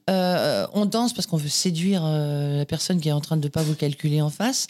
Euh, 0.09 0.67
on 0.73 0.87
danse 0.87 1.13
parce 1.13 1.27
qu'on 1.27 1.37
veut 1.37 1.51
séduire 1.51 2.03
euh, 2.03 2.57
la 2.57 2.65
personne 2.65 2.99
qui 2.99 3.11
est 3.11 3.13
en 3.13 3.21
train 3.21 3.37
de 3.37 3.45
ne 3.45 3.51
pas 3.51 3.63
vous 3.63 3.75
calculer 3.75 4.23
en 4.23 4.31
face. 4.31 4.67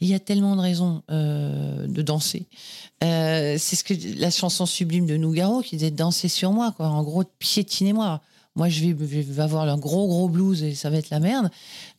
Il 0.00 0.08
y 0.08 0.14
a 0.14 0.20
tellement 0.20 0.54
de 0.54 0.60
raisons 0.60 1.02
euh, 1.10 1.86
de 1.86 2.02
danser. 2.02 2.46
Euh, 3.02 3.56
c'est 3.58 3.74
ce 3.74 3.82
que 3.82 3.94
la 4.18 4.30
chanson 4.30 4.64
sublime 4.64 5.06
de 5.06 5.16
Nougaro 5.16 5.60
qui 5.60 5.76
disait 5.76 5.90
danser 5.90 6.28
sur 6.28 6.52
moi, 6.52 6.72
quoi. 6.76 6.88
En 6.88 7.02
gros, 7.02 7.24
piétinez-moi. 7.38 8.20
Moi, 8.54 8.68
je 8.68 8.84
vais, 8.84 9.40
avoir 9.40 9.68
un 9.68 9.78
gros, 9.78 10.06
gros 10.08 10.28
blues 10.28 10.62
et 10.62 10.74
ça 10.74 10.90
va 10.90 10.96
être 10.96 11.10
la 11.10 11.20
merde. 11.20 11.50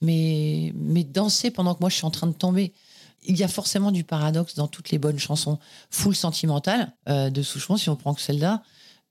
Mais, 0.02 0.74
mais 0.76 1.04
danser 1.04 1.52
pendant 1.52 1.74
que 1.74 1.80
moi, 1.82 1.90
je 1.90 1.96
suis 1.96 2.06
en 2.06 2.12
train 2.12 2.28
de 2.28 2.34
tomber. 2.34 2.74
Il 3.26 3.38
y 3.38 3.44
a 3.44 3.48
forcément 3.50 3.92
du 3.92 4.04
paradoxe 4.04 4.56
dans 4.56 4.68
toutes 4.68 4.92
les 4.92 4.98
bonnes 4.98 5.20
chansons 5.20 5.60
full 5.90 6.16
sentimentales 6.16 6.92
euh, 7.10 7.30
de 7.30 7.42
Souchon, 7.42 7.76
si 7.76 7.90
on 7.90 7.96
prend 7.98 8.14
que 8.14 8.22
celle-là. 8.22 8.64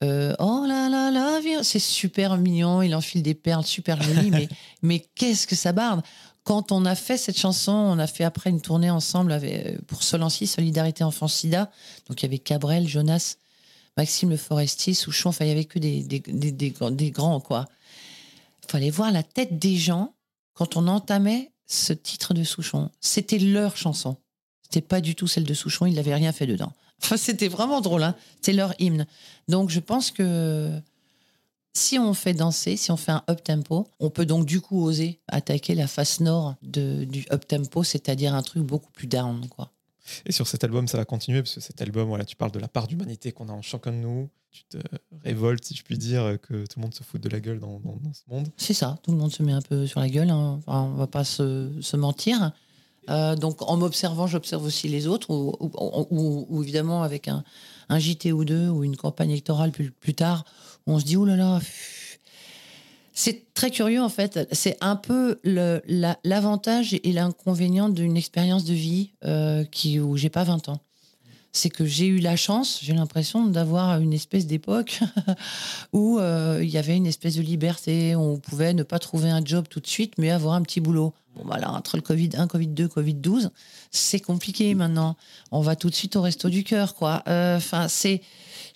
oh 0.02 0.64
là 0.66 0.88
là 0.88 1.10
là, 1.10 1.40
c'est 1.62 1.78
super 1.78 2.36
mignon, 2.38 2.80
il 2.80 2.94
enfile 2.94 3.22
des 3.22 3.34
perles 3.34 3.64
super 3.64 4.00
jolies, 4.02 4.30
mais, 4.30 4.48
mais 4.80 5.06
qu'est-ce 5.14 5.46
que 5.46 5.56
ça 5.56 5.72
barde? 5.72 6.02
Quand 6.48 6.72
on 6.72 6.86
a 6.86 6.94
fait 6.94 7.18
cette 7.18 7.36
chanson, 7.36 7.72
on 7.72 7.98
a 7.98 8.06
fait 8.06 8.24
après 8.24 8.48
une 8.48 8.62
tournée 8.62 8.88
ensemble 8.88 9.32
euh, 9.32 9.76
pour 9.86 10.02
Solancy, 10.02 10.46
Solidarité 10.46 11.04
Enfants 11.04 11.28
Sida. 11.28 11.70
Donc 12.08 12.22
il 12.22 12.24
y 12.24 12.26
avait 12.26 12.38
Cabrel, 12.38 12.88
Jonas, 12.88 13.36
Maxime 13.98 14.30
Le 14.30 14.38
Forestier, 14.38 14.94
Souchon. 14.94 15.28
Enfin, 15.28 15.44
il 15.44 15.48
y 15.48 15.50
avait 15.50 15.66
que 15.66 15.78
des, 15.78 16.02
des, 16.02 17.10
grands, 17.10 17.40
quoi. 17.40 17.66
Il 18.64 18.70
fallait 18.72 18.88
voir 18.88 19.12
la 19.12 19.22
tête 19.22 19.58
des 19.58 19.76
gens 19.76 20.14
quand 20.54 20.78
on 20.78 20.88
entamait 20.88 21.52
ce 21.66 21.92
titre 21.92 22.32
de 22.32 22.44
Souchon. 22.44 22.90
C'était 22.98 23.38
leur 23.38 23.76
chanson. 23.76 24.16
C'était 24.62 24.80
pas 24.80 25.02
du 25.02 25.14
tout 25.14 25.26
celle 25.26 25.44
de 25.44 25.52
Souchon. 25.52 25.84
Il 25.84 25.96
n'avait 25.96 26.14
rien 26.14 26.32
fait 26.32 26.46
dedans. 26.46 26.72
Enfin, 27.02 27.18
c'était 27.18 27.48
vraiment 27.48 27.82
drôle. 27.82 28.04
Hein 28.04 28.14
C'est 28.40 28.54
leur 28.54 28.72
hymne. 28.78 29.06
Donc, 29.48 29.68
je 29.68 29.80
pense 29.80 30.10
que 30.10 30.70
si 31.74 31.98
on 31.98 32.14
fait 32.14 32.34
danser, 32.34 32.76
si 32.76 32.90
on 32.90 32.96
fait 32.96 33.12
un 33.12 33.22
up 33.30 33.42
tempo, 33.42 33.86
on 34.00 34.10
peut 34.10 34.26
donc 34.26 34.46
du 34.46 34.60
coup 34.60 34.82
oser 34.82 35.20
attaquer 35.28 35.74
la 35.74 35.86
face 35.86 36.20
nord 36.20 36.56
de, 36.62 37.04
du 37.04 37.24
up 37.32 37.46
tempo, 37.46 37.84
c'est-à-dire 37.84 38.34
un 38.34 38.42
truc 38.42 38.62
beaucoup 38.62 38.90
plus 38.90 39.06
down, 39.06 39.46
quoi. 39.48 39.70
Et 40.26 40.32
sur 40.32 40.46
cet 40.46 40.64
album, 40.64 40.88
ça 40.88 40.98
va 40.98 41.04
continuer 41.04 41.42
parce 41.42 41.54
que 41.54 41.60
cet 41.60 41.80
album, 41.82 42.08
voilà, 42.08 42.24
tu 42.24 42.36
parles 42.36 42.52
de 42.52 42.58
la 42.58 42.68
part 42.68 42.86
d'humanité 42.86 43.32
qu'on 43.32 43.48
a 43.48 43.52
en 43.52 43.62
chacun 43.62 43.92
de 43.92 43.98
nous. 43.98 44.28
Tu 44.50 44.64
te 44.64 44.78
révoltes, 45.22 45.64
si 45.64 45.74
je 45.74 45.82
puis 45.82 45.98
dire, 45.98 46.38
que 46.40 46.64
tout 46.64 46.78
le 46.78 46.82
monde 46.82 46.94
se 46.94 47.02
fout 47.02 47.20
de 47.20 47.28
la 47.28 47.38
gueule 47.38 47.60
dans, 47.60 47.80
ce 48.12 48.22
monde. 48.28 48.48
C'est 48.56 48.74
ça, 48.74 48.98
tout 49.02 49.12
le 49.12 49.18
monde 49.18 49.32
se 49.32 49.42
met 49.42 49.52
un 49.52 49.60
peu 49.60 49.86
sur 49.86 50.00
la 50.00 50.08
gueule. 50.08 50.30
Hein. 50.30 50.60
Enfin, 50.66 50.90
on 50.94 50.94
va 50.94 51.06
pas 51.06 51.24
se, 51.24 51.96
mentir. 51.96 52.52
Euh, 53.10 53.36
donc, 53.36 53.62
en 53.62 53.76
m'observant, 53.76 54.26
j'observe 54.26 54.64
aussi 54.64 54.88
les 54.88 55.06
autres, 55.06 55.30
ou, 55.30 56.62
évidemment 56.62 57.02
avec 57.02 57.28
un, 57.28 57.44
un, 57.88 57.98
JT 57.98 58.32
ou 58.32 58.44
deux, 58.44 58.68
ou 58.68 58.84
une 58.84 58.96
campagne 58.96 59.30
électorale 59.30 59.70
plus, 59.70 59.90
plus 59.90 60.14
tard, 60.14 60.44
on 60.88 60.98
se 60.98 61.04
dit, 61.04 61.16
oh 61.16 61.24
là 61.24 61.36
là, 61.36 61.60
c'est 63.12 63.52
très 63.52 63.70
curieux 63.70 64.00
en 64.00 64.08
fait. 64.08 64.48
C'est 64.52 64.76
un 64.80 64.96
peu 64.96 65.40
l'avantage 66.24 66.94
et 66.94 67.12
l'inconvénient 67.12 67.88
d'une 67.88 68.16
expérience 68.16 68.64
de 68.64 68.74
vie 68.74 69.10
euh, 69.24 69.64
qui, 69.64 70.00
où 70.00 70.16
j'ai 70.16 70.30
pas 70.30 70.44
20 70.44 70.68
ans. 70.68 70.80
C'est 71.52 71.70
que 71.70 71.84
j'ai 71.84 72.06
eu 72.06 72.18
la 72.18 72.36
chance, 72.36 72.78
j'ai 72.82 72.92
l'impression 72.92 73.46
d'avoir 73.46 74.00
une 74.00 74.12
espèce 74.12 74.46
d'époque 74.46 75.00
où 75.92 76.18
euh, 76.18 76.60
il 76.62 76.68
y 76.68 76.78
avait 76.78 76.96
une 76.96 77.06
espèce 77.06 77.36
de 77.36 77.42
liberté, 77.42 78.14
on 78.14 78.38
pouvait 78.38 78.72
ne 78.72 78.82
pas 78.82 78.98
trouver 78.98 79.30
un 79.30 79.44
job 79.44 79.66
tout 79.68 79.80
de 79.80 79.86
suite, 79.86 80.14
mais 80.18 80.30
avoir 80.30 80.54
un 80.54 80.62
petit 80.62 80.80
boulot. 80.80 81.12
Bon, 81.34 81.42
voilà, 81.44 81.72
entre 81.72 81.96
le 81.96 82.02
Covid 82.02 82.30
1, 82.34 82.46
Covid 82.46 82.68
2, 82.68 82.86
Covid 82.86 83.14
12, 83.14 83.50
c'est 83.90 84.20
compliqué 84.20 84.74
maintenant. 84.74 85.16
On 85.50 85.60
va 85.60 85.74
tout 85.74 85.90
de 85.90 85.94
suite 85.94 86.16
au 86.16 86.22
resto 86.22 86.48
du 86.50 86.64
cœur, 86.64 86.94
quoi. 86.94 87.24
Euh, 87.26 87.56
enfin, 87.56 87.88
c'est 87.88 88.22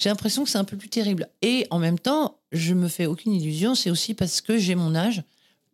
j'ai 0.03 0.09
l'impression 0.09 0.43
que 0.43 0.51
c'est 0.51 0.59
un 0.59 0.65
peu 0.65 0.77
plus 0.77 0.89
terrible. 0.89 1.29
Et 1.43 1.69
en 1.71 1.79
même 1.79 1.99
temps, 1.99 2.41
je 2.51 2.75
me 2.75 2.89
fais 2.89 3.07
aucune 3.07 3.33
illusion, 3.33 3.77
c'est 3.77 3.91
aussi 3.91 4.15
parce 4.15 4.41
que 4.41 4.59
j'ai 4.59 4.75
mon 4.75 4.97
âge 4.97 5.23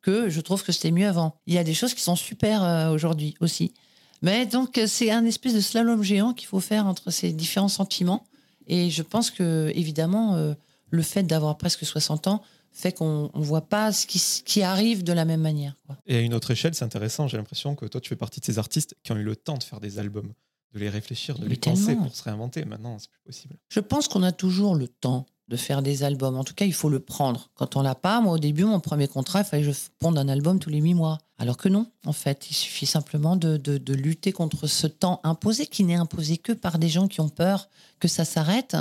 que 0.03 0.29
je 0.29 0.41
trouve 0.43 0.63
que 0.63 0.71
c'était 0.71 0.91
mieux 0.91 1.09
avant. 1.09 1.35
Il 1.47 1.55
y 1.55 1.59
a 1.59 1.65
des 1.65 1.73
choses 1.73 1.95
qui 1.95 2.03
sont 2.03 2.15
super 2.15 2.63
euh, 2.63 2.91
aujourd'hui 2.91 3.35
aussi. 3.41 3.73
Mais 4.21 4.45
donc, 4.45 4.79
c'est 4.87 5.11
un 5.11 5.25
espèce 5.25 5.55
de 5.55 5.61
slalom 5.61 6.03
géant 6.03 6.35
qu'il 6.35 6.47
faut 6.47 6.61
faire 6.61 6.87
entre 6.87 7.11
ces 7.11 7.33
différents 7.33 7.69
sentiments. 7.69 8.27
Et 8.67 8.91
je 8.91 9.03
pense 9.03 9.31
que, 9.31 9.73
évidemment, 9.75 10.35
euh, 10.35 10.53
le 10.91 11.03
fait 11.03 11.23
d'avoir 11.23 11.57
presque 11.57 11.87
60 11.87 12.27
ans 12.27 12.43
fait 12.71 12.93
qu'on 12.93 13.31
ne 13.35 13.43
voit 13.43 13.63
pas 13.63 13.93
ce 13.93 14.07
qui, 14.07 14.63
arrive 14.63 15.05
de 15.05 15.15
la 15.15 15.25
même 15.25 15.41
manière. 15.41 15.75
Et 16.07 16.17
à 16.17 16.21
une 16.21 16.35
autre 16.35 16.51
échelle, 16.51 16.75
c'est 16.75 16.85
intéressant. 16.85 17.29
J'ai 17.29 17.39
l'impression 17.39 17.75
que 17.75 17.87
toi, 17.87 18.01
tu 18.01 18.11
fais 18.11 18.17
partie 18.17 18.41
de 18.41 18.45
ces 18.45 18.59
artistes 18.59 18.95
qui 19.03 19.13
ont 19.13 19.17
eu 19.17 19.25
le 19.25 19.37
temps 19.37 19.57
de 19.57 19.63
faire 19.63 19.81
des 19.81 19.99
albums 19.99 20.33
de 20.75 20.79
les 20.79 20.89
réfléchir, 20.89 21.39
de 21.39 21.47
les 21.47 21.57
penser 21.57 21.97
pour 21.97 22.15
se 22.15 22.23
réinventer. 22.23 22.65
Maintenant, 22.65 22.99
c'est 22.99 23.11
plus 23.11 23.23
possible. 23.25 23.57
Je 23.69 23.81
pense 23.81 24.09
qu'on 24.09 24.23
a 24.23 24.33
toujours 24.33 24.75
le 24.75 24.89
temps 24.89 25.27
de 25.49 25.57
faire 25.57 25.83
des 25.83 26.03
albums. 26.03 26.37
En 26.37 26.45
tout 26.45 26.55
cas, 26.55 26.67
il 26.67 26.75
faut 26.75 26.91
le 26.91 27.01
prendre. 27.01 27.51
Quand 27.55 27.77
on 27.77 27.83
l'a 27.83 27.95
pas, 27.95 28.21
moi 28.21 28.35
au 28.35 28.39
début, 28.39 28.65
mon 28.65 28.81
premier 28.81 29.09
contrat, 29.09 29.41
il 29.41 29.45
fallait 29.45 29.63
que 29.63 29.73
je 29.73 29.79
ponde 29.99 30.19
un 30.19 30.29
album 30.29 30.59
tous 30.59 30.69
les 30.69 30.79
huit 30.79 30.95
mois. 30.95 31.19
Alors 31.39 31.57
que 31.57 31.69
non, 31.69 31.91
en 32.05 32.13
fait, 32.13 32.51
il 32.51 32.55
suffit 32.55 32.85
simplement 32.85 33.37
de, 33.37 33.57
de, 33.57 33.95
lutter 33.95 34.33
contre 34.33 34.67
ce 34.67 34.87
temps 34.87 35.21
imposé 35.25 35.67
qui 35.67 35.85
n'est 35.85 35.95
imposé 35.95 36.37
que 36.37 36.53
par 36.53 36.79
des 36.79 36.89
gens 36.89 37.09
qui 37.09 37.21
ont 37.21 37.29
peur 37.29 37.69
que 37.99 38.09
ça 38.09 38.25
s'arrête. 38.25 38.77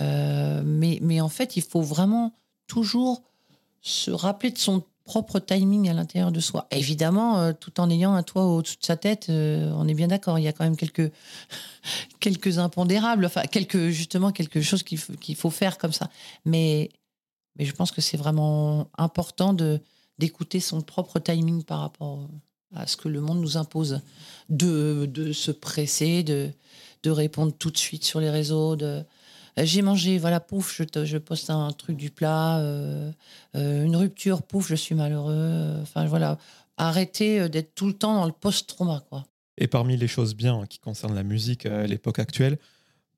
Euh, 0.00 0.62
mais, 0.64 0.98
mais 1.02 1.20
en 1.20 1.28
fait, 1.28 1.56
il 1.56 1.62
faut 1.62 1.82
vraiment 1.82 2.34
toujours 2.66 3.22
se 3.82 4.10
rappeler 4.10 4.50
de 4.50 4.58
son 4.58 4.82
propre 5.10 5.40
timing 5.40 5.88
à 5.88 5.92
l'intérieur 5.92 6.30
de 6.30 6.38
soi. 6.38 6.68
Évidemment, 6.70 7.40
euh, 7.40 7.52
tout 7.52 7.80
en 7.80 7.90
ayant 7.90 8.14
un 8.14 8.22
toit 8.22 8.44
au-dessus 8.44 8.76
de 8.76 8.84
sa 8.84 8.96
tête, 8.96 9.26
euh, 9.28 9.72
on 9.74 9.88
est 9.88 9.94
bien 9.94 10.06
d'accord. 10.06 10.38
Il 10.38 10.42
y 10.42 10.46
a 10.46 10.52
quand 10.52 10.62
même 10.62 10.76
quelques, 10.76 11.10
quelques 12.20 12.58
impondérables, 12.58 13.26
enfin, 13.26 13.42
quelques, 13.42 13.88
justement, 13.88 14.30
quelque 14.30 14.60
chose 14.60 14.84
qu'il 14.84 14.98
faut, 15.36 15.50
faire 15.50 15.78
comme 15.78 15.92
ça. 15.92 16.10
Mais, 16.44 16.90
mais 17.56 17.64
je 17.64 17.72
pense 17.72 17.90
que 17.90 18.00
c'est 18.00 18.16
vraiment 18.16 18.86
important 18.98 19.52
de, 19.52 19.80
d'écouter 20.18 20.60
son 20.60 20.80
propre 20.80 21.18
timing 21.18 21.64
par 21.64 21.80
rapport 21.80 22.28
à 22.76 22.86
ce 22.86 22.96
que 22.96 23.08
le 23.08 23.20
monde 23.20 23.40
nous 23.40 23.56
impose. 23.56 24.02
De, 24.48 25.10
de 25.12 25.32
se 25.32 25.50
presser, 25.50 26.22
de, 26.22 26.50
de 27.02 27.10
répondre 27.10 27.52
tout 27.58 27.72
de 27.72 27.78
suite 27.78 28.04
sur 28.04 28.20
les 28.20 28.30
réseaux, 28.30 28.76
de, 28.76 29.02
J'ai 29.64 29.82
mangé, 29.82 30.18
voilà, 30.18 30.40
pouf, 30.40 30.74
je, 30.76 30.84
te- 30.84 31.04
je 31.04 31.18
poste 31.18 31.50
un 31.50 31.70
truc 31.72 31.96
du 31.96 32.10
plat, 32.10 32.58
euh, 32.60 33.10
euh, 33.56 33.84
une 33.84 33.96
rupture, 33.96 34.42
pouf, 34.42 34.68
je 34.68 34.74
suis 34.74 34.94
malheureux. 34.94 35.78
Enfin, 35.82 36.04
voilà. 36.06 36.38
Arrêter 36.76 37.40
euh, 37.40 37.48
d'être 37.48 37.74
tout 37.74 37.86
le 37.86 37.92
temps 37.94 38.14
dans 38.14 38.26
le 38.26 38.32
post-trauma, 38.32 39.02
quoi. 39.08 39.24
Et 39.58 39.66
parmi 39.66 39.96
les 39.96 40.08
choses 40.08 40.34
bien 40.34 40.64
qui 40.68 40.78
concernent 40.78 41.14
la 41.14 41.22
musique 41.22 41.66
à 41.66 41.86
l'époque 41.86 42.18
actuelle, 42.18 42.58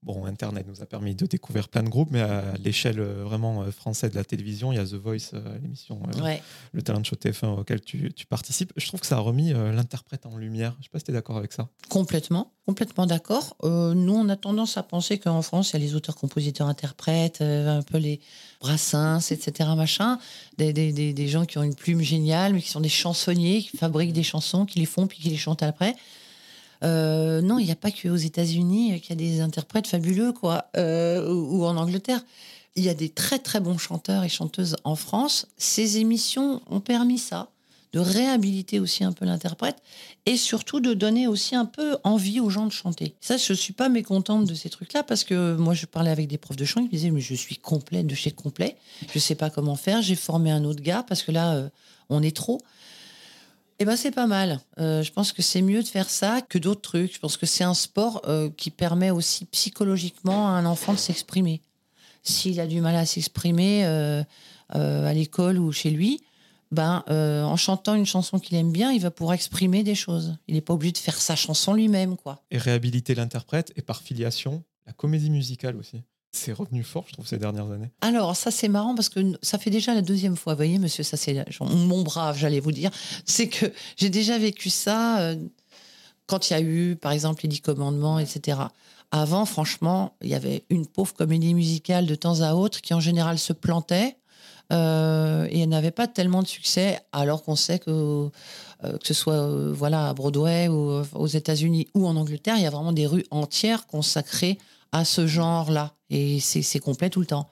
bon, 0.03 0.25
Internet 0.25 0.65
nous 0.67 0.81
a 0.81 0.85
permis 0.85 1.15
de 1.15 1.25
découvrir 1.25 1.69
plein 1.69 1.83
de 1.83 1.89
groupes, 1.89 2.09
mais 2.11 2.21
à 2.21 2.53
l'échelle 2.63 2.99
euh, 2.99 3.23
vraiment 3.23 3.63
euh, 3.63 3.71
française 3.71 4.11
de 4.11 4.15
la 4.15 4.23
télévision, 4.23 4.71
il 4.71 4.75
y 4.75 4.79
a 4.79 4.85
The 4.85 4.93
Voice, 4.93 5.31
euh, 5.33 5.57
l'émission, 5.61 6.01
Ouais. 6.21 6.41
le 6.71 6.81
talent 6.81 7.03
show 7.03 7.15
TF1 7.15 7.59
auquel 7.59 7.81
tu, 7.81 8.11
tu 8.13 8.25
participes. 8.25 8.71
Je 8.77 8.87
trouve 8.87 8.99
que 8.99 9.07
ça 9.07 9.17
a 9.17 9.19
remis 9.19 9.51
l'interprète 9.53 10.25
en 10.25 10.37
lumière. 10.37 10.75
Je 10.79 10.83
sais 10.85 10.89
pas 10.91 10.99
si 10.99 11.05
tu 11.05 11.11
es 11.11 11.13
d'accord 11.13 11.37
avec 11.37 11.53
ça. 11.53 11.67
Complètement, 11.89 12.51
complètement 12.65 13.05
d'accord. 13.05 13.55
Euh, 13.63 13.93
nous, 13.93 14.13
on 14.15 14.29
a 14.29 14.35
tendance 14.35 14.77
à 14.77 14.83
penser 14.83 15.17
qu'en 15.19 15.41
France, 15.41 15.71
il 15.71 15.73
y 15.73 15.75
a 15.77 15.79
les 15.85 15.95
auteurs, 15.95 16.15
compositeurs, 16.15 16.67
interprètes, 16.67 17.41
un 17.41 17.81
peu 17.81 17.97
les 17.97 18.19
Brassens, 18.61 19.31
etc., 19.31 19.69
machin, 19.75 20.19
des, 20.57 20.73
des, 20.73 20.91
des, 20.93 21.13
des 21.13 21.27
gens 21.27 21.45
qui 21.45 21.57
ont 21.57 21.63
une 21.63 21.75
plume 21.75 22.01
géniale, 22.01 22.53
mais 22.53 22.61
qui 22.61 22.69
sont 22.69 22.79
des 22.81 22.89
chansonniers, 22.89 23.61
qui 23.61 23.77
fabriquent 23.77 24.13
des 24.13 24.23
chansons, 24.23 24.65
qui 24.65 24.79
les 24.79 24.85
font, 24.85 25.07
puis 25.07 25.19
qui 25.19 25.29
les 25.29 25.37
chantent 25.37 25.63
après. 25.63 25.95
Euh, 26.83 27.41
non, 27.41 27.59
il 27.59 27.65
n'y 27.65 27.71
a 27.71 27.75
pas 27.75 27.91
qu'aux 27.91 28.15
États-Unis 28.15 28.99
qu'il 29.01 29.09
y 29.09 29.13
a 29.13 29.15
des 29.15 29.41
interprètes 29.41 29.87
fabuleux, 29.87 30.33
quoi, 30.33 30.69
euh, 30.77 31.33
ou, 31.33 31.65
en 31.65 31.77
Angleterre. 31.77 32.21
Il 32.75 32.83
y 32.83 32.89
a 32.89 32.93
des 32.93 33.09
très 33.09 33.39
très 33.39 33.59
bons 33.59 33.77
chanteurs 33.77 34.23
et 34.23 34.29
chanteuses 34.29 34.75
en 34.83 34.95
France. 34.95 35.47
Ces 35.57 35.97
émissions 35.97 36.61
ont 36.69 36.79
permis 36.79 37.19
ça, 37.19 37.49
de 37.93 37.99
réhabiliter 37.99 38.79
aussi 38.79 39.03
un 39.03 39.11
peu 39.11 39.25
l'interprète 39.25 39.77
et 40.25 40.35
surtout 40.35 40.79
de 40.79 40.95
donner 40.95 41.27
aussi 41.27 41.55
un 41.55 41.65
peu 41.65 41.97
envie 42.03 42.39
aux 42.39 42.49
gens 42.49 42.65
de 42.65 42.71
chanter. 42.71 43.13
Ça, 43.21 43.37
je 43.37 43.53
suis 43.53 43.73
pas 43.73 43.89
mécontente 43.89 44.45
de 44.45 44.55
ces 44.55 44.69
trucs-là 44.69 45.03
parce 45.03 45.23
que 45.23 45.55
moi, 45.55 45.75
je 45.75 45.85
parlais 45.85 46.09
avec 46.09 46.27
des 46.27 46.39
profs 46.39 46.57
de 46.57 46.65
chant 46.65 46.81
qui 46.81 46.87
me 46.87 46.91
disaient 46.91 47.11
mais 47.11 47.21
je 47.21 47.35
suis 47.35 47.57
complet 47.57 48.03
de 48.03 48.15
chez 48.15 48.31
complet, 48.31 48.77
je 49.13 49.19
sais 49.19 49.35
pas 49.35 49.51
comment 49.51 49.75
faire, 49.75 50.01
j'ai 50.01 50.15
formé 50.15 50.49
un 50.49 50.63
autre 50.63 50.81
gars 50.81 51.05
parce 51.07 51.21
que 51.21 51.31
là, 51.31 51.53
euh, 51.53 51.69
on 52.09 52.23
est 52.23 52.35
trop. 52.35 52.59
Eh 53.79 53.85
ben 53.85 53.95
c'est 53.95 54.11
pas 54.11 54.27
mal. 54.27 54.59
Euh, 54.79 55.01
je 55.03 55.11
pense 55.11 55.31
que 55.31 55.41
c'est 55.41 55.61
mieux 55.61 55.81
de 55.81 55.87
faire 55.87 56.09
ça 56.09 56.41
que 56.41 56.57
d'autres 56.57 56.81
trucs. 56.81 57.13
Je 57.13 57.19
pense 57.19 57.37
que 57.37 57.45
c'est 57.45 57.63
un 57.63 57.73
sport 57.73 58.21
euh, 58.27 58.49
qui 58.55 58.71
permet 58.71 59.11
aussi 59.11 59.45
psychologiquement 59.45 60.47
à 60.47 60.51
un 60.51 60.65
enfant 60.65 60.93
de 60.93 60.99
s'exprimer. 60.99 61.61
S'il 62.21 62.59
a 62.59 62.67
du 62.67 62.81
mal 62.81 62.95
à 62.95 63.05
s'exprimer 63.05 63.85
euh, 63.85 64.23
à 64.69 65.13
l'école 65.13 65.59
ou 65.59 65.71
chez 65.71 65.89
lui, 65.89 66.21
ben, 66.71 67.03
en 67.09 67.57
chantant 67.57 67.93
une 67.93 68.05
chanson 68.05 68.39
qu'il 68.39 68.57
aime 68.57 68.71
bien, 68.71 68.91
il 68.91 69.01
va 69.01 69.11
pouvoir 69.11 69.35
exprimer 69.35 69.83
des 69.83 69.93
choses. 69.93 70.37
Il 70.47 70.55
n'est 70.55 70.61
pas 70.61 70.73
obligé 70.73 70.93
de 70.93 70.97
faire 70.97 71.19
sa 71.21 71.35
chanson 71.35 71.73
lui-même, 71.73 72.15
quoi. 72.15 72.41
Et 72.49 72.57
réhabiliter 72.57 73.13
l'interprète 73.13 73.71
et 73.75 73.81
par 73.81 74.01
filiation, 74.01 74.63
la 74.87 74.93
comédie 74.93 75.29
musicale 75.29 75.75
aussi. 75.75 76.01
C'est 76.35 76.51
revenu 76.51 76.83
fort, 76.83 77.05
je 77.07 77.13
trouve, 77.13 77.27
ces 77.27 77.37
dernières 77.37 77.69
années. 77.71 77.91
Alors, 78.01 78.35
ça, 78.35 78.49
c'est 78.49 78.67
marrant 78.67 78.95
parce 78.95 79.07
que 79.07 79.19
ça 79.43 79.59
fait 79.59 79.69
déjà 79.69 79.93
la 79.93 80.01
deuxième 80.01 80.35
fois. 80.35 80.53
Vous 80.53 80.57
voyez, 80.57 80.79
monsieur, 80.79 81.03
ça, 81.03 81.15
c'est 81.15 81.45
mon 81.61 82.01
brave, 82.01 82.35
j'allais 82.37 82.59
vous 82.59 82.71
dire. 82.71 82.89
C'est 83.23 83.47
que 83.49 83.67
j'ai 83.97 84.09
déjà 84.09 84.39
vécu 84.39 84.71
ça 84.71 85.19
euh, 85.19 85.35
quand 86.25 86.49
il 86.49 86.53
y 86.53 86.55
a 86.55 86.61
eu, 86.61 86.95
par 86.95 87.11
exemple, 87.11 87.43
les 87.43 87.49
Dix 87.49 87.61
Commandements, 87.61 88.17
etc. 88.17 88.57
Avant, 89.11 89.45
franchement, 89.45 90.15
il 90.21 90.29
y 90.29 90.33
avait 90.33 90.65
une 90.71 90.87
pauvre 90.87 91.13
comédie 91.13 91.53
musicale 91.53 92.07
de 92.07 92.15
temps 92.15 92.41
à 92.41 92.55
autre 92.55 92.81
qui, 92.81 92.95
en 92.95 92.99
général, 92.99 93.37
se 93.37 93.53
plantait. 93.53 94.17
euh, 94.71 95.45
et 95.51 95.67
n'avait 95.67 95.91
pas 95.91 96.07
tellement 96.07 96.41
de 96.41 96.47
succès, 96.47 96.99
alors 97.11 97.43
qu'on 97.43 97.55
sait 97.55 97.77
que, 97.77 97.91
euh, 97.91 98.97
que 98.97 99.05
ce 99.05 99.13
soit 99.13 99.71
voilà, 99.71 100.09
à 100.09 100.13
Broadway 100.13 100.67
ou 100.67 101.03
aux 101.13 101.27
États-Unis 101.27 101.89
ou 101.93 102.07
en 102.07 102.15
Angleterre, 102.15 102.55
il 102.57 102.63
y 102.63 102.65
a 102.65 102.71
vraiment 102.71 102.93
des 102.93 103.05
rues 103.05 103.25
entières 103.29 103.85
consacrées 103.85 104.57
à 104.91 105.05
ce 105.05 105.27
genre-là. 105.27 105.93
Et 106.13 106.39
c'est 106.39 106.79
complet 106.79 107.09
tout 107.09 107.19
le 107.19 107.25
temps. 107.25 107.49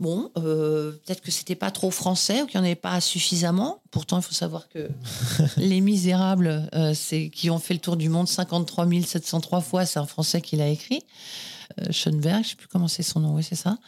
Bon, 0.00 0.30
euh, 0.36 0.90
peut-être 0.90 1.20
que 1.20 1.30
c'était 1.30 1.54
pas 1.54 1.70
trop 1.70 1.90
français 1.92 2.42
ou 2.42 2.46
qu'il 2.46 2.60
n'y 2.60 2.62
en 2.62 2.66
avait 2.66 2.74
pas 2.74 3.00
suffisamment. 3.00 3.80
Pourtant, 3.92 4.18
il 4.18 4.22
faut 4.24 4.34
savoir 4.34 4.68
que 4.68 4.90
Les 5.56 5.80
Misérables, 5.80 6.68
euh, 6.74 6.94
c'est 6.94 7.30
qui 7.30 7.48
ont 7.48 7.60
fait 7.60 7.74
le 7.74 7.80
tour 7.80 7.96
du 7.96 8.08
monde 8.08 8.28
53 8.28 8.88
703 9.06 9.60
fois, 9.60 9.86
c'est 9.86 10.00
un 10.00 10.06
Français 10.06 10.40
qui 10.40 10.56
l'a 10.56 10.68
écrit. 10.68 11.00
Euh, 11.80 11.92
Schoenberg, 11.92 12.42
je 12.42 12.50
sais 12.50 12.56
plus 12.56 12.66
comment 12.66 12.88
c'est 12.88 13.04
son 13.04 13.20
nom, 13.20 13.34
oui, 13.34 13.44
c'est 13.44 13.54
ça. 13.54 13.78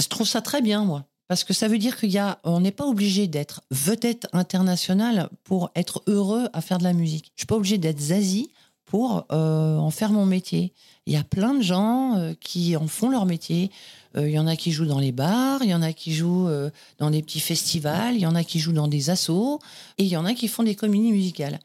Je 0.00 0.06
trouve 0.06 0.26
ça 0.26 0.40
très 0.40 0.62
bien, 0.62 0.84
moi. 0.84 1.04
Parce 1.26 1.44
que 1.44 1.52
ça 1.52 1.68
veut 1.68 1.78
dire 1.78 1.96
qu'il 1.96 2.10
y 2.10 2.18
a, 2.18 2.38
on 2.44 2.60
n'est 2.60 2.72
pas 2.72 2.86
obligé 2.86 3.26
d'être 3.26 3.60
vedette 3.70 4.28
internationale 4.32 5.28
pour 5.44 5.70
être 5.74 6.02
heureux 6.06 6.48
à 6.52 6.60
faire 6.60 6.78
de 6.78 6.84
la 6.84 6.92
musique. 6.92 7.32
Je 7.36 7.42
suis 7.42 7.46
pas 7.46 7.56
obligé 7.56 7.78
d'être 7.78 8.00
zazie 8.00 8.50
pour 8.84 9.26
euh, 9.30 9.76
en 9.76 9.90
faire 9.90 10.10
mon 10.10 10.26
métier. 10.26 10.74
Il 11.10 11.14
y 11.14 11.16
a 11.16 11.24
plein 11.24 11.54
de 11.54 11.60
gens 11.60 12.16
euh, 12.18 12.34
qui 12.38 12.76
en 12.76 12.86
font 12.86 13.08
leur 13.08 13.26
métier. 13.26 13.72
Euh, 14.16 14.28
Il 14.28 14.32
y 14.32 14.38
en 14.38 14.46
a 14.46 14.54
qui 14.54 14.70
jouent 14.70 14.86
dans 14.86 15.00
les 15.00 15.10
bars, 15.10 15.58
il 15.64 15.68
y 15.68 15.74
en 15.74 15.82
a 15.82 15.92
qui 15.92 16.14
jouent 16.14 16.46
euh, 16.46 16.70
dans 16.98 17.10
des 17.10 17.20
petits 17.20 17.40
festivals, 17.40 18.14
il 18.14 18.20
y 18.20 18.26
en 18.26 18.36
a 18.36 18.44
qui 18.44 18.60
jouent 18.60 18.72
dans 18.72 18.86
des 18.86 19.10
assos, 19.10 19.58
et 19.98 20.04
il 20.04 20.08
y 20.08 20.16
en 20.16 20.24
a 20.24 20.34
qui 20.34 20.46
font 20.46 20.62
des 20.62 20.76
comédies 20.76 21.10
musicales. 21.10 21.58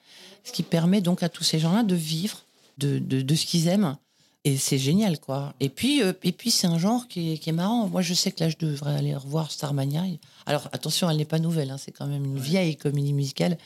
Ce 0.43 0.51
qui 0.51 0.63
permet 0.63 0.99
donc 0.99 1.21
à 1.21 1.29
tous 1.29 1.43
ces 1.43 1.59
gens-là 1.59 1.83
de 1.83 1.93
vivre 1.93 2.39
de, 2.79 2.97
de, 2.97 3.35
ce 3.35 3.45
qu'ils 3.45 3.67
aiment. 3.67 3.97
Et 4.45 4.57
c'est 4.57 4.79
génial, 4.79 5.19
quoi. 5.19 5.53
Et 5.59 5.69
puis, 5.69 6.01
euh, 6.01 6.13
et 6.23 6.31
puis 6.31 6.49
c'est 6.49 6.65
un 6.65 6.79
genre 6.79 7.07
qui 7.07 7.33
est, 7.33 7.37
qui 7.37 7.51
est 7.51 7.53
marrant. 7.53 7.87
Moi, 7.87 8.01
je 8.01 8.15
sais 8.15 8.31
que 8.31 8.43
là, 8.43 8.49
je 8.49 8.57
devrais 8.57 8.95
aller 8.95 9.15
revoir 9.15 9.51
Starmania. 9.51 10.03
Alors, 10.47 10.69
attention, 10.71 11.07
elle 11.07 11.17
n'est 11.17 11.25
pas 11.25 11.39
nouvelle. 11.39 11.69
hein, 11.69 11.77
c'est 11.77 11.91
quand 11.91 12.07
même 12.07 12.25
une 12.25 12.39
vieille 12.39 12.77
comédie 12.77 13.13
musicale. 13.13 13.59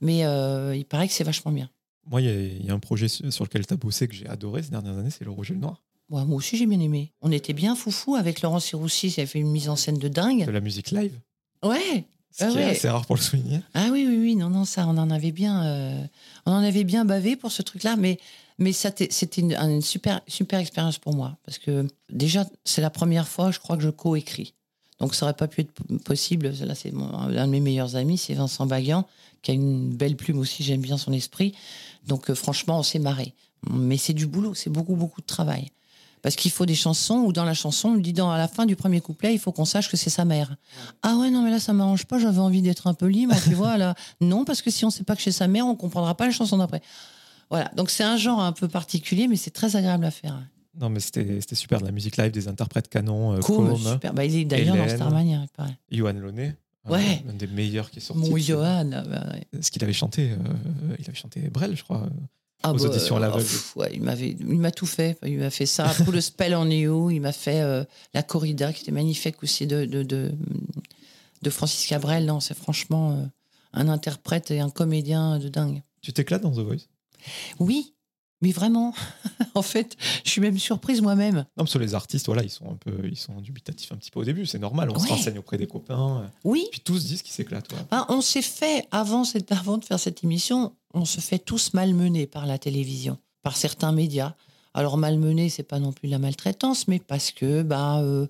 Mais 0.00 0.24
euh, 0.24 0.76
il 0.76 0.84
paraît 0.84 1.08
que 1.08 1.14
c'est 1.14 1.24
vachement 1.24 1.50
bien. 1.50 1.68
Moi, 2.08 2.22
il 2.22 2.24
y 2.26 2.30
a- 2.30 2.64
y, 2.66 2.70
a 2.70 2.74
un 2.74 2.78
projet 2.78 3.08
sur 3.08 3.44
lequel 3.44 3.66
tu 3.66 3.74
as 3.74 3.76
bossé 3.76 4.06
que 4.08 4.14
j'ai 4.14 4.26
adoré 4.28 4.62
ces 4.62 4.70
dernières 4.70 4.96
années, 4.96 5.10
c'est 5.10 5.24
Le 5.24 5.30
Rouge 5.30 5.50
et 5.50 5.54
le 5.54 5.60
Noir, 5.60 5.82
Ouais, 6.08 6.24
moi 6.24 6.36
aussi, 6.36 6.56
j'ai 6.56 6.66
bien 6.66 6.78
aimé. 6.78 7.12
On 7.20 7.32
était 7.32 7.52
bien 7.52 7.74
foufou 7.74 8.14
avec 8.14 8.40
Laurent 8.40 8.60
Siroussi. 8.60 9.08
Il 9.08 9.20
avait 9.20 9.26
fait 9.26 9.40
une 9.40 9.50
mise 9.50 9.68
en 9.68 9.74
scène 9.74 9.98
de 9.98 10.06
dingue. 10.06 10.46
de 10.46 10.50
la 10.52 10.60
musique 10.60 10.92
live, 10.92 11.18
Ouais. 11.64 12.04
ce 12.30 12.44
Ah 12.44 12.48
qui 12.52 12.58
est 12.58 12.64
ouais. 12.64 12.70
assez 12.70 12.88
rare 12.88 13.04
pour 13.06 13.16
le 13.16 13.20
souligner. 13.22 13.60
Ah 13.74 13.88
oui, 13.90 14.06
oui, 14.08 14.16
oui. 14.16 14.36
Non, 14.36 14.48
non, 14.48 14.64
ça, 14.64 14.86
on 14.86 14.96
en 14.98 15.10
avait 15.10 15.32
bien, 15.32 15.64
euh, 15.66 16.04
on 16.46 16.52
en 16.52 16.62
avait 16.62 16.84
bien 16.84 17.04
bavé 17.04 17.34
pour 17.34 17.50
ce 17.50 17.60
truc-là. 17.62 17.96
Mais, 17.96 18.18
mais 18.58 18.70
ça, 18.72 18.92
c'était 19.10 19.40
une, 19.40 19.54
une 19.56 19.82
super, 19.82 20.20
super 20.28 20.60
expérience 20.60 20.98
pour 20.98 21.12
moi. 21.16 21.38
Parce 21.44 21.58
que 21.58 21.88
déjà, 22.12 22.46
c'est 22.64 22.82
la 22.82 22.90
première 22.90 23.26
fois, 23.26 23.50
je 23.50 23.58
crois, 23.58 23.76
que 23.76 23.82
je 23.82 23.90
co-écris. 23.90 24.54
Donc, 25.00 25.12
ça 25.16 25.26
aurait 25.26 25.34
pas 25.34 25.48
pu 25.48 25.62
être 25.62 25.72
possible. 26.04 26.52
Là, 26.60 26.74
c'est 26.76 26.92
un 26.94 27.46
de 27.46 27.50
mes 27.50 27.60
meilleurs 27.60 27.96
amis, 27.96 28.16
c'est 28.16 28.34
Vincent 28.34 28.64
Baguian, 28.64 29.06
qui 29.46 29.52
a 29.52 29.54
une 29.54 29.94
belle 29.94 30.16
plume 30.16 30.40
aussi. 30.40 30.64
J'aime 30.64 30.80
bien 30.80 30.98
son 30.98 31.12
esprit. 31.12 31.54
Donc, 32.08 32.30
euh, 32.30 32.34
franchement, 32.34 32.80
on 32.80 32.82
s'est 32.82 32.98
marré. 32.98 33.32
Mais 33.70 33.96
c'est 33.96 34.12
du 34.12 34.26
boulot, 34.26 34.54
c'est 34.54 34.70
beaucoup, 34.70 34.96
beaucoup 34.96 35.20
de 35.20 35.26
travail. 35.26 35.70
Parce 36.20 36.34
qu'il 36.34 36.50
faut 36.50 36.66
des 36.66 36.74
chansons 36.74 37.18
où 37.18 37.32
dans 37.32 37.44
la 37.44 37.54
chanson, 37.54 37.90
on 37.90 37.96
dit 37.96 38.12
dans, 38.12 38.28
à 38.28 38.38
la 38.38 38.48
fin 38.48 38.66
du 38.66 38.74
premier 38.74 39.00
couplet, 39.00 39.32
il 39.32 39.38
faut 39.38 39.52
qu'on 39.52 39.64
sache 39.64 39.88
que 39.88 39.96
c'est 39.96 40.10
sa 40.10 40.24
mère. 40.24 40.56
Ah 41.02 41.14
ouais, 41.16 41.30
non, 41.30 41.42
mais 41.42 41.52
là, 41.52 41.60
ça 41.60 41.72
m'arrange 41.72 42.06
pas, 42.06 42.18
j'avais 42.18 42.40
envie 42.40 42.60
d'être 42.60 42.88
un 42.88 42.94
peu 42.94 43.06
libre, 43.06 43.36
tu 43.44 43.54
vois, 43.54 43.76
là. 43.76 43.94
Non, 44.20 44.44
parce 44.44 44.62
que 44.62 44.70
si 44.72 44.84
on 44.84 44.90
sait 44.90 45.04
pas 45.04 45.14
que 45.14 45.22
c'est 45.22 45.30
sa 45.30 45.46
mère, 45.46 45.64
on 45.64 45.76
comprendra 45.76 46.16
pas 46.16 46.26
la 46.26 46.32
chanson 46.32 46.58
d'après. 46.58 46.82
Voilà, 47.48 47.70
donc 47.76 47.90
c'est 47.90 48.02
un 48.02 48.16
genre 48.16 48.40
un 48.40 48.50
peu 48.50 48.66
particulier, 48.66 49.28
mais 49.28 49.36
c'est 49.36 49.52
très 49.52 49.76
agréable 49.76 50.04
à 50.04 50.10
faire. 50.10 50.42
Non, 50.80 50.90
mais 50.90 50.98
c'était 50.98 51.54
super, 51.54 51.80
de 51.80 51.86
la 51.86 51.92
musique 51.92 52.16
live, 52.16 52.32
des 52.32 52.48
interprètes 52.48 52.88
canons, 52.88 53.34
euh, 53.34 53.38
Cool, 53.38 53.68
comme 53.68 53.76
super. 53.76 54.12
Bah, 54.12 54.24
il 54.24 54.34
est 54.36 54.44
d'ailleurs 54.44 54.76
dans. 54.76 54.88
Starmania, 54.88 55.42
il 55.42 55.48
paraît. 55.56 55.78
Johan 55.92 56.14
Launay, 56.14 56.56
Ouais. 56.88 57.22
un 57.28 57.32
des 57.34 57.46
meilleurs 57.46 57.90
qui 57.90 57.98
est 57.98 58.02
sorti. 58.02 58.30
Mon 58.30 58.36
Johan. 58.36 58.90
ah 58.92 59.02
bah 59.02 59.26
ouais. 59.32 59.62
Ce 59.62 59.70
qu'il 59.70 59.82
avait 59.84 59.92
chanté, 59.92 60.30
euh, 60.32 60.36
il 60.98 61.04
avait 61.08 61.16
chanté 61.18 61.40
Brel, 61.50 61.76
je 61.76 61.82
crois. 61.84 62.08
Ah 62.62 62.72
Aux 62.72 62.84
auditions 62.86 63.16
à 63.16 63.20
l'aveugle. 63.20 63.44
pff, 63.44 63.76
ouais, 63.76 63.90
il 63.94 64.02
m'avait, 64.02 64.30
il 64.38 64.58
m'a 64.58 64.70
tout 64.70 64.86
fait. 64.86 65.18
Il 65.24 65.38
m'a 65.38 65.50
fait 65.50 65.66
ça, 65.66 65.92
pour 66.04 66.12
le 66.12 66.20
spell 66.20 66.54
on 66.54 66.68
you. 66.70 67.10
Il 67.10 67.20
m'a 67.20 67.32
fait 67.32 67.60
euh, 67.60 67.84
la 68.14 68.22
corrida 68.22 68.72
qui 68.72 68.82
était 68.82 68.92
magnifique 68.92 69.42
aussi 69.42 69.66
de 69.66 69.84
de, 69.84 70.02
de, 70.02 70.32
de 71.42 71.50
Francis 71.50 71.86
Cabrel. 71.86 72.24
Non, 72.24 72.40
c'est 72.40 72.56
franchement 72.56 73.12
euh, 73.12 73.24
un 73.72 73.88
interprète 73.88 74.50
et 74.50 74.60
un 74.60 74.70
comédien 74.70 75.38
de 75.38 75.48
dingue. 75.48 75.82
Tu 76.02 76.12
t'éclates 76.12 76.42
dans 76.42 76.52
The 76.52 76.60
Voice? 76.60 76.86
Oui, 77.58 77.94
mais 78.42 78.52
vraiment. 78.52 78.94
en 79.54 79.62
fait, 79.62 79.96
je 80.24 80.30
suis 80.30 80.40
même 80.40 80.58
surprise 80.58 81.00
moi-même. 81.02 81.36
Non, 81.36 81.44
parce 81.64 81.72
que 81.72 81.78
les 81.78 81.94
artistes, 81.94 82.26
voilà, 82.26 82.42
ils 82.42 82.50
sont 82.50 82.70
un 82.70 82.76
peu, 82.76 82.92
ils 83.08 83.16
sont 83.16 83.40
dubitatifs 83.40 83.92
un 83.92 83.96
petit 83.96 84.10
peu 84.10 84.20
au 84.20 84.24
début, 84.24 84.46
c'est 84.46 84.58
normal. 84.58 84.90
On 84.94 84.98
se 84.98 85.08
renseigne 85.08 85.38
auprès 85.38 85.56
des 85.58 85.66
copains, 85.66 86.22
euh, 86.22 86.26
Oui. 86.44 86.66
puis 86.70 86.80
tous 86.80 87.04
disent 87.06 87.22
qu'ils 87.22 87.32
s'éclatent. 87.34 87.72
ouais. 87.72 87.78
Ben, 87.90 88.04
on 88.08 88.20
s'est 88.20 88.42
fait, 88.42 88.86
avant, 88.90 89.24
cette- 89.24 89.52
avant 89.52 89.78
de 89.78 89.84
faire 89.84 89.98
cette 90.00 90.22
émission, 90.24 90.74
on 90.94 91.04
se 91.04 91.20
fait 91.20 91.38
tous 91.38 91.72
malmener 91.74 92.26
par 92.26 92.46
la 92.46 92.58
télévision, 92.58 93.18
par 93.42 93.56
certains 93.56 93.92
médias. 93.92 94.34
Alors 94.74 94.98
malmener, 94.98 95.48
c'est 95.48 95.62
pas 95.62 95.78
non 95.78 95.92
plus 95.92 96.08
de 96.08 96.12
la 96.12 96.18
maltraitance, 96.18 96.86
mais 96.88 96.98
parce 96.98 97.30
que 97.30 97.62
ben, 97.62 98.02
euh, 98.02 98.04
euh, 98.24 98.26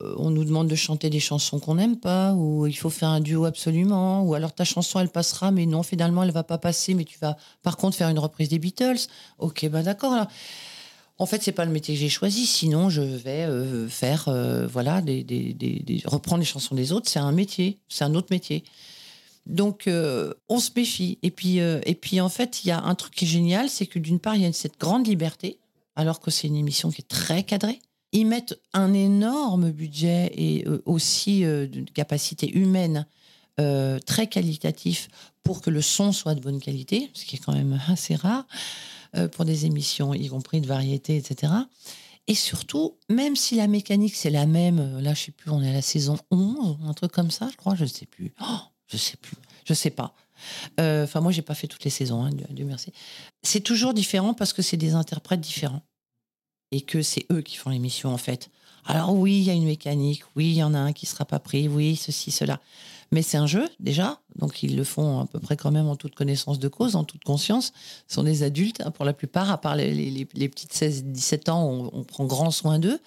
on 0.00 0.30
nous 0.30 0.44
demande 0.44 0.68
de 0.68 0.74
chanter 0.74 1.08
des 1.10 1.20
chansons 1.20 1.58
qu'on 1.58 1.76
n'aime 1.76 1.96
pas, 1.96 2.34
ou 2.34 2.66
il 2.66 2.76
faut 2.76 2.90
faire 2.90 3.08
un 3.08 3.20
duo 3.20 3.44
absolument, 3.44 4.22
ou 4.22 4.34
alors 4.34 4.52
ta 4.52 4.64
chanson 4.64 5.00
elle 5.00 5.08
passera, 5.08 5.50
mais 5.50 5.66
non, 5.66 5.82
finalement 5.82 6.22
elle 6.22 6.32
va 6.32 6.44
pas 6.44 6.58
passer, 6.58 6.94
mais 6.94 7.04
tu 7.04 7.18
vas 7.18 7.36
par 7.62 7.76
contre 7.76 7.96
faire 7.96 8.08
une 8.08 8.18
reprise 8.18 8.48
des 8.48 8.58
Beatles. 8.58 9.06
Ok, 9.38 9.66
ben 9.68 9.82
d'accord. 9.82 10.26
En 11.18 11.24
fait, 11.24 11.42
c'est 11.42 11.52
pas 11.52 11.64
le 11.64 11.70
métier 11.70 11.94
que 11.94 12.00
j'ai 12.00 12.10
choisi. 12.10 12.44
Sinon, 12.44 12.90
je 12.90 13.00
vais 13.00 13.44
euh, 13.44 13.88
faire, 13.88 14.26
euh, 14.28 14.66
voilà, 14.66 15.00
des, 15.00 15.24
des- 15.24 15.54
des- 15.54 16.02
reprendre 16.04 16.40
les 16.40 16.44
chansons 16.46 16.74
des 16.74 16.92
autres. 16.92 17.08
C'est 17.08 17.18
un 17.18 17.32
métier, 17.32 17.78
c'est 17.88 18.04
un 18.04 18.14
autre 18.14 18.28
métier. 18.30 18.64
Donc, 19.46 19.86
euh, 19.86 20.34
on 20.50 20.58
se 20.58 20.70
méfie. 20.76 21.18
Et 21.22 21.30
puis, 21.30 21.60
euh, 21.60 21.80
et 21.86 21.94
puis, 21.94 22.20
en 22.20 22.28
fait, 22.28 22.64
il 22.64 22.68
y 22.68 22.70
a 22.70 22.82
un 22.82 22.94
truc 22.94 23.14
qui 23.14 23.24
est 23.24 23.28
génial, 23.28 23.70
c'est 23.70 23.86
que 23.86 23.98
d'une 23.98 24.18
part, 24.20 24.36
il 24.36 24.42
y 24.42 24.44
a 24.44 24.52
cette 24.52 24.78
grande 24.78 25.06
liberté, 25.06 25.58
alors 25.94 26.20
que 26.20 26.30
c'est 26.30 26.48
une 26.48 26.56
émission 26.56 26.90
qui 26.90 27.00
est 27.00 27.08
très 27.08 27.44
cadrée. 27.44 27.78
Ils 28.16 28.26
mettent 28.26 28.58
un 28.72 28.94
énorme 28.94 29.70
budget 29.70 30.32
et 30.34 30.66
euh, 30.66 30.82
aussi 30.86 31.44
euh, 31.44 31.66
de 31.66 31.82
capacité 31.90 32.50
humaine 32.56 33.06
euh, 33.60 33.98
très 33.98 34.26
qualitatif 34.26 35.08
pour 35.42 35.60
que 35.60 35.68
le 35.68 35.82
son 35.82 36.12
soit 36.12 36.34
de 36.34 36.40
bonne 36.40 36.58
qualité, 36.58 37.10
ce 37.12 37.26
qui 37.26 37.36
est 37.36 37.38
quand 37.38 37.52
même 37.52 37.78
assez 37.88 38.14
rare 38.14 38.46
pour 39.32 39.46
des 39.46 39.64
émissions, 39.64 40.12
y 40.12 40.28
compris 40.28 40.60
de 40.60 40.66
variété, 40.66 41.16
etc. 41.16 41.50
Et 42.26 42.34
surtout, 42.34 42.98
même 43.08 43.34
si 43.34 43.54
la 43.54 43.66
mécanique 43.66 44.14
c'est 44.14 44.28
la 44.28 44.44
même, 44.44 44.98
là 44.98 45.14
je 45.14 45.22
sais 45.22 45.32
plus, 45.32 45.50
on 45.50 45.62
est 45.62 45.70
à 45.70 45.72
la 45.72 45.80
saison 45.80 46.18
11, 46.30 46.76
un 46.84 46.92
truc 46.92 47.12
comme 47.12 47.30
ça, 47.30 47.48
je 47.50 47.56
crois, 47.56 47.74
je 47.74 47.86
sais 47.86 48.04
plus. 48.04 48.34
Oh, 48.42 48.58
je 48.88 48.98
sais 48.98 49.16
plus, 49.16 49.36
je 49.64 49.72
sais 49.72 49.88
pas. 49.88 50.14
Enfin, 50.78 51.20
moi, 51.22 51.32
j'ai 51.32 51.40
pas 51.40 51.54
fait 51.54 51.66
toutes 51.66 51.84
les 51.84 51.90
saisons, 51.90 52.24
hein, 52.24 52.30
Dieu, 52.50 52.66
merci. 52.66 52.92
C'est 53.42 53.62
toujours 53.62 53.94
différent 53.94 54.34
parce 54.34 54.52
que 54.52 54.60
c'est 54.60 54.76
des 54.76 54.92
interprètes 54.92 55.40
différents 55.40 55.82
et 56.72 56.80
que 56.80 57.02
c'est 57.02 57.26
eux 57.30 57.42
qui 57.42 57.56
font 57.56 57.70
l'émission 57.70 58.12
en 58.12 58.18
fait. 58.18 58.50
Alors 58.84 59.14
oui, 59.14 59.38
il 59.38 59.42
y 59.42 59.50
a 59.50 59.52
une 59.52 59.66
mécanique, 59.66 60.22
oui, 60.36 60.50
il 60.50 60.56
y 60.56 60.62
en 60.62 60.72
a 60.72 60.78
un 60.78 60.92
qui 60.92 61.06
sera 61.06 61.24
pas 61.24 61.40
pris, 61.40 61.66
oui, 61.66 61.96
ceci, 61.96 62.30
cela. 62.30 62.60
Mais 63.12 63.22
c'est 63.22 63.36
un 63.36 63.46
jeu 63.46 63.68
déjà, 63.78 64.20
donc 64.36 64.62
ils 64.62 64.76
le 64.76 64.84
font 64.84 65.20
à 65.20 65.26
peu 65.26 65.38
près 65.38 65.56
quand 65.56 65.70
même 65.70 65.86
en 65.86 65.96
toute 65.96 66.14
connaissance 66.14 66.58
de 66.58 66.68
cause, 66.68 66.96
en 66.96 67.04
toute 67.04 67.24
conscience. 67.24 67.72
Ce 68.08 68.14
sont 68.14 68.22
des 68.22 68.42
adultes 68.42 68.80
hein, 68.84 68.90
pour 68.90 69.04
la 69.04 69.12
plupart, 69.12 69.50
à 69.50 69.60
part 69.60 69.76
les, 69.76 69.92
les, 69.92 70.48
petites 70.48 70.74
16-17 70.74 71.50
ans, 71.50 71.64
on, 71.64 71.90
on, 71.92 72.04
prend 72.04 72.24
grand 72.24 72.50
soin 72.50 72.78
d'eux. 72.78 72.98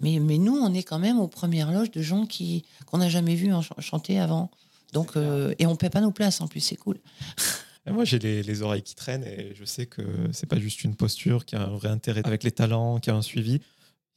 Mais, 0.00 0.18
mais 0.18 0.38
nous, 0.38 0.56
on 0.56 0.74
est 0.74 0.82
quand 0.82 0.98
même 0.98 1.18
aux 1.18 1.28
premières 1.28 1.72
loges 1.72 1.90
de 1.90 2.02
gens 2.02 2.26
qui 2.26 2.64
qu'on 2.86 2.98
n'a 2.98 3.08
jamais 3.08 3.34
vu 3.34 3.52
chanter 3.78 4.18
avant. 4.18 4.50
Donc, 4.92 5.16
euh, 5.16 5.54
et 5.58 5.66
on 5.66 5.76
paie 5.76 5.90
pas 5.90 6.00
nos 6.00 6.10
places 6.10 6.40
en 6.40 6.48
plus, 6.48 6.60
c'est 6.60 6.76
cool. 6.76 6.98
moi, 7.92 8.04
j'ai 8.04 8.18
les, 8.18 8.62
oreilles 8.62 8.82
qui 8.82 8.94
traînent 8.94 9.24
et 9.24 9.54
je 9.54 9.64
sais 9.64 9.86
que 9.86 10.02
c'est 10.32 10.46
pas 10.46 10.58
juste 10.58 10.84
une 10.84 10.96
posture, 10.96 11.44
qui 11.44 11.56
a 11.56 11.62
un 11.62 11.68
vrai 11.68 11.88
intérêt 11.88 12.22
avec 12.24 12.42
les 12.42 12.50
talents, 12.50 12.98
qui 12.98 13.10
a 13.10 13.14
un 13.14 13.22
suivi. 13.22 13.60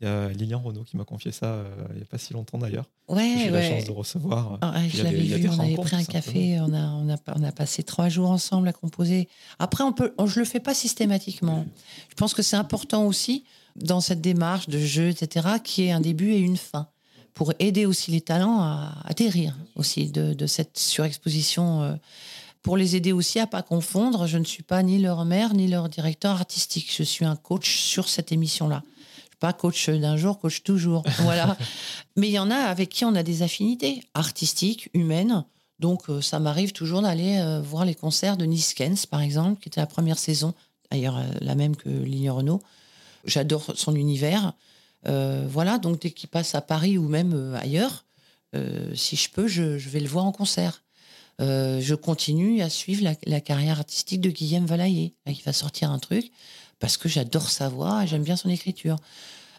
Il 0.02 0.06
y 0.06 0.08
a 0.08 0.30
Lilian 0.30 0.62
Renault 0.62 0.86
qui 0.86 0.96
m'a 0.96 1.04
confié 1.04 1.34
ça 1.34 1.48
euh, 1.48 1.76
il 1.90 1.98
n'y 1.98 2.04
a 2.04 2.06
pas 2.06 2.18
si 2.18 2.32
longtemps 2.32 2.58
d'ailleurs. 2.58 2.86
Ouais, 3.10 3.36
j'ai 3.38 3.48
eu 3.48 3.52
la 3.52 3.70
chance 3.70 3.84
de 3.84 3.92
recevoir. 3.92 4.58
Ah, 4.62 4.74
je 4.88 5.04
l'avais 5.04 5.18
vu, 5.18 5.50
on 5.50 5.60
avait 5.60 5.76
pris 5.76 5.96
un 5.98 6.06
café, 6.06 6.58
on 6.62 6.74
a, 6.74 6.88
on, 6.92 7.10
a, 7.10 7.18
on 7.36 7.44
a 7.44 7.52
passé 7.52 7.84
trois 7.84 8.08
jours 8.08 8.32
ensemble 8.32 8.70
à 8.70 8.74
composer. 8.74 9.28
Après, 9.60 9.84
on 9.84 9.92
peut, 9.92 10.14
je 10.18 10.36
ne 10.36 10.40
le 10.40 10.46
fais 10.46 10.62
pas 10.62 10.74
systématiquement. 10.74 11.66
Je 12.10 12.16
pense 12.16 12.34
que 12.34 12.42
c'est 12.42 12.56
important 12.56 13.06
aussi 13.06 13.44
dans 13.76 14.00
cette 14.00 14.22
démarche 14.22 14.70
de 14.70 14.80
jeu, 14.80 15.10
etc., 15.10 15.48
qui 15.62 15.84
est 15.84 15.92
un 15.92 16.02
début 16.02 16.32
et 16.32 16.40
une 16.40 16.58
fin 16.58 16.88
pour 17.34 17.54
aider 17.60 17.86
aussi 17.86 18.12
les 18.12 18.22
talents 18.22 18.62
à 18.62 19.02
atterrir 19.04 19.58
aussi 19.76 20.12
de, 20.12 20.34
de 20.34 20.48
cette 20.48 20.78
surexposition. 20.78 21.84
Euh, 21.84 21.96
pour 22.62 22.78
les 22.78 22.96
aider 22.96 23.12
aussi 23.12 23.40
à 23.40 23.48
pas 23.48 23.62
confondre. 23.62 24.28
Je 24.28 24.38
ne 24.38 24.44
suis 24.44 24.64
pas 24.64 24.84
ni 24.84 25.00
leur 25.00 25.26
mère 25.26 25.54
ni 25.54 25.68
leur 25.68 25.90
directeur 25.90 26.32
artistique. 26.32 26.94
Je 26.96 27.04
suis 27.04 27.26
un 27.26 27.36
coach 27.36 27.80
sur 27.80 28.10
cette 28.10 28.32
émission-là. 28.32 28.84
Je 29.18 29.22
suis 29.22 29.38
pas 29.40 29.54
coach 29.54 29.90
d'un 29.90 30.18
jour, 30.18 30.40
coach 30.40 30.64
toujours. 30.64 31.04
Voilà. 31.20 31.58
Mais 32.16 32.28
il 32.28 32.34
y 32.34 32.40
en 32.40 32.52
a 32.52 32.58
avec 32.58 32.90
qui 32.90 33.06
on 33.06 33.16
a 33.16 33.24
des 33.24 33.42
affinités 33.42 34.04
artistiques, 34.14 34.90
humaines. 34.94 35.46
Donc 35.80 36.10
euh, 36.10 36.22
ça 36.22 36.40
m'arrive 36.40 36.74
toujours 36.74 37.02
d'aller 37.02 37.38
euh, 37.40 37.62
voir 37.62 37.86
les 37.86 37.96
concerts 37.96 38.38
de 38.38 38.46
Niskens, 38.46 39.06
par 39.06 39.22
exemple, 39.22 39.62
qui 39.62 39.70
était 39.70 39.80
la 39.80 39.88
première 39.88 40.20
saison, 40.20 40.54
d'ailleurs 40.92 41.18
euh, 41.18 41.24
la 41.40 41.56
même 41.56 41.76
que 41.76 41.90
Ligne 41.90 42.30
Renault. 42.30 42.62
J'adore 43.26 43.74
son 43.76 43.96
univers. 43.96 44.54
voilà, 45.06 45.78
donc 45.78 46.02
dès 46.02 46.12
qu'il 46.12 46.30
passe 46.30 46.56
à 46.56 46.62
Paris 46.62 46.98
ou 46.98 47.08
même 47.10 47.54
ailleurs, 47.62 48.06
si 48.96 49.18
je 49.18 49.30
peux, 49.30 49.46
je, 49.46 49.78
je 49.78 49.90
vais 49.90 50.00
le 50.00 50.08
voir 50.08 50.24
en 50.24 50.32
concert. 50.32 50.82
Euh, 51.40 51.80
je 51.80 51.96
continue 51.96 52.62
à 52.62 52.70
suivre 52.70 53.10
la, 53.26 53.42
carrière 53.42 53.80
artistique 53.80 54.22
de 54.22 54.30
Guillaume 54.30 54.66
Valaillé, 54.66 55.16
qui 55.26 55.42
va 55.42 55.54
sortir 55.54 55.92
un 55.92 56.00
truc, 56.00 56.32
parce 56.80 56.98
que 56.98 57.08
j'adore 57.08 57.50
sa 57.50 57.70
voix 57.70 58.04
et 58.04 58.08
j'aime 58.08 58.24
bien 58.24 58.36
son 58.36 58.50
écriture. 58.50 58.98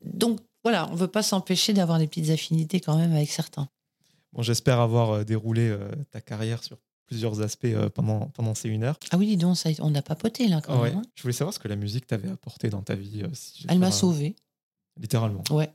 Donc 0.04 0.40
voilà, 0.62 0.88
on 0.88 0.92
ne 0.92 0.98
veut 0.98 1.08
pas 1.08 1.22
s'empêcher 1.22 1.72
d'avoir 1.72 1.98
des 1.98 2.06
petites 2.06 2.30
affinités 2.30 2.80
quand 2.80 2.96
même 2.96 3.12
avec 3.12 3.30
certains. 3.30 3.68
Bon, 4.32 4.42
J'espère 4.42 4.78
avoir 4.78 5.10
euh, 5.10 5.24
déroulé 5.24 5.68
euh, 5.68 5.88
ta 6.10 6.20
carrière 6.20 6.62
sur 6.62 6.76
plusieurs 7.06 7.40
aspects 7.40 7.74
pendant, 7.94 8.26
pendant 8.28 8.54
ces 8.54 8.68
une 8.68 8.84
heure. 8.84 8.96
Ah 9.10 9.16
oui, 9.16 9.26
dis 9.26 9.36
donc, 9.36 9.56
ça, 9.56 9.70
on 9.80 9.90
n'a 9.90 10.02
papoté 10.02 10.46
là 10.46 10.60
quand 10.60 10.80
même. 10.80 10.98
Hein. 10.98 11.02
Je 11.16 11.22
voulais 11.22 11.32
savoir 11.32 11.52
ce 11.52 11.58
que 11.58 11.66
la 11.66 11.74
musique 11.74 12.06
t'avait 12.06 12.30
apporté 12.30 12.70
dans 12.70 12.82
ta 12.82 12.94
vie. 12.94 13.22
Elle 13.68 13.80
m'a 13.80 13.90
sauvé. 13.90 14.36
Littéralement. 14.96 15.42
Ouais. 15.50 15.70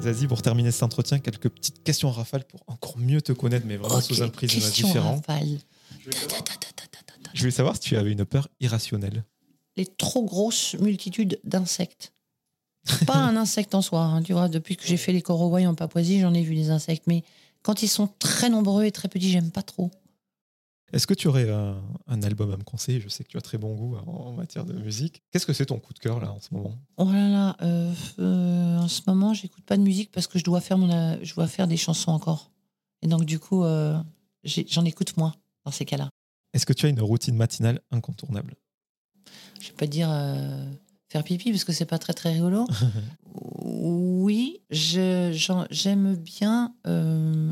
Zazie, 0.00 0.26
pour 0.26 0.42
terminer 0.42 0.70
cet 0.70 0.82
entretien, 0.82 1.18
quelques 1.18 1.48
petites 1.48 1.82
questions 1.82 2.10
rafales 2.10 2.44
pour 2.44 2.62
encore 2.66 2.98
mieux 2.98 3.22
te 3.22 3.32
connaître, 3.32 3.66
mais 3.66 3.76
vraiment 3.76 4.00
sous 4.00 4.22
un 4.22 4.28
prisme 4.28 4.70
différent. 4.70 5.20
Je 7.32 7.40
voulais 7.40 7.50
savoir 7.50 7.74
si 7.76 7.80
tu 7.80 7.96
avais 7.96 8.12
une 8.12 8.24
peur 8.24 8.48
irrationnelle. 8.60 9.24
Les 9.76 9.86
trop 9.86 10.24
grosses 10.24 10.74
multitudes 10.78 11.40
d'insectes. 11.44 12.12
Pas 13.06 13.16
un 13.16 13.36
insecte 13.36 13.74
en 13.74 13.82
soi, 13.82 14.02
hein, 14.02 14.22
tu 14.22 14.34
vois. 14.34 14.48
Depuis 14.48 14.76
que 14.76 14.86
j'ai 14.86 14.98
fait 14.98 15.12
les 15.12 15.22
corowai 15.22 15.66
en 15.66 15.74
Papouasie, 15.74 16.20
j'en 16.20 16.34
ai 16.34 16.42
vu 16.42 16.54
des 16.54 16.70
insectes, 16.70 17.04
mais 17.06 17.24
quand 17.62 17.82
ils 17.82 17.88
sont 17.88 18.08
très 18.18 18.50
nombreux 18.50 18.84
et 18.84 18.92
très 18.92 19.08
petits, 19.08 19.30
j'aime 19.30 19.50
pas 19.50 19.62
trop. 19.62 19.90
Est-ce 20.92 21.06
que 21.06 21.14
tu 21.14 21.28
aurais 21.28 21.50
un, 21.50 22.22
album 22.22 22.52
à 22.52 22.56
me 22.56 22.62
conseiller? 22.62 23.00
Je 23.00 23.08
sais 23.08 23.24
que 23.24 23.28
tu 23.28 23.36
as 23.36 23.40
très 23.40 23.58
bon 23.58 23.74
goût 23.74 23.96
en, 23.96 24.32
matière 24.32 24.64
de 24.64 24.74
musique. 24.74 25.22
Qu'est-ce 25.30 25.46
que 25.46 25.52
c'est 25.52 25.66
ton 25.66 25.78
coup 25.78 25.92
de 25.92 25.98
cœur 25.98 26.20
là 26.20 26.30
en 26.30 26.40
ce 26.40 26.54
moment? 26.54 26.78
Oh 26.96 27.10
là 27.10 27.28
là, 27.28 27.56
euh, 27.62 27.92
euh, 28.20 28.78
en 28.78 28.88
ce 28.88 29.00
moment, 29.06 29.34
j'écoute 29.34 29.64
pas 29.64 29.76
de 29.76 29.82
musique 29.82 30.12
parce 30.12 30.26
que 30.26 30.38
je 30.38 30.44
dois 30.44 30.60
faire 30.60 30.78
mon, 30.78 31.18
je 31.22 31.34
dois 31.34 31.48
faire 31.48 31.66
des 31.66 31.76
chansons 31.76 32.12
encore. 32.12 32.50
Et 33.02 33.08
donc 33.08 33.24
du 33.24 33.38
coup, 33.38 33.64
euh, 33.64 33.98
j'en 34.44 34.84
écoute 34.84 35.16
moins 35.16 35.34
dans 35.64 35.72
ces 35.72 35.84
cas-là. 35.84 36.10
Est-ce 36.52 36.66
que 36.66 36.72
tu 36.72 36.86
as 36.86 36.90
une 36.90 37.00
routine 37.00 37.36
matinale 37.36 37.80
incontournable? 37.90 38.54
Je 39.60 39.68
vais 39.68 39.74
pas 39.74 39.86
dire 39.86 40.08
faire 41.08 41.24
pipi 41.24 41.50
parce 41.50 41.64
que 41.64 41.72
c'est 41.72 41.86
pas 41.86 41.98
très 41.98 42.12
très 42.12 42.32
rigolo. 42.32 42.66
oui, 43.64 44.60
j'aime 44.70 46.14
bien 46.16 46.72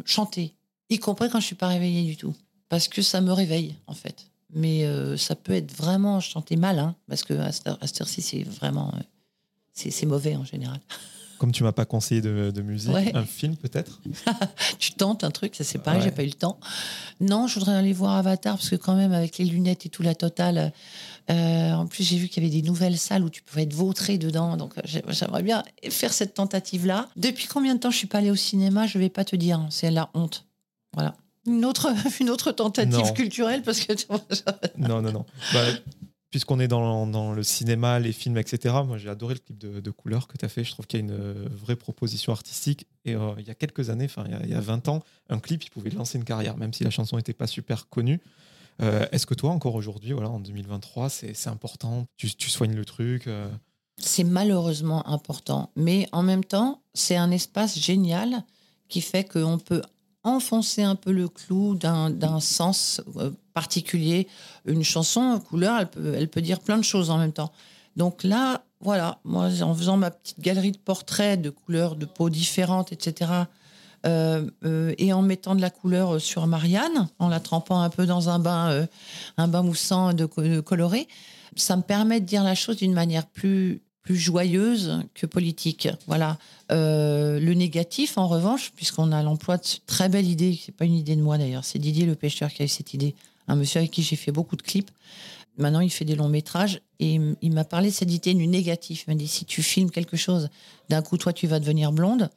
chanter, 0.04 0.54
y 0.90 0.98
compris 0.98 1.28
quand 1.28 1.40
je 1.40 1.46
suis 1.46 1.56
pas 1.56 1.68
réveillée 1.68 2.04
du 2.04 2.16
tout 2.16 2.36
parce 2.72 2.88
que 2.88 3.02
ça 3.02 3.20
me 3.20 3.30
réveille, 3.34 3.76
en 3.86 3.92
fait. 3.92 4.30
Mais 4.54 4.86
euh, 4.86 5.18
ça 5.18 5.36
peut 5.36 5.52
être 5.52 5.76
vraiment 5.76 6.20
chanter 6.20 6.56
mal, 6.56 6.78
hein, 6.78 6.94
parce 7.06 7.22
que 7.22 7.34
à 7.34 7.52
cette 7.52 8.00
heure-ci, 8.00 8.22
c'est 8.22 8.44
vraiment. 8.44 8.94
Euh, 8.96 9.00
c'est 9.74 10.06
mauvais 10.06 10.36
en 10.36 10.44
général. 10.46 10.80
Comme 11.36 11.52
tu 11.52 11.64
m'as 11.64 11.72
pas 11.72 11.84
conseillé 11.84 12.22
de, 12.22 12.62
musique, 12.62 12.90
un 13.12 13.26
film 13.26 13.56
peut-être? 13.56 14.00
Tu 14.78 14.92
tentes 14.92 15.22
un 15.22 15.30
truc, 15.30 15.54
ça 15.54 15.64
c'est 15.64 15.80
pareil, 15.80 16.00
j'ai 16.02 16.12
pas 16.12 16.22
eu 16.22 16.28
le 16.28 16.32
temps. 16.32 16.58
Non, 17.20 17.46
je 17.46 17.58
voudrais 17.58 17.74
aller 17.74 17.92
voir 17.92 18.16
Avatar, 18.16 18.56
parce 18.56 18.70
que 18.70 18.76
quand 18.76 18.96
même, 18.96 19.12
avec 19.12 19.36
les 19.36 19.44
lunettes 19.44 19.84
et 19.84 19.90
tout, 19.90 20.02
la 20.02 20.14
totale. 20.14 20.72
Euh, 21.28 21.72
en 21.72 21.86
plus, 21.86 22.04
j'ai 22.04 22.16
vu 22.16 22.28
qu'il 22.28 22.42
y 22.42 22.46
avait 22.46 22.56
des 22.58 22.66
nouvelles 22.66 22.96
salles 22.96 23.22
où 23.22 23.28
tu 23.28 23.42
pouvais 23.42 23.64
être 23.64 23.74
vautré 23.74 24.16
dedans. 24.16 24.56
Donc, 24.56 24.72
j'aimerais 24.84 25.42
bien 25.42 25.62
faire 25.90 26.14
cette 26.14 26.32
tentative-là. 26.32 27.10
Depuis 27.16 27.48
combien 27.48 27.74
de 27.74 27.80
temps 27.80 27.90
je 27.90 27.98
suis 27.98 28.06
pas 28.06 28.18
allée 28.18 28.30
au 28.30 28.36
cinéma 28.36 28.86
Je 28.86 28.98
vais 28.98 29.10
pas 29.10 29.26
te 29.26 29.36
dire. 29.36 29.58
Hein, 29.58 29.68
c'est 29.70 29.90
la 29.90 30.08
honte. 30.14 30.46
Voilà 30.94 31.16
une 31.46 31.64
autre, 31.64 31.92
une 32.20 32.30
autre 32.30 32.52
tentative 32.52 33.12
culturelle 33.12 33.62
parce 33.62 33.80
que 33.80 33.92
non 34.76 35.02
non 35.02 35.12
non. 35.12 35.26
Bah, 35.52 35.64
puisqu'on 36.30 36.60
est 36.60 36.68
dans, 36.68 37.06
dans, 37.06 37.32
le 37.32 37.42
cinéma 37.42 38.00
les 38.00 38.12
films 38.12 38.38
etc 38.38 38.74
moi 38.86 38.96
j'ai 38.96 39.10
adoré 39.10 39.34
le 39.34 39.40
clip 39.40 39.58
de, 39.58 39.80
de 39.80 39.90
couleur 39.90 40.28
que 40.28 40.36
tu 40.36 40.44
as 40.44 40.48
fait. 40.48 40.64
Je 40.64 40.72
trouve 40.72 40.86
qu'il 40.86 41.00
y 41.00 41.02
a 41.02 41.04
une 41.04 41.12
euh, 41.12 41.48
vraie 41.50 41.76
proposition 41.76 42.32
artistique. 42.32 42.86
Et 43.04 43.14
euh, 43.14 43.34
il 43.38 43.46
y 43.46 43.50
a 43.50 43.54
quelques 43.54 43.90
années 43.90 44.06
enfin 44.06 44.24
il, 44.42 44.50
y 44.50 44.54
a 44.54 44.60
20 44.60 44.88
ans 44.88 45.02
un 45.28 45.38
clip 45.38 45.62
il 45.64 45.70
pouvait 45.70 45.90
lancer 45.90 46.18
une 46.18 46.24
carrière 46.24 46.56
même 46.56 46.72
si 46.72 46.84
la 46.84 46.90
chanson 46.90 47.16
n'était 47.16 47.34
pas 47.34 47.46
super 47.46 47.88
connue. 47.88 48.20
Euh, 48.80 49.06
est-ce 49.12 49.26
que 49.26 49.34
toi 49.34 49.50
encore 49.50 49.74
aujourd'hui 49.74 50.12
voilà 50.12 50.30
en 50.30 50.40
2023 50.40 51.10
c'est 51.10 51.48
important? 51.48 52.06
Tu, 52.16 52.34
tu, 52.34 52.48
soignes 52.48 52.74
le 52.74 52.84
truc 52.84 53.28
c'est 53.98 54.24
malheureusement 54.24 55.06
important. 55.06 55.70
Mais 55.76 56.08
en 56.12 56.22
même 56.22 56.44
temps 56.44 56.82
c'est 56.94 57.16
un 57.16 57.30
espace 57.30 57.78
génial 57.78 58.44
qui 58.88 59.00
fait 59.00 59.24
qu'on 59.24 59.58
peut 59.58 59.82
enfoncer 60.24 60.82
un 60.82 60.94
peu 60.94 61.12
le 61.12 61.28
clou 61.28 61.74
d'un 61.74 62.40
sens 62.40 63.00
euh, 63.16 63.30
particulier. 63.54 64.28
Une 64.64 64.84
chanson, 64.84 65.40
couleur, 65.40 65.78
elle 65.80 65.90
peut, 65.90 66.14
elle 66.14 66.28
peut 66.28 66.40
dire 66.40 66.60
plein 66.60 66.78
de 66.78 66.84
choses 66.84 67.10
en 67.10 67.18
même 67.18 67.32
temps. 67.32 67.52
Donc 67.96 68.22
là, 68.24 68.64
voilà, 68.80 69.18
moi, 69.24 69.48
en 69.62 69.74
faisant 69.74 69.96
ma 69.96 70.10
petite 70.10 70.40
galerie 70.40 70.72
de 70.72 70.78
portraits 70.78 71.40
de 71.40 71.50
couleurs 71.50 71.96
de 71.96 72.06
peau 72.06 72.30
différentes, 72.30 72.92
etc., 72.92 73.30
euh, 74.04 74.50
euh, 74.64 74.94
et 74.98 75.12
en 75.12 75.22
mettant 75.22 75.54
de 75.54 75.60
la 75.60 75.70
couleur 75.70 76.20
sur 76.20 76.46
Marianne, 76.48 77.08
en 77.20 77.28
la 77.28 77.38
trempant 77.38 77.80
un 77.80 77.90
peu 77.90 78.04
dans 78.04 78.28
un 78.28 78.40
bain, 78.40 78.86
un 79.36 79.48
bain 79.48 79.62
moussant 79.62 80.12
de, 80.12 80.28
de, 80.38 80.60
coloré, 80.60 81.06
ça 81.54 81.76
me 81.76 81.82
permet 81.82 82.20
de 82.20 82.26
dire 82.26 82.42
la 82.42 82.56
chose 82.56 82.78
d'une 82.78 82.94
manière 82.94 83.26
plus 83.26 83.82
plus 84.02 84.16
joyeuse 84.16 85.02
que 85.14 85.26
politique. 85.26 85.88
Voilà. 86.06 86.38
Euh, 86.70 87.38
le 87.38 87.54
négatif, 87.54 88.18
en 88.18 88.26
revanche, 88.26 88.72
puisqu'on 88.74 89.12
a 89.12 89.22
l'emploi 89.22 89.56
de 89.56 89.64
cette 89.64 89.86
très 89.86 90.08
belle 90.08 90.26
idée, 90.26 90.58
c'est 90.64 90.74
pas 90.74 90.84
une 90.84 90.94
idée 90.94 91.16
de 91.16 91.22
moi 91.22 91.38
d'ailleurs, 91.38 91.64
c'est 91.64 91.78
Didier 91.78 92.06
le 92.06 92.14
pêcheur 92.14 92.50
qui 92.50 92.62
a 92.62 92.64
eu 92.64 92.68
cette 92.68 92.94
idée, 92.94 93.14
un 93.48 93.56
monsieur 93.56 93.78
avec 93.78 93.90
qui 93.90 94.02
j'ai 94.02 94.16
fait 94.16 94.32
beaucoup 94.32 94.56
de 94.56 94.62
clips. 94.62 94.90
Maintenant, 95.58 95.80
il 95.80 95.90
fait 95.90 96.06
des 96.06 96.16
longs 96.16 96.30
métrages 96.30 96.80
et 96.98 97.20
il 97.42 97.52
m'a 97.52 97.64
parlé 97.64 97.90
de 97.90 97.94
cette 97.94 98.10
idée 98.10 98.32
du 98.32 98.46
négatif. 98.46 99.04
Il 99.06 99.10
m'a 99.10 99.16
dit 99.16 99.28
si 99.28 99.44
tu 99.44 99.62
filmes 99.62 99.90
quelque 99.90 100.16
chose, 100.16 100.48
d'un 100.88 101.02
coup, 101.02 101.18
toi, 101.18 101.32
tu 101.32 101.46
vas 101.46 101.60
devenir 101.60 101.92
blonde, 101.92 102.30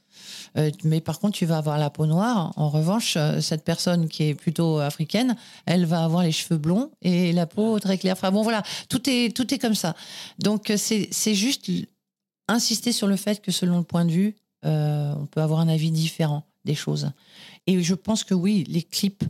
mais 0.83 1.01
par 1.01 1.19
contre, 1.19 1.37
tu 1.37 1.45
vas 1.45 1.57
avoir 1.57 1.77
la 1.77 1.89
peau 1.89 2.05
noire. 2.05 2.53
En 2.55 2.69
revanche, 2.69 3.15
euh, 3.17 3.41
cette 3.41 3.63
personne 3.63 4.07
qui 4.07 4.23
est 4.23 4.35
plutôt 4.35 4.79
africaine, 4.79 5.35
elle 5.65 5.85
va 5.85 6.03
avoir 6.03 6.23
les 6.23 6.31
cheveux 6.31 6.57
blonds 6.57 6.91
et 7.01 7.33
la 7.33 7.45
peau 7.45 7.79
très 7.79 7.97
claire. 7.97 8.13
Enfin 8.13 8.31
bon, 8.31 8.41
voilà, 8.41 8.63
tout 8.89 9.09
est, 9.09 9.35
tout 9.35 9.53
est 9.53 9.57
comme 9.57 9.75
ça. 9.75 9.95
Donc, 10.39 10.71
c'est 10.77 11.33
juste 11.33 11.69
insister 12.47 12.91
sur 12.91 13.07
le 13.07 13.15
fait 13.15 13.41
que 13.41 13.51
selon 13.51 13.77
le 13.77 13.83
point 13.83 14.05
de 14.05 14.11
vue, 14.11 14.35
euh, 14.65 15.13
on 15.17 15.25
peut 15.25 15.41
avoir 15.41 15.59
un 15.59 15.67
avis 15.67 15.91
différent 15.91 16.43
des 16.63 16.75
choses. 16.75 17.11
Et 17.67 17.81
je 17.83 17.93
pense 17.93 18.23
que 18.23 18.33
oui, 18.33 18.63
les 18.67 18.81
clips 18.81 19.23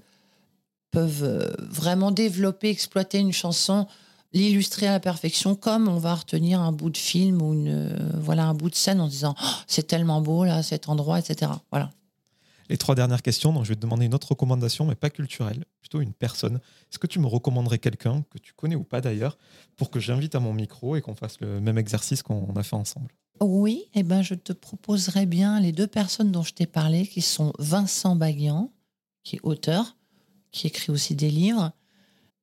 peuvent 0.91 1.23
euh, 1.23 1.51
vraiment 1.59 2.11
développer, 2.11 2.69
exploiter 2.69 3.19
une 3.19 3.33
chanson, 3.33 3.87
l'illustrer 4.33 4.87
à 4.87 4.91
la 4.91 4.99
perfection, 4.99 5.55
comme 5.55 5.87
on 5.87 5.97
va 5.97 6.15
retenir 6.15 6.59
un 6.59 6.71
bout 6.71 6.89
de 6.89 6.97
film 6.97 7.41
ou 7.41 7.53
une, 7.53 7.67
euh, 7.67 8.19
voilà, 8.19 8.45
un 8.45 8.53
bout 8.53 8.69
de 8.69 8.75
scène 8.75 8.99
en 8.99 9.07
disant 9.07 9.35
oh, 9.41 9.47
c'est 9.67 9.87
tellement 9.87 10.21
beau 10.21 10.43
là, 10.43 10.63
cet 10.63 10.89
endroit, 10.89 11.19
etc. 11.19 11.51
Voilà. 11.71 11.91
Les 12.69 12.77
trois 12.77 12.95
dernières 12.95 13.21
questions, 13.21 13.53
donc 13.53 13.63
je 13.63 13.69
vais 13.69 13.75
te 13.75 13.81
demander 13.81 14.07
une 14.07 14.15
autre 14.15 14.29
recommandation, 14.29 14.85
mais 14.85 14.95
pas 14.95 15.11
culturelle, 15.11 15.65
plutôt 15.81 16.01
une 16.01 16.13
personne. 16.13 16.55
Est-ce 16.91 16.97
que 16.97 17.05
tu 17.05 17.19
me 17.19 17.27
recommanderais 17.27 17.77
quelqu'un 17.77 18.23
que 18.31 18.39
tu 18.39 18.53
connais 18.53 18.75
ou 18.75 18.83
pas 18.83 19.01
d'ailleurs, 19.01 19.37
pour 19.75 19.91
que 19.91 19.99
j'invite 19.99 20.33
à 20.33 20.39
mon 20.39 20.53
micro 20.53 20.95
et 20.95 21.01
qu'on 21.01 21.13
fasse 21.13 21.39
le 21.41 21.61
même 21.61 21.77
exercice 21.77 22.23
qu'on 22.23 22.55
a 22.55 22.63
fait 22.63 22.75
ensemble? 22.75 23.13
Oui, 23.41 23.83
et 23.93 23.99
eh 23.99 24.03
ben 24.03 24.21
je 24.21 24.33
te 24.33 24.53
proposerais 24.53 25.25
bien 25.25 25.59
les 25.59 25.73
deux 25.73 25.87
personnes 25.87 26.31
dont 26.31 26.41
je 26.41 26.53
t'ai 26.53 26.65
parlé, 26.65 27.05
qui 27.05 27.21
sont 27.21 27.53
Vincent 27.59 28.15
Baguian, 28.15 28.71
qui 29.23 29.35
est 29.35 29.41
auteur, 29.43 29.97
qui 30.51 30.67
écrit 30.67 30.91
aussi 30.91 31.15
des 31.15 31.29
livres. 31.29 31.71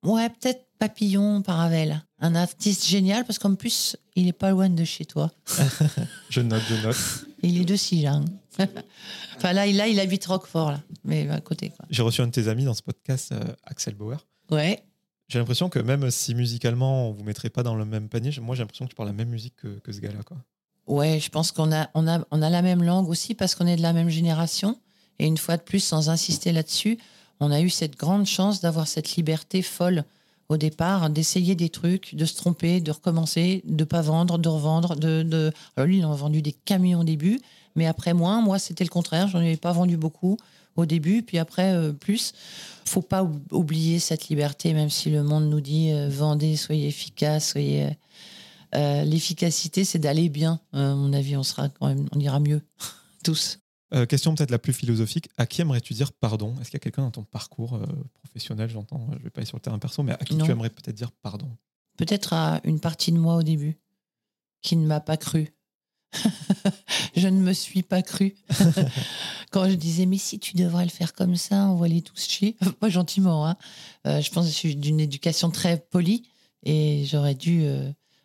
Ouais, 0.03 0.29
peut-être 0.29 0.67
Papillon 0.79 1.41
Paravel, 1.41 2.03
un 2.19 2.35
artiste 2.35 2.85
génial 2.85 3.25
parce 3.25 3.39
qu'en 3.39 3.55
plus, 3.55 3.95
il 4.15 4.27
est 4.27 4.33
pas 4.33 4.51
loin 4.51 4.69
de 4.69 4.83
chez 4.83 5.05
toi. 5.05 5.31
je 6.29 6.41
note, 6.41 6.61
je 6.67 6.75
note. 6.85 7.25
Il 7.41 7.61
est 7.61 7.65
de 7.65 7.75
Sijan. 7.75 8.25
enfin 9.37 9.53
là, 9.53 9.65
il 9.67 9.99
habite 9.99 10.25
Roquefort, 10.25 10.71
là, 10.71 10.81
mais 11.03 11.29
à 11.29 11.39
côté. 11.39 11.71
J'ai 11.89 12.01
reçu 12.01 12.21
un 12.21 12.27
de 12.27 12.31
tes 12.31 12.47
amis 12.47 12.65
dans 12.65 12.73
ce 12.73 12.81
podcast, 12.81 13.31
euh, 13.31 13.39
Axel 13.63 13.95
Bauer. 13.95 14.17
Ouais. 14.51 14.83
J'ai 15.29 15.39
l'impression 15.39 15.69
que 15.69 15.79
même 15.79 16.11
si 16.11 16.35
musicalement 16.35 17.09
on 17.09 17.11
vous 17.13 17.23
mettrait 17.23 17.49
pas 17.49 17.63
dans 17.63 17.75
le 17.75 17.85
même 17.85 18.09
panier, 18.09 18.31
moi 18.41 18.55
j'ai 18.55 18.61
l'impression 18.61 18.85
que 18.85 18.89
tu 18.89 18.95
parles 18.95 19.09
la 19.09 19.13
même 19.13 19.29
musique 19.29 19.55
que, 19.55 19.79
que 19.79 19.91
ce 19.91 19.99
gars-là. 19.99 20.21
Quoi. 20.23 20.37
Ouais, 20.85 21.19
je 21.19 21.29
pense 21.29 21.51
qu'on 21.51 21.71
a, 21.71 21.89
on 21.93 22.07
a, 22.07 22.25
on 22.29 22.41
a 22.41 22.49
la 22.49 22.61
même 22.61 22.83
langue 22.83 23.09
aussi 23.09 23.35
parce 23.35 23.55
qu'on 23.55 23.67
est 23.67 23.77
de 23.77 23.81
la 23.81 23.93
même 23.93 24.09
génération. 24.09 24.77
Et 25.19 25.25
une 25.25 25.37
fois 25.37 25.57
de 25.57 25.61
plus, 25.61 25.79
sans 25.79 26.09
insister 26.09 26.51
là-dessus, 26.51 26.97
on 27.39 27.51
a 27.51 27.61
eu 27.61 27.69
cette 27.69 27.97
grande 27.97 28.25
chance 28.25 28.61
d'avoir 28.61 28.87
cette 28.87 29.15
liberté 29.15 29.61
folle 29.61 30.05
au 30.49 30.57
départ, 30.57 31.09
d'essayer 31.09 31.55
des 31.55 31.69
trucs, 31.69 32.15
de 32.15 32.25
se 32.25 32.35
tromper, 32.35 32.79
de 32.79 32.91
recommencer, 32.91 33.63
de 33.65 33.83
pas 33.83 34.01
vendre, 34.01 34.37
de 34.37 34.49
revendre. 34.49 34.95
De. 34.95 35.51
Alors 35.75 35.87
lui, 35.87 35.97
il 35.97 36.05
en 36.05 36.11
a 36.11 36.15
vendu 36.15 36.41
des 36.41 36.51
camions 36.53 37.01
au 37.01 37.03
début, 37.03 37.39
mais 37.75 37.87
après 37.87 38.13
moins. 38.13 38.41
Moi, 38.41 38.59
c'était 38.59 38.83
le 38.83 38.89
contraire. 38.89 39.27
J'en 39.27 39.39
avais 39.39 39.57
pas 39.57 39.71
vendu 39.71 39.97
beaucoup 39.97 40.37
au 40.75 40.85
début, 40.85 41.23
puis 41.23 41.37
après 41.37 41.73
euh, 41.73 41.91
plus. 41.91 42.33
Faut 42.85 43.01
pas 43.01 43.27
oublier 43.51 43.99
cette 43.99 44.27
liberté, 44.29 44.73
même 44.73 44.89
si 44.89 45.09
le 45.09 45.23
monde 45.23 45.49
nous 45.49 45.61
dit 45.61 45.91
euh, 45.91 46.09
vendez, 46.09 46.55
soyez 46.55 46.87
efficace, 46.87 47.49
soyez. 47.49 47.89
Euh, 48.75 49.03
l'efficacité, 49.03 49.85
c'est 49.85 49.99
d'aller 49.99 50.29
bien. 50.29 50.59
à 50.73 50.95
mon 50.95 51.13
avis, 51.13 51.37
on 51.37 51.43
sera 51.43 51.69
quand 51.69 51.87
même, 51.87 52.07
on 52.11 52.19
ira 52.19 52.39
mieux 52.39 52.61
tous. 53.23 53.59
Euh, 53.93 54.05
question 54.05 54.33
peut-être 54.33 54.51
la 54.51 54.59
plus 54.59 54.73
philosophique. 54.73 55.29
À 55.37 55.45
qui 55.45 55.61
aimerais-tu 55.61 55.93
dire 55.93 56.11
pardon? 56.13 56.55
Est-ce 56.59 56.71
qu'il 56.71 56.75
y 56.75 56.77
a 56.77 56.79
quelqu'un 56.79 57.03
dans 57.03 57.11
ton 57.11 57.23
parcours 57.23 57.75
euh, 57.75 57.85
professionnel, 58.13 58.69
j'entends, 58.69 59.07
je 59.11 59.19
ne 59.19 59.23
vais 59.23 59.29
pas 59.29 59.39
aller 59.39 59.45
sur 59.45 59.57
le 59.57 59.61
terrain 59.61 59.79
perso, 59.79 60.01
mais 60.03 60.13
à 60.13 60.17
qui 60.17 60.37
tu 60.37 60.49
aimerais 60.49 60.69
peut-être 60.69 60.95
dire 60.95 61.11
pardon? 61.11 61.49
Peut-être 61.97 62.33
à 62.33 62.59
une 62.63 62.79
partie 62.79 63.11
de 63.11 63.19
moi 63.19 63.35
au 63.35 63.43
début 63.43 63.77
qui 64.61 64.75
ne 64.77 64.87
m'a 64.87 64.99
pas 64.99 65.17
cru. 65.17 65.53
je 67.15 67.27
ne 67.27 67.39
me 67.39 67.53
suis 67.53 67.83
pas 67.83 68.01
cru. 68.01 68.35
Quand 69.51 69.69
je 69.69 69.75
disais, 69.75 70.07
mais 70.07 70.17
si 70.17 70.39
tu 70.39 70.55
devrais 70.55 70.85
le 70.85 70.91
faire 70.91 71.13
comme 71.13 71.35
ça, 71.35 71.67
on 71.67 71.75
va 71.75 71.87
les 71.87 72.01
tous 72.01 72.27
chier. 72.27 72.57
pas 72.79 72.89
gentiment. 72.89 73.47
Hein. 73.47 73.57
Euh, 74.07 74.21
je 74.21 74.31
pense 74.31 74.45
que 74.45 74.51
je 74.51 74.57
suis 74.57 74.75
d'une 74.75 74.99
éducation 74.99 75.51
très 75.51 75.77
polie 75.77 76.23
et 76.63 77.05
j'aurais 77.05 77.35
dû. 77.35 77.67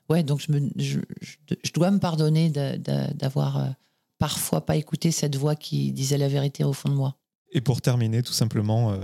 ouais, 0.09 0.23
donc 0.23 0.41
je, 0.41 0.53
me, 0.53 0.71
je, 0.77 1.73
dois 1.75 1.91
me 1.91 1.99
pardonner 1.99 2.49
d'avoir 2.49 3.75
parfois 4.19 4.65
pas 4.65 4.77
écouter 4.77 5.11
cette 5.11 5.37
voix 5.37 5.57
qui 5.57 5.93
disait 5.93 6.19
la 6.19 6.29
vérité 6.29 6.65
au 6.65 6.73
fond 6.73 6.89
de 6.89 6.95
moi. 6.95 7.17
Et 7.51 7.63
pour 7.63 7.81
terminer, 7.81 8.23
tout 8.23 8.35
simplement, 8.35 8.93
euh, 8.93 8.99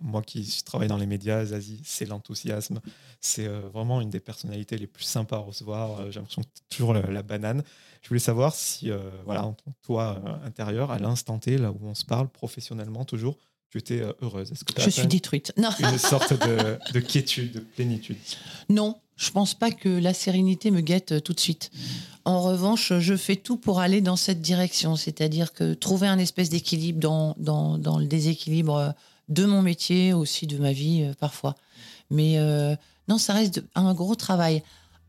moi 0.00 0.22
qui 0.22 0.62
travaille 0.64 0.88
dans 0.88 0.96
les 0.96 1.06
médias, 1.06 1.44
Zazie, 1.44 1.80
c'est 1.84 2.06
l'enthousiasme. 2.06 2.80
C'est 3.20 3.46
euh, 3.46 3.60
vraiment 3.72 4.00
une 4.00 4.10
des 4.10 4.18
personnalités 4.18 4.76
les 4.76 4.88
plus 4.88 5.04
sympas 5.04 5.36
à 5.36 5.40
recevoir. 5.40 6.00
Euh, 6.00 6.10
j'ai 6.10 6.18
l'impression 6.18 6.42
que 6.42 6.48
toujours 6.68 6.92
la, 6.92 7.22
banane. 7.22 7.62
Je 8.02 8.08
voulais 8.08 8.20
savoir 8.20 8.54
si, 8.54 8.90
voilà, 9.24 9.54
toi 9.82 10.22
intérieur, 10.44 10.90
à 10.90 10.98
l'instant 10.98 11.38
T, 11.38 11.58
là 11.58 11.72
où 11.72 11.78
on 11.82 11.94
se 11.94 12.04
parle, 12.04 12.28
professionnellement 12.28 13.04
toujours, 13.04 13.36
tu 13.70 13.78
étais 13.78 14.02
heureuse. 14.22 14.50
Est-ce 14.52 14.64
que 14.64 14.80
Je 14.80 14.90
suis 14.90 15.06
détruite. 15.06 15.52
Non. 15.56 15.70
Une 15.80 15.98
sorte 15.98 16.32
de, 16.32 16.78
de 16.92 17.00
quiétude, 17.00 17.52
de 17.52 17.60
plénitude? 17.60 18.16
Non, 18.68 18.96
je 19.18 19.32
pense 19.32 19.52
pas 19.52 19.72
que 19.72 19.88
la 19.88 20.14
sérénité 20.14 20.70
me 20.70 20.80
guette 20.80 21.12
euh, 21.12 21.20
tout 21.20 21.32
de 21.34 21.40
suite. 21.40 21.70
En 22.24 22.40
revanche, 22.40 22.92
je 22.98 23.16
fais 23.16 23.34
tout 23.34 23.56
pour 23.56 23.80
aller 23.80 24.00
dans 24.00 24.14
cette 24.14 24.40
direction, 24.40 24.94
c'est-à-dire 24.94 25.52
que 25.52 25.74
trouver 25.74 26.06
un 26.06 26.18
espèce 26.18 26.48
d'équilibre 26.50 27.00
dans, 27.00 27.34
dans, 27.36 27.98
le 27.98 28.06
déséquilibre 28.06 28.76
euh, 28.76 28.90
de 29.28 29.44
mon 29.44 29.60
métier, 29.60 30.12
aussi 30.12 30.46
de 30.46 30.56
ma 30.56 30.72
vie 30.72 31.02
euh, 31.02 31.14
parfois. 31.18 31.56
Mais 32.10 32.38
non, 33.08 33.18
ça 33.18 33.34
reste 33.34 33.62
un 33.74 33.92
gros 33.92 34.14
travail. 34.14 34.62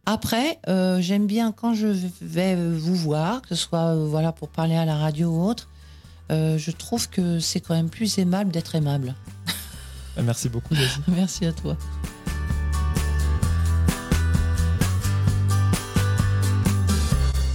Après, 0.05 0.59
j'aime 0.99 1.27
bien 1.27 1.53
quand 1.53 1.73
je 1.73 1.87
vais 2.19 2.57
vous 2.57 2.95
voir, 2.95 3.41
que 3.41 3.55
ce 3.55 3.55
soit 3.55 3.95
voilà 3.95 4.33
pour 4.33 4.49
parler 4.49 4.75
à 4.75 4.83
la 4.83 4.97
radio 4.97 5.29
ou 5.29 5.45
autre, 5.45 5.69
je 6.29 6.71
trouve 6.71 7.09
que 7.09 7.39
c'est 7.39 7.59
quand 7.59 7.75
même 7.75 7.89
plus 7.89 8.17
aimable 8.17 8.51
d'être 8.51 8.75
aimable. 8.75 9.15
Merci 10.23 10.49
beaucoup, 10.49 10.75
Merci 11.07 11.45
à 11.45 11.53
toi. 11.53 11.77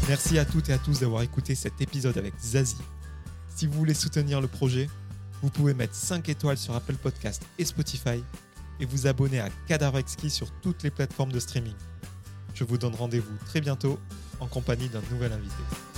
Merci 0.09 0.39
à 0.39 0.45
toutes 0.45 0.69
et 0.69 0.73
à 0.75 0.79
tous 0.79 1.01
d'avoir 1.01 1.23
écouté 1.23 1.55
cet 1.55 1.81
épisode 1.81 2.19
avec 2.19 2.35
Zazie. 2.39 2.77
Si 3.55 3.67
vous 3.67 3.73
voulez 3.73 3.95
soutenir 3.95 4.41
le 4.41 4.49
projet, 4.49 4.89
vous 5.43 5.49
pouvez 5.49 5.73
mettre 5.73 5.95
5 5.95 6.29
étoiles 6.29 6.59
sur 6.59 6.75
Apple 6.75 6.95
Podcast 6.95 7.43
et 7.59 7.65
Spotify 7.65 8.23
et 8.81 8.87
vous 8.87 9.07
abonner 9.07 9.41
à 9.41 9.49
Cadavre 9.67 9.99
Exquis 9.99 10.31
sur 10.31 10.51
toutes 10.61 10.83
les 10.83 10.91
plateformes 10.91 11.33
de 11.33 11.41
streaming. 11.41 11.75
Je 12.55 12.65
vous 12.65 12.77
donne 12.77 12.95
rendez-vous 12.95 13.37
très 13.47 13.61
bientôt 13.61 13.99
en 14.41 14.47
compagnie 14.47 14.89
d'un 14.89 15.03
nouvel 15.11 15.33
invité. 15.33 15.94